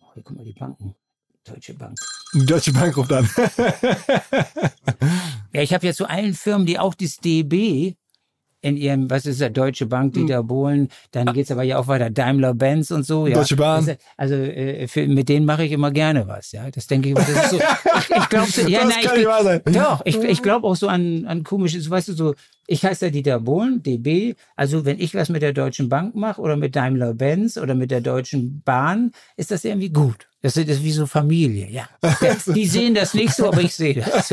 [0.00, 0.94] oh, hier guck mal die Banken.
[1.44, 1.98] Deutsche Bank.
[2.34, 3.28] Deutsche Bank ruft an.
[5.52, 7.96] ja, ich habe jetzt zu allen Firmen, die auch das DB
[8.62, 10.46] in ihrem, was ist der Deutsche Bank, Dieter hm.
[10.46, 13.26] Bohlen, dann geht's aber ja auch weiter, Daimler-Benz und so.
[13.26, 13.34] Ja.
[13.34, 13.96] Deutsche Bahn.
[14.16, 16.70] Also äh, für, mit denen mache ich immer gerne was, ja.
[16.70, 17.58] Das denke ich, das ist so.
[18.02, 19.62] Ich, ich glaube, so, ja, das nein, kann ich, nicht wahr sein.
[19.66, 22.34] doch, ich, ich glaube auch so an, an komisches, weißt du, so,
[22.66, 24.34] ich heiße ja Dieter Bohlen, DB.
[24.56, 28.00] Also wenn ich was mit der Deutschen Bank mache oder mit Daimler-Benz oder mit der
[28.00, 30.28] Deutschen Bahn, ist das irgendwie gut.
[30.42, 31.84] Das ist wie so Familie, ja.
[32.46, 34.28] Die sehen das nicht so, aber ich sehe das.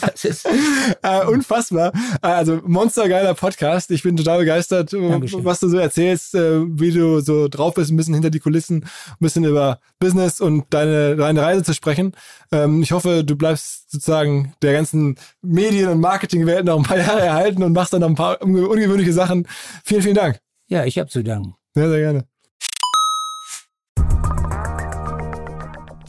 [0.00, 0.48] das ist
[1.02, 1.92] äh, unfassbar.
[2.20, 3.92] Also monstergeiler Podcast.
[3.92, 5.44] Ich bin total begeistert, Dankeschön.
[5.44, 8.78] was du so erzählst, äh, wie du so drauf bist, ein bisschen hinter die Kulissen,
[8.78, 12.12] ein bisschen über Business und deine, deine Reise zu sprechen.
[12.50, 17.15] Ähm, ich hoffe, du bleibst sozusagen der ganzen Medien- und Marketingwelt noch ein paar Jahre
[17.20, 19.46] erhalten und machst dann noch ein paar ungewöhnliche Sachen.
[19.84, 20.40] Vielen, vielen Dank.
[20.68, 21.54] Ja, ich habe zu danken.
[21.74, 22.35] Sehr, sehr gerne.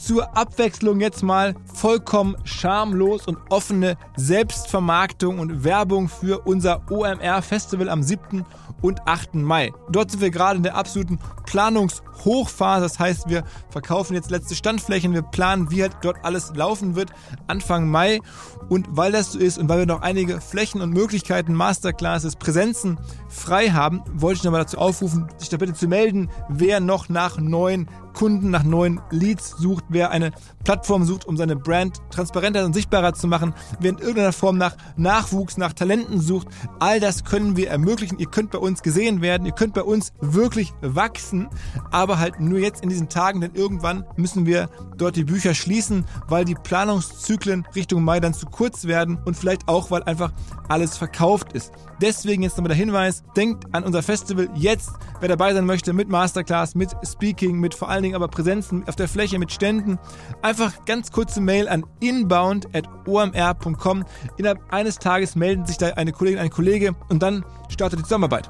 [0.07, 7.89] Zur Abwechslung jetzt mal vollkommen schamlos und offene Selbstvermarktung und Werbung für unser OMR Festival
[7.89, 8.45] am 7.
[8.81, 9.35] und 8.
[9.35, 9.73] Mai.
[9.89, 12.83] Dort sind wir gerade in der absoluten Planungshochphase.
[12.83, 17.11] Das heißt, wir verkaufen jetzt letzte Standflächen, wir planen, wie halt dort alles laufen wird
[17.47, 18.21] Anfang Mai.
[18.69, 22.97] Und weil das so ist und weil wir noch einige Flächen und Möglichkeiten, Masterclasses, Präsenzen
[23.27, 27.37] frei haben, wollte ich nochmal dazu aufrufen, sich da bitte zu melden, wer noch nach
[27.39, 30.31] neuen Kunden, nach neuen Leads sucht, wer eine
[30.63, 34.75] Plattform sucht, um seine Brand transparenter und sichtbarer zu machen, wer in irgendeiner Form nach
[34.95, 36.47] Nachwuchs, nach Talenten sucht.
[36.79, 38.17] All das können wir ermöglichen.
[38.17, 41.47] Ihr könnt bei uns gesehen werden, ihr könnt bei uns wirklich wachsen,
[41.91, 44.67] aber halt nur jetzt in diesen Tagen, denn irgendwann müssen wir
[44.97, 49.67] dort die Bücher schließen, weil die Planungszyklen Richtung Mai dann zu kurz werden und vielleicht
[49.67, 50.33] auch, weil einfach
[50.69, 51.71] alles verkauft ist.
[52.01, 56.09] Deswegen jetzt nochmal der Hinweis, denkt an unser Festival jetzt, wer dabei sein möchte, mit
[56.09, 59.97] Masterclass, mit Speaking, mit vor allen Dingen aber Präsenzen auf der Fläche, mit Ständen.
[60.41, 64.05] Einfach ganz kurze Mail an inbound.omr.com.
[64.37, 68.49] Innerhalb eines Tages melden sich da eine Kollegin, ein Kollege und dann startet die Zusammenarbeit.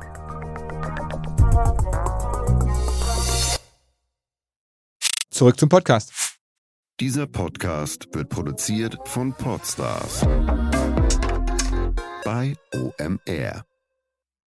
[5.30, 6.12] Zurück zum Podcast.
[7.00, 10.26] Dieser Podcast wird produziert von Podstars
[12.28, 13.64] bei OMR.